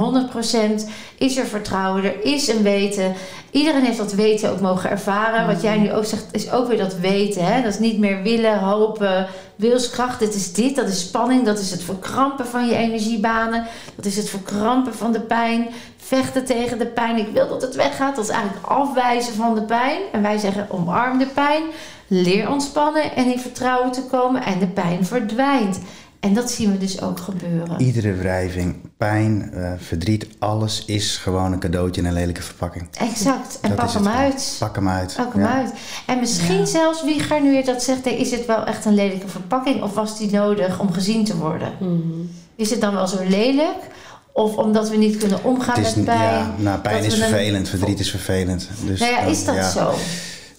100% 0.82 0.90
is 1.18 1.38
er 1.38 1.46
vertrouwen, 1.46 2.04
er 2.04 2.26
is 2.26 2.48
een 2.48 2.64
weten. 2.64 3.14
Iedereen 3.52 3.84
heeft 3.84 3.98
dat 3.98 4.14
weten 4.14 4.52
ook 4.52 4.62
mogen 4.62 4.90
ervaren. 4.90 5.48
Wat 5.48 5.62
jij 5.62 5.78
nu 5.78 5.94
ook 5.94 6.06
zegt, 6.06 6.26
is 6.32 6.52
ook 6.52 6.68
weer 6.68 6.78
dat 6.78 6.96
weten. 6.96 7.46
Hè? 7.46 7.62
Dat 7.62 7.74
is 7.74 7.80
niet 7.80 7.98
meer 8.00 8.22
willen, 8.22 8.60
hopen, 8.60 9.28
wilskracht. 9.56 10.20
Dit 10.20 10.36
is 10.36 10.54
dit, 10.54 10.76
dat 10.76 10.88
is 10.88 11.00
spanning, 11.00 11.46
dat 11.46 11.60
is 11.60 11.72
het 11.72 11.84
verkrampen 11.84 12.48
van 12.48 12.68
je 12.68 12.76
energiebanen. 12.76 13.66
Dat 13.96 14.06
is 14.06 14.18
het 14.18 14.30
verkrampen 14.30 14.94
van 14.94 15.12
de 15.12 15.22
pijn. 15.22 15.68
Vechten 16.08 16.46
tegen 16.46 16.78
de 16.78 16.86
pijn. 16.86 17.18
Ik 17.18 17.28
wil 17.34 17.48
dat 17.48 17.62
het 17.62 17.76
weggaat. 17.76 18.16
Dat 18.16 18.24
is 18.26 18.32
eigenlijk 18.32 18.66
afwijzen 18.66 19.34
van 19.34 19.56
de 19.56 19.62
pijn. 19.62 20.00
En 20.12 20.22
wij 20.22 20.38
zeggen 20.38 20.68
omarm 20.70 21.18
de 21.18 21.26
pijn. 21.26 21.64
Leer 22.08 22.50
ontspannen 22.50 23.16
en 23.16 23.32
in 23.32 23.40
vertrouwen 23.40 23.92
te 23.92 24.02
komen. 24.04 24.44
En 24.46 24.60
de 24.60 24.68
pijn 24.68 25.06
verdwijnt. 25.06 25.80
En 26.20 26.34
dat 26.34 26.52
zien 26.52 26.72
we 26.72 26.78
dus 26.78 27.02
ook 27.02 27.20
gebeuren. 27.20 27.82
iedere 27.82 28.14
wrijving, 28.14 28.76
pijn, 28.98 29.50
eh, 29.54 29.72
verdriet, 29.78 30.28
alles 30.40 30.86
is 30.86 31.18
gewoon 31.18 31.52
een 31.52 31.60
cadeautje 31.60 32.02
in 32.02 32.08
een 32.08 32.14
lelijke 32.14 32.42
verpakking. 32.42 32.88
Exact. 33.00 33.60
En 33.62 33.70
Dat 33.70 33.78
pak 33.80 33.90
hem 33.92 34.06
het 34.06 34.16
uit. 34.16 34.56
Pak 34.60 34.76
hem 34.76 34.90
uit. 34.90 35.14
Pak 35.18 35.34
hem 35.34 35.42
Ja. 35.42 35.54
uit. 35.54 35.74
En 36.06 36.20
misschien 36.20 36.68
zelfs 36.68 37.04
wie 37.04 37.20
gaat 37.20 37.42
nu 37.42 37.64
dat 37.64 37.84
zegt, 37.84 38.04
hey, 38.04 38.14
is 38.18 38.32
het 38.32 38.46
wel 38.46 38.64
echt 38.66 38.86
een 38.86 38.94
lelijke 38.94 39.28
verpakking 39.28 39.82
of 39.84 39.94
was 39.94 40.18
die 40.18 40.32
nodig 40.32 40.80
om 40.80 40.92
gezien 40.92 41.26
te 41.26 41.38
worden? 41.38 41.72
Is 42.56 42.70
het 42.70 42.82
dan 42.82 42.94
wel 42.94 43.08
zo 43.08 43.18
lelijk? 43.28 43.78
Of 44.38 44.56
omdat 44.56 44.90
we 44.90 44.98
niet 44.98 45.18
kunnen 45.18 45.44
omgaan 45.44 45.82
is, 45.84 45.96
met 45.96 46.06
pijn? 46.06 46.20
ja, 46.20 46.52
nou, 46.58 46.80
pijn 46.80 47.04
is 47.04 47.14
een- 47.14 47.20
vervelend, 47.30 47.70
verdriet 47.70 48.00
is 48.00 48.10
vervelend. 48.10 48.68
Dus 48.86 49.00
Nou 49.00 49.12
ja, 49.12 49.22
dan- 49.22 49.32
is 49.32 49.46
dat 49.46 49.56
ja. 49.56 49.70
zo? 49.70 49.94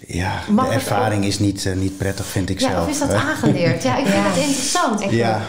Ja, 0.06 0.32
Mag 0.48 0.68
de 0.68 0.74
ervaring 0.74 1.24
is 1.24 1.38
niet, 1.38 1.66
eh, 1.66 1.72
niet 1.72 1.98
prettig, 1.98 2.26
vind 2.26 2.50
ik 2.50 2.60
Ja, 2.60 2.70
zelf. 2.70 2.82
of 2.86 2.90
is 2.90 2.98
dat 2.98 3.12
aangeleerd? 3.12 3.82
Ja, 3.82 3.96
ik 3.96 4.06
vind 4.06 4.16
Ja. 4.24 4.30
het 4.30 4.36
interessant. 4.46 5.00
Ik, 5.00 5.10
ja, 5.10 5.40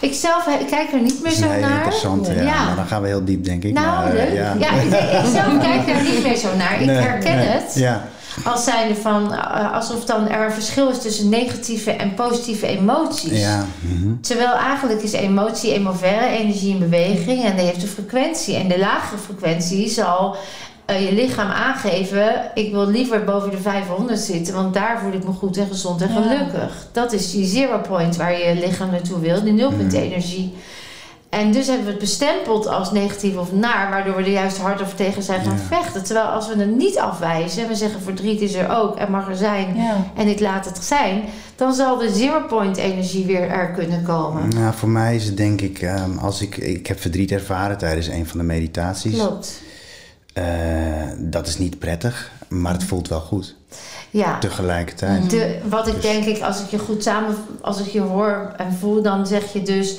ik 0.00 0.14
zelf 0.14 0.46
eh, 0.46 0.60
ik 0.60 0.66
kijk 0.66 0.92
er 0.92 1.00
niet 1.00 1.22
meer 1.22 1.32
zo 1.32 1.46
naar. 1.46 1.70
interessante. 1.76 2.34
Ja. 2.34 2.42
Ja. 2.42 2.64
Maar 2.66 2.76
dan 2.76 2.86
gaan 2.86 3.02
we 3.02 3.08
heel 3.08 3.24
diep, 3.24 3.44
denk 3.44 3.64
ik. 3.64 3.72
Nou, 3.72 3.86
maar, 4.04 4.12
leuk. 4.14 4.32
ja. 4.34 4.54
Ja, 4.58 4.70
ik, 4.72 4.90
zelf 5.32 5.58
kijk 5.60 5.88
er 5.88 6.02
niet 6.02 6.22
meer 6.22 6.36
zo 6.36 6.56
naar. 6.56 6.80
Ik 6.80 6.86
Nee, 6.86 6.96
herken 6.96 7.36
nee. 7.36 7.46
het. 7.46 7.72
Ja, 7.74 8.04
Als 8.44 8.64
zijnde 8.64 8.94
van, 8.94 9.34
eh, 9.34 9.72
alsof 9.74 10.04
dan 10.04 10.28
er 10.28 10.44
een 10.44 10.52
verschil 10.52 10.88
is 10.90 11.00
tussen 11.02 11.28
negatieve 11.28 11.90
en 11.90 12.14
positieve 12.14 12.66
emoties. 12.66 13.40
ja. 13.40 13.64
mhm. 13.80 14.20
Terwijl 14.20 14.52
eigenlijk 14.52 15.02
is 15.02 15.12
emotie 15.12 15.72
emovere, 15.72 16.26
energie 16.26 16.72
in 16.72 16.78
beweging. 16.78 17.44
En 17.44 17.56
die 17.56 17.64
heeft 17.66 17.82
een 17.82 17.88
frequentie. 17.88 18.54
En 18.56 18.68
de 18.68 18.78
lagere 18.78 19.18
frequentie 19.20 19.88
zal 19.88 20.36
eh, 20.86 21.04
je 21.04 21.12
lichaam 21.14 21.50
aangeven... 21.50 22.50
ik 22.54 22.70
wil 22.72 22.86
liever 22.86 23.24
boven 23.24 23.50
de 23.50 23.56
500 23.56 24.18
zitten... 24.18 24.54
want 24.54 24.74
daar 24.74 25.00
voel 25.02 25.12
ik 25.12 25.24
me 25.24 25.32
goed 25.32 25.56
en 25.56 25.66
gezond 25.66 26.02
en 26.02 26.08
Ja. 26.12 26.22
gelukkig. 26.22 26.86
Dat 26.92 27.12
is 27.12 27.30
die 27.30 27.46
zero 27.46 27.78
point 27.78 28.16
waar 28.16 28.38
je 28.38 28.54
lichaam 28.54 28.90
naartoe 28.90 29.20
wil. 29.20 29.42
Die 29.42 29.52
nulpunt 29.52 29.92
Mhm. 29.92 30.02
energie. 30.02 30.54
En 31.30 31.52
dus 31.52 31.66
hebben 31.66 31.84
we 31.84 31.90
het 31.90 32.00
bestempeld 32.00 32.66
als 32.66 32.92
negatief 32.92 33.36
of 33.36 33.52
naar... 33.52 33.90
waardoor 33.90 34.16
we 34.16 34.22
er 34.22 34.30
juist 34.30 34.58
hard 34.58 34.82
over 34.82 34.94
tegen 34.94 35.22
zijn 35.22 35.44
gaan 35.44 35.56
Ja. 35.70 35.76
vechten. 35.76 36.04
Terwijl 36.04 36.26
als 36.26 36.48
we 36.48 36.56
het 36.60 36.76
niet 36.76 36.98
afwijzen... 36.98 37.68
we 37.68 37.74
zeggen 37.74 38.00
verdriet 38.02 38.40
is 38.40 38.54
er 38.54 38.70
ook 38.76 38.96
en 38.96 39.10
mag 39.10 39.28
er 39.28 39.36
zijn... 39.36 39.76
Ja. 39.76 39.96
en 40.16 40.28
ik 40.28 40.40
laat 40.40 40.64
het 40.64 40.84
zijn... 40.84 41.22
dan 41.56 41.74
zal 41.74 41.96
de 41.98 42.10
zero 42.14 42.40
point 42.48 42.76
energie 42.76 43.26
weer 43.26 43.48
er 43.48 43.70
kunnen 43.70 44.02
komen. 44.02 44.48
Nou, 44.48 44.74
voor 44.74 44.88
mij 44.88 45.14
is 45.16 45.24
het 45.24 45.36
denk 45.36 45.60
ik, 45.60 45.78
ehm, 45.82 46.18
als 46.18 46.40
ik, 46.40 46.56
ik 46.56 46.86
heb 46.86 47.00
verdriet 47.00 47.30
ervaren 47.32 47.78
tijdens 47.78 48.06
een 48.06 48.26
van 48.26 48.38
de 48.38 48.44
meditaties. 48.44 49.14
Klopt. 49.14 49.62
Eh, 50.32 50.44
dat 51.18 51.46
is 51.46 51.58
niet 51.58 51.78
prettig, 51.78 52.30
maar 52.48 52.72
het 52.72 52.84
voelt 52.84 53.08
wel 53.08 53.20
goed. 53.20 53.56
Ja. 54.10 54.38
Tegelijkertijd. 54.38 55.30
De, 55.30 55.58
wat 55.68 55.86
ik 55.86 55.94
Dus- 55.94 56.02
denk 56.02 56.24
ik, 56.24 56.42
als 56.42 56.60
ik 56.60 56.70
je 56.70 56.78
goed 56.78 57.02
samen, 57.02 57.34
als 57.60 57.80
ik 57.80 57.86
je 57.86 58.00
hoor 58.00 58.52
en 58.56 58.72
voel, 58.72 59.02
dan 59.02 59.26
zeg 59.26 59.52
je 59.52 59.62
dus, 59.62 59.96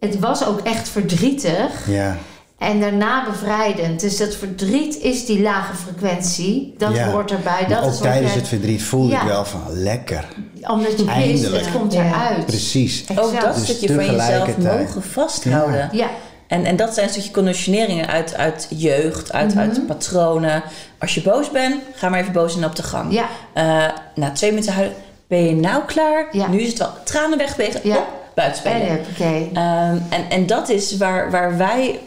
het 0.00 0.18
was 0.18 0.46
ook 0.46 0.60
echt 0.60 0.88
verdrietig 0.88 1.86
Ja, 1.88 2.16
en 2.58 2.80
daarna 2.80 3.24
bevrijdend. 3.24 4.00
Dus 4.00 4.16
dat 4.16 4.34
verdriet 4.34 4.98
is 4.98 5.26
die 5.26 5.42
lage 5.42 5.74
frequentie, 5.76 6.74
dat 6.78 6.94
Ja. 6.94 7.10
hoort 7.10 7.30
erbij. 7.30 7.60
maar 7.60 7.68
Dat 7.68 7.78
ook 7.78 7.84
is 7.84 7.98
wat 7.98 8.02
tijdens 8.02 8.32
je- 8.32 8.38
het 8.38 8.48
verdriet 8.48 8.82
voelde 8.82 9.12
Ja. 9.12 9.20
ik 9.20 9.26
wel 9.28 9.44
van 9.44 9.62
lekker. 9.68 10.24
omdat 10.68 10.90
je 10.90 10.96
wist, 10.96 11.08
Eindelijk. 11.08 11.64
het 11.64 11.72
komt 11.74 11.92
Ja. 11.92 12.04
eruit. 12.06 12.46
Precies. 12.46 13.00
Exact. 13.06 13.18
Ook 13.20 13.40
dat 13.40 13.54
Dus 13.54 13.64
stukje 13.64 13.94
van 13.94 14.04
jezelf 14.16 14.56
mogen 14.58 15.02
vasthouden. 15.02 15.88
Ja, 15.92 16.06
En, 16.46 16.64
en 16.64 16.76
dat 16.76 16.94
zijn 16.94 17.06
een 17.06 17.12
stukje 17.12 17.30
conditioneringen 17.30 18.06
uit, 18.06 18.34
uit 18.36 18.66
jeugd, 18.70 19.32
uit, 19.32 19.48
Mhm. 19.54 19.58
uit 19.58 19.86
patronen. 19.86 20.62
Als 20.98 21.14
je 21.14 21.22
boos 21.22 21.50
bent, 21.50 21.82
ga 21.94 22.08
maar 22.08 22.20
even 22.20 22.32
boos 22.32 22.56
en 22.56 22.64
op 22.64 22.76
de 22.76 22.82
gang. 22.82 23.12
ja, 23.12 23.26
Eh, 23.52 23.84
na 24.14 24.30
twee 24.32 24.50
minuten 24.50 24.72
huilen, 24.72 24.96
ben 25.28 25.44
je 25.44 25.54
nou 25.54 25.82
klaar? 25.86 26.28
Ja. 26.32 26.48
Nu 26.48 26.60
is 26.60 26.68
het 26.68 26.78
wel 26.78 26.92
tranen 27.04 27.38
Ja. 27.82 27.94
hop, 27.94 28.08
buiten 28.40 28.64
en 28.64 28.76
spelen. 28.76 28.96
huppakee. 28.96 29.50
Ehm, 29.52 29.98
en, 30.08 30.30
en 30.30 30.46
dat 30.46 30.68
is 30.68 30.96
waar, 30.96 31.30
waar 31.30 31.56
wij 31.56 32.00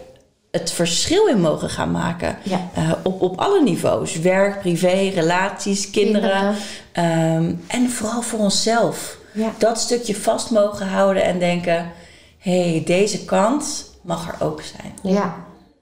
het 0.51 0.71
verschil 0.71 1.27
in 1.27 1.41
mogen 1.41 1.69
gaan 1.69 1.91
maken. 1.91 2.37
Ja. 2.43 2.59
Eh, 2.73 2.91
op, 3.03 3.21
op 3.21 3.39
alle 3.39 3.61
niveaus. 3.63 4.19
Werk, 4.19 4.59
privé, 4.59 5.11
relaties, 5.13 5.89
kinderen. 5.89 6.55
Ehm, 6.91 7.53
en 7.67 7.89
vooral 7.89 8.21
voor 8.21 8.39
onszelf. 8.39 9.17
Ja. 9.31 9.51
Dat 9.57 9.79
stukje 9.79 10.15
vast 10.15 10.49
mogen 10.51 10.87
houden 10.87 11.23
en 11.23 11.39
denken... 11.39 11.91
hé, 12.37 12.71
hey, 12.71 12.83
deze 12.85 13.25
kant 13.25 13.85
mag 14.01 14.27
er 14.27 14.45
ook 14.45 14.61
zijn. 14.61 15.13
Ja. 15.15 15.35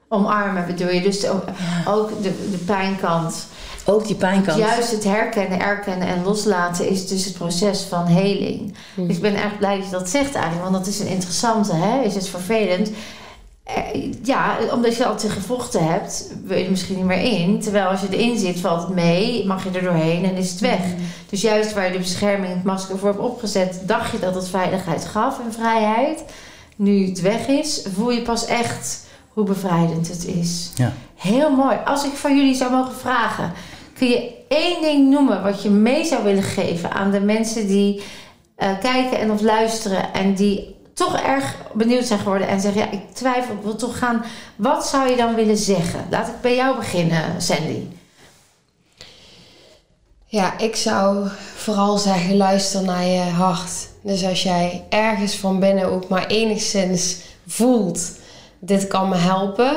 Omarmen 0.07 0.65
bedoel 0.65 0.89
je. 0.89 1.01
Dus 1.01 1.27
ook, 1.27 1.43
ook 1.85 2.23
de, 2.23 2.49
de 2.51 2.57
pijnkant. 2.57 3.47
Ook 3.85 4.07
die 4.07 4.15
pijnkant. 4.15 4.57
Juist 4.57 4.91
het 4.91 5.03
herkennen, 5.03 5.59
erkennen 5.59 6.07
en 6.07 6.23
loslaten 6.23 6.89
is 6.89 7.07
dus 7.07 7.25
het 7.25 7.33
proces 7.33 7.81
van 7.81 8.05
heling. 8.05 8.73
Hm. 8.95 9.07
Dus 9.07 9.15
ik 9.15 9.21
ben 9.21 9.35
erg 9.35 9.57
blij 9.57 9.75
dat 9.75 9.85
je 9.85 9.91
dat 9.91 10.09
zegt 10.09 10.35
eigenlijk. 10.35 10.69
Want 10.69 10.85
dat 10.85 10.93
is 10.93 10.99
een 10.99 11.07
interessante, 11.07 11.75
hè? 11.75 12.01
Is 12.01 12.15
het 12.15 12.27
vervelend? 12.27 12.91
Eh, 13.63 14.11
Ja, 14.23 14.57
omdat 14.71 14.97
je 14.97 15.05
altijd 15.05 15.31
gevochten 15.31 15.87
hebt, 15.87 16.31
wil 16.43 16.57
je 16.57 16.63
er 16.63 16.69
misschien 16.69 16.95
niet 16.95 17.05
meer 17.05 17.39
in. 17.39 17.59
Terwijl 17.59 17.87
als 17.87 18.01
je 18.01 18.07
erin 18.17 18.39
zit, 18.39 18.59
valt 18.59 18.81
het 18.81 18.93
mee, 18.93 19.45
mag 19.45 19.63
je 19.63 19.69
er 19.69 19.83
doorheen 19.83 20.25
en 20.25 20.35
is 20.35 20.49
het 20.51 20.59
weg. 20.59 20.81
Dus 21.29 21.41
juist 21.41 21.73
waar 21.73 21.85
je 21.85 21.91
de 21.91 21.97
bescherming, 21.97 22.53
het 22.53 22.63
masker 22.63 22.97
voor 22.97 23.09
hebt 23.09 23.21
opgezet, 23.21 23.81
dacht 23.85 24.11
je 24.11 24.19
dat 24.19 24.35
het 24.35 24.47
veiligheid 24.47 25.05
gaf 25.05 25.39
en 25.45 25.53
vrijheid. 25.53 26.23
Nu 26.75 27.05
het 27.07 27.21
weg 27.21 27.47
is, 27.47 27.85
voel 27.95 28.11
je 28.11 28.21
pas 28.21 28.45
echt 28.45 28.99
hoe 29.33 29.43
bevrijdend 29.43 30.07
het 30.07 30.25
is. 30.25 30.71
Ja. 30.75 30.93
Heel 31.15 31.55
mooi. 31.55 31.77
Als 31.85 32.03
ik 32.05 32.13
van 32.13 32.35
jullie 32.35 32.55
zou 32.55 32.71
mogen 32.71 32.95
vragen, 32.95 33.51
kun 33.93 34.07
je 34.07 34.33
één 34.47 34.81
ding 34.81 35.09
noemen 35.09 35.43
wat 35.43 35.63
je 35.63 35.69
mee 35.69 36.05
zou 36.05 36.23
willen 36.23 36.43
geven 36.43 36.91
aan 36.91 37.11
de 37.11 37.19
mensen 37.19 37.67
die 37.67 38.01
eh, 38.55 38.79
kijken 38.79 39.19
en 39.19 39.31
of 39.31 39.41
luisteren 39.41 40.13
en 40.13 40.33
die 40.33 40.75
toch 40.93 41.19
erg 41.19 41.55
benieuwd 41.73 42.05
zijn 42.05 42.19
geworden 42.19 42.47
en 42.47 42.61
zeggen: 42.61 42.81
Ja, 42.81 42.91
ik 42.91 43.13
twijfel, 43.13 43.55
ik 43.55 43.61
wil 43.63 43.75
toch 43.75 43.97
gaan. 43.97 44.23
Wat 44.55 44.87
zou 44.87 45.09
je 45.09 45.15
dan 45.15 45.35
willen 45.35 45.57
zeggen? 45.57 46.05
Laat 46.09 46.27
ik 46.27 46.41
bij 46.41 46.55
jou 46.55 46.75
beginnen, 46.75 47.41
Sandy. 47.41 47.87
Ja, 50.25 50.57
ik 50.57 50.75
zou 50.75 51.27
vooral 51.55 51.97
zeggen, 51.97 52.37
luister 52.37 52.83
naar 52.83 53.05
je 53.05 53.19
hart. 53.19 53.89
Dus 54.01 54.25
als 54.25 54.43
jij 54.43 54.85
ergens 54.89 55.35
van 55.35 55.59
binnen 55.59 55.91
ook 55.91 56.07
maar 56.07 56.27
enigszins 56.27 57.17
voelt, 57.47 58.11
dit 58.61 58.87
kan 58.87 59.09
me 59.09 59.15
helpen, 59.15 59.73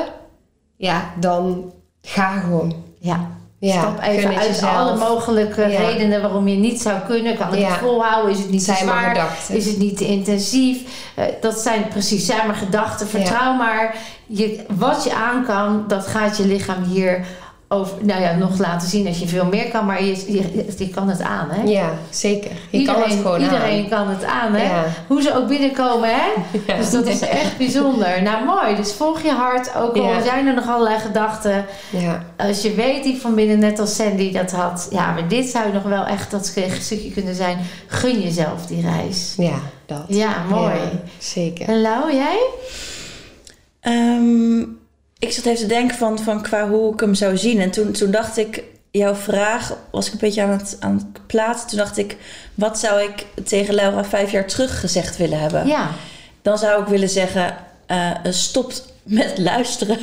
ja, 0.77 1.11
dan 1.19 1.71
ga 2.01 2.39
gewoon. 2.39 2.75
Ja. 2.99 3.33
Ja, 3.59 3.79
Stap 3.81 4.01
even 4.01 4.37
uit 4.37 4.47
jezelf. 4.47 4.75
alle 4.75 4.97
mogelijke 4.97 5.61
Ja. 5.61 5.79
redenen 5.79 6.21
waarom 6.21 6.47
je 6.47 6.55
niet 6.57 6.81
zou 6.81 6.99
kunnen. 6.99 7.37
Kan 7.37 7.53
ik 7.53 7.59
Ja. 7.59 7.67
het 7.69 7.77
volhouden? 7.77 8.31
Is 8.31 8.37
het 8.39 8.49
niet 8.49 8.59
te 8.65 8.73
Zijn 8.73 8.85
maar 8.85 8.99
zwaar? 8.99 9.15
gedachten. 9.15 9.55
Is 9.55 9.65
het 9.65 9.77
niet 9.77 9.97
te 9.97 10.05
intensief? 10.05 11.09
Eh, 11.15 11.25
dat 11.41 11.59
zijn 11.59 11.87
precies, 11.87 12.25
zijn 12.25 12.47
maar 12.47 12.55
gedachten. 12.55 13.07
Vertrouw 13.07 13.53
maar. 13.53 13.95
Je, 14.27 14.65
wat 14.69 15.03
je 15.03 15.13
aan 15.13 15.45
kan, 15.45 15.83
dat 15.87 16.07
gaat 16.07 16.37
je 16.37 16.47
lichaam 16.47 16.83
hier 16.83 17.25
over, 17.67 17.97
nou 18.05 18.21
ja, 18.21 18.35
nog 18.35 18.57
laten 18.59 18.87
zien 18.89 19.03
dat 19.03 19.19
je 19.19 19.27
veel 19.27 19.45
meer 19.45 19.67
kan. 19.67 19.85
Maar 19.85 20.03
je, 20.03 20.33
je, 20.33 20.65
je 20.77 20.89
kan 20.89 21.09
het 21.09 21.21
aan, 21.21 21.49
hè? 21.49 21.63
Ja, 21.63 21.89
zeker. 22.09 22.51
Je 22.69 22.77
iedereen, 22.77 23.01
kan 23.01 23.09
het 23.11 23.19
gewoon 23.21 23.41
iedereen 23.41 23.83
aan. 23.83 23.89
kan 23.89 24.07
het 24.09 24.23
aan, 24.23 24.53
hè? 24.53 24.63
Ja. 24.63 24.83
Hoe 25.07 25.21
ze 25.21 25.35
ook 25.35 25.47
binnenkomen, 25.47 26.09
hè? 26.09 26.27
Ja. 26.67 26.77
Dus 26.77 26.91
dat 26.91 27.07
is 27.07 27.19
echt 27.19 27.57
bijzonder. 27.57 28.21
Nou, 28.21 28.45
mooi. 28.45 28.75
Dus 28.75 28.93
volg 28.93 29.21
je 29.21 29.31
hart. 29.31 29.75
Ook 29.75 29.95
al 29.97 30.03
Ja. 30.09 30.21
zijn 30.23 30.47
er 30.47 30.53
nog 30.53 30.67
allerlei 30.67 30.99
gedachten. 30.99 31.65
Ja, 31.89 32.23
Als 32.37 32.61
je 32.61 32.73
weet 32.73 33.03
die 33.03 33.17
van 33.21 33.35
binnen, 33.35 33.59
net 33.59 33.79
als 33.79 33.95
Sandy 33.95 34.31
dat 34.31 34.51
had. 34.51 34.87
Ja, 34.91 35.11
maar 35.11 35.27
dit 35.27 35.47
zou 35.49 35.73
nog 35.73 35.83
wel 35.83 36.05
echt 36.05 36.31
dat 36.31 36.45
stukje 36.79 37.11
kunnen 37.11 37.35
zijn. 37.35 37.57
Gun 37.87 38.21
jezelf 38.21 38.65
die 38.65 38.81
reis. 38.81 39.33
ja 39.37 39.55
dat. 39.85 40.03
Ja, 40.07 40.33
mooi. 40.49 40.73
Ja, 40.73 40.89
zeker. 41.17 41.67
En 41.67 41.81
Lau, 41.81 42.13
jij? 42.13 42.37
Ehm, 43.79 44.63
ik 45.19 45.31
zat 45.31 45.45
even 45.45 45.61
te 45.61 45.73
denken 45.73 45.97
van, 45.97 46.19
van 46.19 46.41
qua 46.41 46.69
hoe 46.69 46.93
ik 46.93 46.99
hem 46.99 47.13
zou 47.13 47.37
zien. 47.37 47.61
En 47.61 47.71
toen, 47.71 47.91
toen 47.91 48.11
dacht 48.11 48.37
ik, 48.37 48.63
jouw 48.91 49.15
vraag 49.15 49.77
was 49.91 50.07
ik 50.07 50.13
een 50.13 50.19
beetje 50.19 50.41
aan 50.41 50.49
het, 50.49 50.77
aan 50.79 50.95
het 50.95 51.27
plaatsen. 51.27 51.69
Toen 51.69 51.77
dacht 51.77 51.97
ik, 51.97 52.17
wat 52.53 52.79
zou 52.79 53.01
ik 53.01 53.25
tegen 53.43 53.73
Laura 53.73 54.05
vijf 54.05 54.31
jaar 54.31 54.47
terug 54.47 54.79
gezegd 54.79 55.17
willen 55.17 55.39
hebben? 55.39 55.67
Ja. 55.67 55.89
Dan 56.41 56.57
zou 56.57 56.81
ik 56.81 56.87
willen 56.87 57.09
zeggen, 57.09 57.57
eh 57.85 58.11
stop 58.29 58.73
met 59.03 59.37
luisteren 59.37 59.97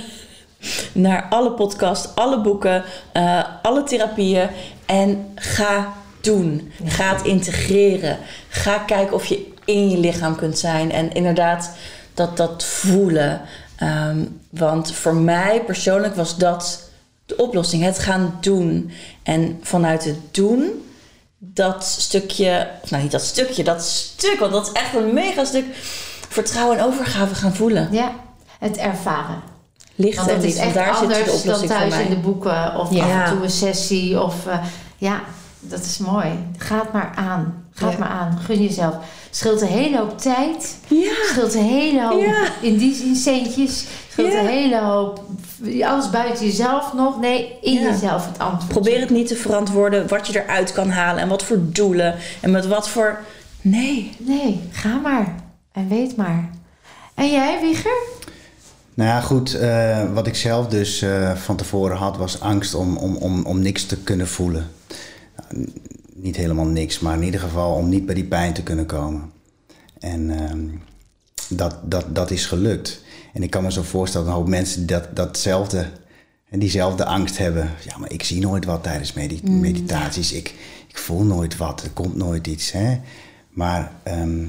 naar 0.92 1.26
alle 1.30 1.52
podcasts, 1.52 2.14
alle 2.14 2.40
boeken, 2.40 2.84
eh, 3.12 3.44
alle 3.62 3.82
therapieën. 3.82 4.48
En 4.86 5.32
ga 5.34 5.92
doen. 6.20 6.72
Ga 6.84 7.14
het 7.16 7.24
integreren. 7.24 8.18
Ga 8.48 8.78
kijken 8.78 9.14
of 9.14 9.26
je 9.26 9.52
in 9.64 9.90
je 9.90 9.98
lichaam 9.98 10.36
kunt 10.36 10.58
zijn. 10.58 10.92
En 10.92 11.12
inderdaad, 11.12 11.70
dat, 12.14 12.36
dat 12.36 12.64
voelen. 12.64 13.40
Ehm, 13.82 14.24
want 14.50 14.92
voor 14.92 15.14
mij 15.14 15.62
persoonlijk 15.64 16.14
was 16.14 16.36
dat 16.36 16.90
de 17.26 17.36
oplossing. 17.36 17.82
Het 17.82 17.98
gaan 17.98 18.36
doen. 18.40 18.90
En 19.22 19.58
vanuit 19.62 20.04
het 20.04 20.18
doen, 20.34 20.84
dat 21.38 21.84
stukje... 21.84 22.68
Of 22.82 22.90
nou, 22.90 23.02
niet 23.02 23.12
dat 23.12 23.22
stukje, 23.22 23.64
dat 23.64 23.82
stuk. 23.84 24.38
Want 24.38 24.52
dat 24.52 24.66
is 24.66 24.72
echt 24.72 24.94
een 24.94 25.14
mega 25.14 25.44
stuk 25.44 25.64
vertrouwen 26.28 26.78
en 26.78 26.84
overgave 26.84 27.34
gaan 27.34 27.54
voelen. 27.54 27.88
Ja. 27.90 28.12
Het 28.58 28.76
ervaren. 28.76 29.42
Licht 29.94 30.16
Want 30.16 30.28
en 30.30 30.42
echt 30.42 30.74
Daar 30.74 30.96
zit 30.96 31.08
de 31.08 31.14
anders 31.14 31.26
dan 31.26 31.34
oplossing 31.34 31.70
voor 31.70 31.80
thuis 31.80 31.94
mij. 31.94 32.04
in 32.04 32.10
de 32.10 32.16
boeken. 32.16 32.76
Of 32.76 32.90
Ja. 32.92 33.04
af 33.24 33.28
en 33.30 33.34
toe 33.34 33.44
een 33.44 33.50
sessie. 33.50 34.22
Of 34.22 34.46
eh, 34.46 34.64
ja, 34.96 35.20
dat 35.60 35.80
is 35.80 35.98
mooi. 35.98 36.28
Ga 36.56 36.78
het 36.78 36.92
maar 36.92 37.12
aan. 37.14 37.61
Ga 37.74 37.84
het 37.86 37.92
Ja. 37.94 37.98
maar 38.00 38.08
aan. 38.08 38.38
Gun 38.44 38.62
jezelf. 38.62 38.94
Scheelt 39.30 39.60
een 39.60 39.66
hele 39.68 39.98
hoop 39.98 40.18
tijd. 40.18 40.76
Ja. 40.88 41.12
Scheelt 41.28 41.54
een 41.54 41.64
hele 41.64 42.06
hoop, 42.08 42.20
Ja. 42.20 42.44
in 42.60 42.76
die 42.76 42.94
zin 42.94 43.16
centjes. 43.16 43.86
Scheelt 44.10 44.32
Ja. 44.32 44.38
een 44.40 44.46
hele 44.46 44.80
hoop, 44.80 45.24
alles 45.84 46.10
buiten 46.10 46.44
jezelf 46.46 46.92
nog. 46.92 47.20
Nee, 47.20 47.58
in 47.62 47.72
Ja. 47.74 47.80
jezelf 47.90 48.26
het 48.26 48.38
antwoord. 48.38 48.68
Probeer 48.68 49.00
het 49.00 49.10
niet 49.10 49.26
te 49.28 49.36
verantwoorden 49.36 50.08
wat 50.08 50.26
je 50.26 50.42
eruit 50.42 50.72
kan 50.72 50.90
halen 50.90 51.22
en 51.22 51.28
wat 51.28 51.42
voor 51.42 51.58
doelen 51.62 52.14
en 52.40 52.50
met 52.50 52.66
wat 52.66 52.88
voor. 52.88 53.18
Nee. 53.60 54.12
Nee, 54.18 54.60
ga 54.70 54.96
maar. 54.96 55.34
En 55.72 55.88
weet 55.88 56.16
maar. 56.16 56.50
En 57.14 57.30
jij, 57.30 57.58
Wieger? 57.60 57.92
Nou 58.94 59.08
ja, 59.10 59.20
goed. 59.20 59.54
eh, 59.54 60.12
wat 60.12 60.26
ik 60.26 60.36
zelf 60.36 60.66
dus 60.66 61.02
eh, 61.02 61.32
van 61.36 61.56
tevoren 61.56 61.96
had, 61.96 62.16
was 62.16 62.40
angst 62.40 62.74
om, 62.74 62.96
om, 62.96 63.16
om, 63.16 63.44
om 63.46 63.60
niks 63.62 63.86
te 63.86 63.96
kunnen 63.96 64.28
voelen. 64.28 64.70
Niet 66.22 66.36
helemaal 66.36 66.66
niks, 66.66 66.98
maar 66.98 67.16
in 67.16 67.22
ieder 67.22 67.40
geval 67.40 67.74
om 67.74 67.88
niet 67.88 68.06
bij 68.06 68.14
die 68.14 68.24
pijn 68.24 68.52
te 68.52 68.62
kunnen 68.62 68.86
komen. 68.86 69.32
En 69.98 70.30
ehm, 70.30 70.66
dat, 71.48 71.78
dat, 71.84 72.14
dat 72.14 72.30
is 72.30 72.46
gelukt. 72.46 73.02
En 73.32 73.42
ik 73.42 73.50
kan 73.50 73.62
me 73.62 73.72
zo 73.72 73.82
voorstellen 73.82 74.26
dat 74.26 74.36
een 74.36 74.40
hoop 74.42 74.50
mensen 74.50 74.86
dat, 74.86 75.16
datzelfde, 75.16 75.86
en 76.48 76.58
diezelfde 76.58 77.04
angst 77.04 77.38
hebben. 77.38 77.70
Ja, 77.84 77.98
maar 77.98 78.12
ik 78.12 78.22
zie 78.22 78.40
nooit 78.40 78.64
wat 78.64 78.82
tijdens 78.82 79.12
medi- 79.12 79.50
meditaties. 79.50 80.32
Ik, 80.32 80.54
ik 80.88 80.98
voel 80.98 81.22
nooit 81.24 81.56
wat, 81.56 81.82
er 81.82 81.90
komt 81.90 82.16
nooit 82.16 82.46
iets. 82.46 82.72
Hè? 82.72 83.00
Maar 83.48 83.92
ehm, 84.02 84.46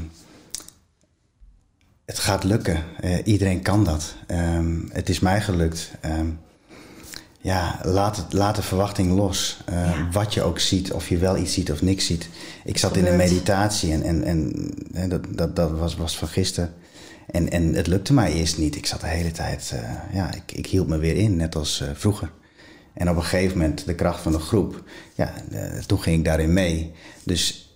het 2.06 2.20
gaat 2.20 2.44
lukken. 2.44 2.84
Eh, 3.00 3.18
iedereen 3.24 3.62
kan 3.62 3.84
dat. 3.84 4.16
Ehm, 4.28 4.76
het 4.90 5.10
is 5.10 5.20
mij 5.20 5.42
gelukt. 5.42 5.92
Ja, 7.44 7.80
laat, 7.84 8.18
het, 8.18 8.34
laat 8.34 8.56
de 8.56 8.62
verwachting 8.62 9.12
los. 9.12 9.62
Eh, 9.66 9.76
Ja. 9.76 10.10
Wat 10.12 10.34
je 10.34 10.42
ook 10.42 10.60
ziet, 10.60 10.92
of 10.92 11.10
je 11.10 11.18
wel 11.18 11.38
iets 11.38 11.54
ziet 11.54 11.72
of 11.72 11.82
niks 11.82 12.06
ziet. 12.06 12.30
Ik 12.64 12.78
zat 12.78 12.98
in 12.98 13.06
een 13.06 13.16
meditatie 13.16 13.92
en, 13.92 14.04
en, 14.04 14.24
en 14.94 15.10
dat, 15.10 15.22
dat, 15.30 15.56
dat 15.56 15.72
was, 15.72 15.96
was 15.96 16.18
van 16.18 16.28
gisteren. 16.28 16.74
En, 17.32 17.50
en 17.52 17.74
het 17.74 17.88
lukte 17.88 18.14
mij 18.14 18.34
eerst 18.34 18.58
niet. 18.58 18.76
Ik 18.76 18.86
zat 18.86 19.02
de 19.02 19.08
hele 19.08 19.32
tijd, 19.32 19.72
eh, 19.74 20.16
ja, 20.16 20.34
ik, 20.34 20.52
ik 20.52 20.66
hield 20.66 20.88
me 20.88 20.98
weer 20.98 21.16
in, 21.16 21.36
net 21.36 21.56
als 21.56 21.82
eh, 21.82 21.90
vroeger. 21.94 22.32
En 22.94 23.10
op 23.10 23.16
een 23.16 23.24
gegeven 23.24 23.58
moment, 23.58 23.86
de 23.86 23.96
kracht 23.96 24.22
van 24.22 24.32
de 24.32 24.40
groep, 24.40 24.84
ja, 25.16 25.34
toen 25.86 26.02
ging 26.02 26.18
ik 26.18 26.26
daarin 26.26 26.54
mee. 26.54 26.92
Dus 27.24 27.70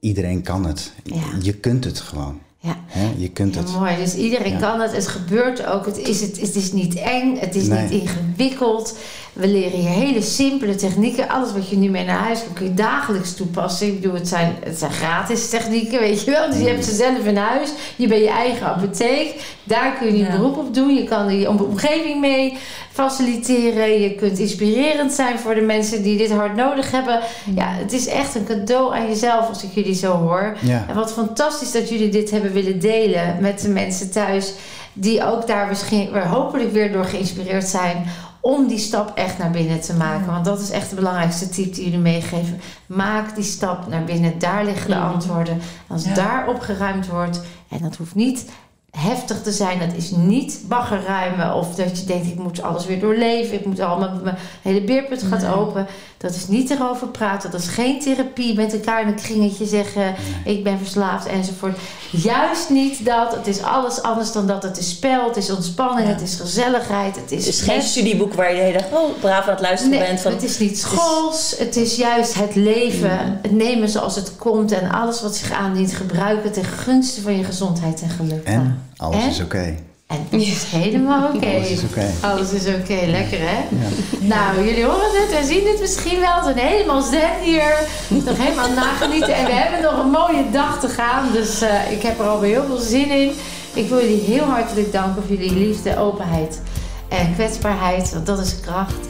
iedereen 0.00 0.42
kan 0.42 0.66
het. 0.66 0.92
Ja. 1.02 1.22
Je 1.42 1.54
kunt 1.54 1.84
het 1.84 2.00
gewoon. 2.00 2.40
Ja. 2.64 2.76
Je 3.16 3.28
kunt 3.28 3.54
Ja, 3.54 3.60
het. 3.60 3.72
mooi. 3.72 3.96
Dus 3.96 4.14
iedereen 4.14 4.52
Ja. 4.52 4.58
kan 4.58 4.80
het. 4.80 4.92
Het 4.92 5.08
gebeurt 5.08 5.66
ook. 5.66 5.86
Het 5.86 5.98
is, 5.98 6.20
het, 6.20 6.40
het 6.40 6.54
is 6.54 6.72
niet 6.72 6.94
eng. 6.94 7.36
Het 7.38 7.54
is 7.54 7.66
Nee. 7.66 7.82
niet 7.82 8.02
ingewikkeld. 8.02 8.98
We 9.34 9.48
leren 9.48 9.78
hier 9.78 9.88
hele 9.90 10.22
simpele 10.22 10.74
technieken. 10.74 11.28
Alles 11.28 11.52
wat 11.52 11.68
je 11.68 11.76
nu 11.76 11.88
mee 11.90 12.04
naar 12.04 12.18
huis 12.18 12.42
kan, 12.44 12.52
kun 12.52 12.64
je 12.64 12.74
dagelijks 12.74 13.34
toepassen. 13.34 13.86
Ik 13.86 14.00
bedoel, 14.00 14.14
het 14.16 14.28
zijn, 14.28 14.56
het 14.64 14.78
zijn 14.78 14.90
gratis 14.90 15.48
technieken, 15.48 16.00
weet 16.00 16.24
je 16.24 16.30
wel. 16.30 16.50
Dus 16.50 16.58
je 16.60 16.68
hebt 16.68 16.84
ze 16.84 16.94
zelf 16.94 17.24
in 17.24 17.36
huis. 17.36 17.70
Je 17.96 18.06
bent 18.08 18.20
je 18.20 18.30
eigen 18.30 18.66
apotheek. 18.66 19.34
Daar 19.64 19.92
kun 19.98 20.06
je 20.06 20.12
een 20.12 20.18
Ja. 20.32 20.36
beroep 20.36 20.56
op 20.56 20.74
doen. 20.74 20.94
Je 20.94 21.04
kan 21.04 21.26
er 21.26 21.32
je 21.32 21.48
omgeving 21.48 22.20
mee 22.20 22.56
faciliteren. 22.92 24.00
Je 24.00 24.14
kunt 24.14 24.38
inspirerend 24.38 25.12
zijn 25.12 25.38
voor 25.38 25.54
de 25.54 25.60
mensen 25.60 26.02
die 26.02 26.18
dit 26.18 26.30
hard 26.32 26.56
nodig 26.56 26.90
hebben. 26.90 27.20
Ja, 27.54 27.68
het 27.68 27.92
is 27.92 28.06
echt 28.06 28.34
een 28.34 28.44
cadeau 28.46 28.94
aan 28.94 29.08
jezelf 29.08 29.48
als 29.48 29.62
ik 29.62 29.70
jullie 29.74 29.94
zo 29.94 30.12
hoor. 30.12 30.56
Ja. 30.60 30.84
En 30.88 30.94
wat 30.94 31.12
fantastisch 31.12 31.72
dat 31.72 31.88
jullie 31.88 32.08
dit 32.08 32.30
hebben 32.30 32.52
willen 32.52 32.78
delen 32.80 33.36
met 33.40 33.60
de 33.60 33.68
mensen 33.68 34.10
thuis. 34.10 34.52
Die 34.92 35.24
ook 35.24 35.46
daar 35.46 35.68
misschien 35.68 36.12
weer 36.12 36.26
hopelijk 36.26 36.72
weer 36.72 36.92
door 36.92 37.04
geïnspireerd 37.04 37.64
zijn. 37.68 38.04
Om 38.44 38.66
die 38.66 38.78
stap 38.78 39.16
echt 39.16 39.38
naar 39.38 39.50
binnen 39.50 39.80
te 39.80 39.94
maken. 39.94 40.26
Want 40.26 40.44
dat 40.44 40.60
is 40.60 40.70
echt 40.70 40.90
de 40.90 40.94
belangrijkste 40.96 41.48
tip 41.48 41.74
die 41.74 41.84
jullie 41.84 41.98
meegeven. 41.98 42.60
Maak 42.86 43.34
die 43.34 43.44
stap 43.44 43.88
naar 43.88 44.04
binnen. 44.04 44.38
Daar 44.38 44.64
liggen 44.64 44.90
de 44.90 44.96
antwoorden. 44.96 45.60
Als 45.88 46.04
Ja. 46.04 46.14
daar 46.14 46.48
opgeruimd 46.48 47.06
wordt. 47.06 47.40
En 47.68 47.78
dat 47.82 47.96
hoeft 47.96 48.14
niet 48.14 48.44
heftig 48.90 49.42
te 49.42 49.52
zijn. 49.52 49.78
Het 49.80 49.96
is 49.96 50.10
niet 50.10 50.60
baggerruimen 50.68 51.54
of 51.54 51.74
dat 51.74 52.00
je 52.00 52.06
denkt 52.06 52.26
ik 52.26 52.38
moet 52.38 52.62
alles 52.62 52.86
weer 52.86 53.00
doorleven. 53.00 53.54
Ik 53.54 53.66
moet 53.66 53.80
allemaal, 53.80 54.20
mijn 54.22 54.36
hele 54.62 54.80
beerput 54.84 55.22
gaat 55.22 55.42
Nee. 55.42 55.54
open. 55.54 55.86
Dat 56.24 56.34
is 56.34 56.48
niet 56.48 56.70
erover 56.70 57.06
praten. 57.08 57.50
Dat 57.50 57.60
is 57.60 57.66
geen 57.68 58.00
therapie 58.00 58.54
met 58.54 58.72
elkaar 58.72 59.00
in 59.02 59.06
een 59.08 59.14
kringetje 59.14 59.66
zeggen 59.66 60.14
ik 60.44 60.64
ben 60.64 60.78
verslaafd 60.78 61.26
enzovoort. 61.26 61.78
Juist 62.10 62.70
niet 62.70 63.04
dat. 63.04 63.34
Het 63.34 63.46
is 63.46 63.62
alles 63.62 64.02
anders 64.02 64.32
dan 64.32 64.46
dat. 64.46 64.62
Het 64.62 64.78
is 64.78 64.90
spel, 64.90 65.26
het 65.28 65.36
is 65.36 65.50
ontspanning, 65.50 66.06
Ja. 66.08 66.12
het 66.12 66.22
is 66.22 66.34
gezelligheid. 66.40 67.16
Het 67.16 67.32
is, 67.32 67.46
Het 67.46 67.54
is 67.54 67.60
geen 67.60 67.82
studieboek 67.82 68.34
waar 68.34 68.50
je 68.50 68.56
de 68.56 68.62
hele 68.62 68.78
dag 68.78 69.00
oh, 69.00 69.18
braaf 69.20 69.44
aan 69.44 69.50
het 69.54 69.60
luisteren 69.60 69.98
Nee, 69.98 70.06
bent. 70.08 70.20
Van, 70.20 70.32
het 70.32 70.42
is 70.42 70.58
niet 70.58 70.78
schools. 70.78 71.54
Het 71.58 71.76
is 71.76 71.96
juist 71.96 72.34
het 72.34 72.54
leven. 72.54 73.38
Het 73.42 73.52
nemen 73.52 73.88
zoals 73.88 74.14
het 74.16 74.36
komt. 74.36 74.72
En 74.72 74.90
alles 74.90 75.22
wat 75.22 75.36
zich 75.36 75.52
aandient 75.52 75.92
gebruiken 75.94 76.52
ten 76.52 76.64
gunste 76.64 77.20
van 77.20 77.36
je 77.38 77.44
gezondheid 77.44 78.02
en 78.02 78.08
geluk. 78.10 78.44
En 78.44 78.82
alles 78.96 79.22
En? 79.22 79.28
is 79.28 79.40
oké. 79.40 79.74
En 80.06 80.26
het 80.30 80.40
is 80.40 80.64
helemaal 80.64 81.34
oké. 81.34 81.46
Alles 81.46 81.70
is 81.70 81.82
oké. 81.82 82.10
Alles 82.20 82.52
is 82.52 82.66
oké, 82.66 83.06
lekker 83.06 83.38
hè? 83.40 83.56
Ja. 83.56 83.88
Nou, 84.20 84.66
jullie 84.66 84.84
horen 84.84 85.22
het 85.22 85.30
en 85.38 85.46
zien 85.46 85.66
het 85.66 85.80
misschien 85.80 86.20
wel. 86.20 86.36
We 86.36 86.42
zijn 86.54 86.66
helemaal 86.66 87.02
zen 87.02 87.40
hier. 87.42 87.74
Nog 88.08 88.36
helemaal 88.38 88.70
nagenieten. 88.70 89.34
En 89.34 89.44
we 89.44 89.52
hebben 89.52 89.82
nog 89.82 90.04
een 90.04 90.10
mooie 90.10 90.50
dag 90.50 90.80
te 90.80 90.88
gaan. 90.88 91.32
Dus 91.32 91.60
eh, 91.60 91.92
ik 91.92 92.02
heb 92.02 92.18
er 92.18 92.26
alweer 92.26 92.50
heel 92.50 92.66
veel 92.66 92.86
zin 92.86 93.10
in. 93.10 93.32
Ik 93.74 93.88
wil 93.88 94.00
jullie 94.00 94.20
heel 94.20 94.44
hartelijk 94.44 94.92
danken 94.92 95.22
voor 95.26 95.36
jullie 95.36 95.66
liefde, 95.66 95.98
openheid 95.98 96.60
en 97.08 97.34
kwetsbaarheid. 97.34 98.12
Want 98.12 98.26
dat 98.26 98.38
is 98.38 98.60
kracht. 98.60 99.06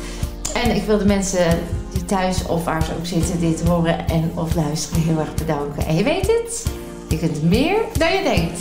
En 0.54 0.76
ik 0.76 0.82
wil 0.82 0.98
de 0.98 1.04
mensen 1.06 1.58
die 1.92 2.04
thuis 2.04 2.46
of 2.46 2.64
waar 2.64 2.82
ze 2.82 2.92
ook 2.98 3.06
zitten 3.06 3.40
dit 3.40 3.62
horen 3.62 4.08
en 4.08 4.32
of 4.34 4.54
luisteren 4.54 5.02
heel 5.02 5.18
erg 5.18 5.34
bedanken. 5.34 5.86
En 5.86 5.96
je 5.96 6.02
weet 6.02 6.26
het, 6.26 6.66
je 7.08 7.18
kunt 7.18 7.42
meer 7.42 7.76
dan 7.92 8.12
je 8.12 8.22
denkt. 8.22 8.60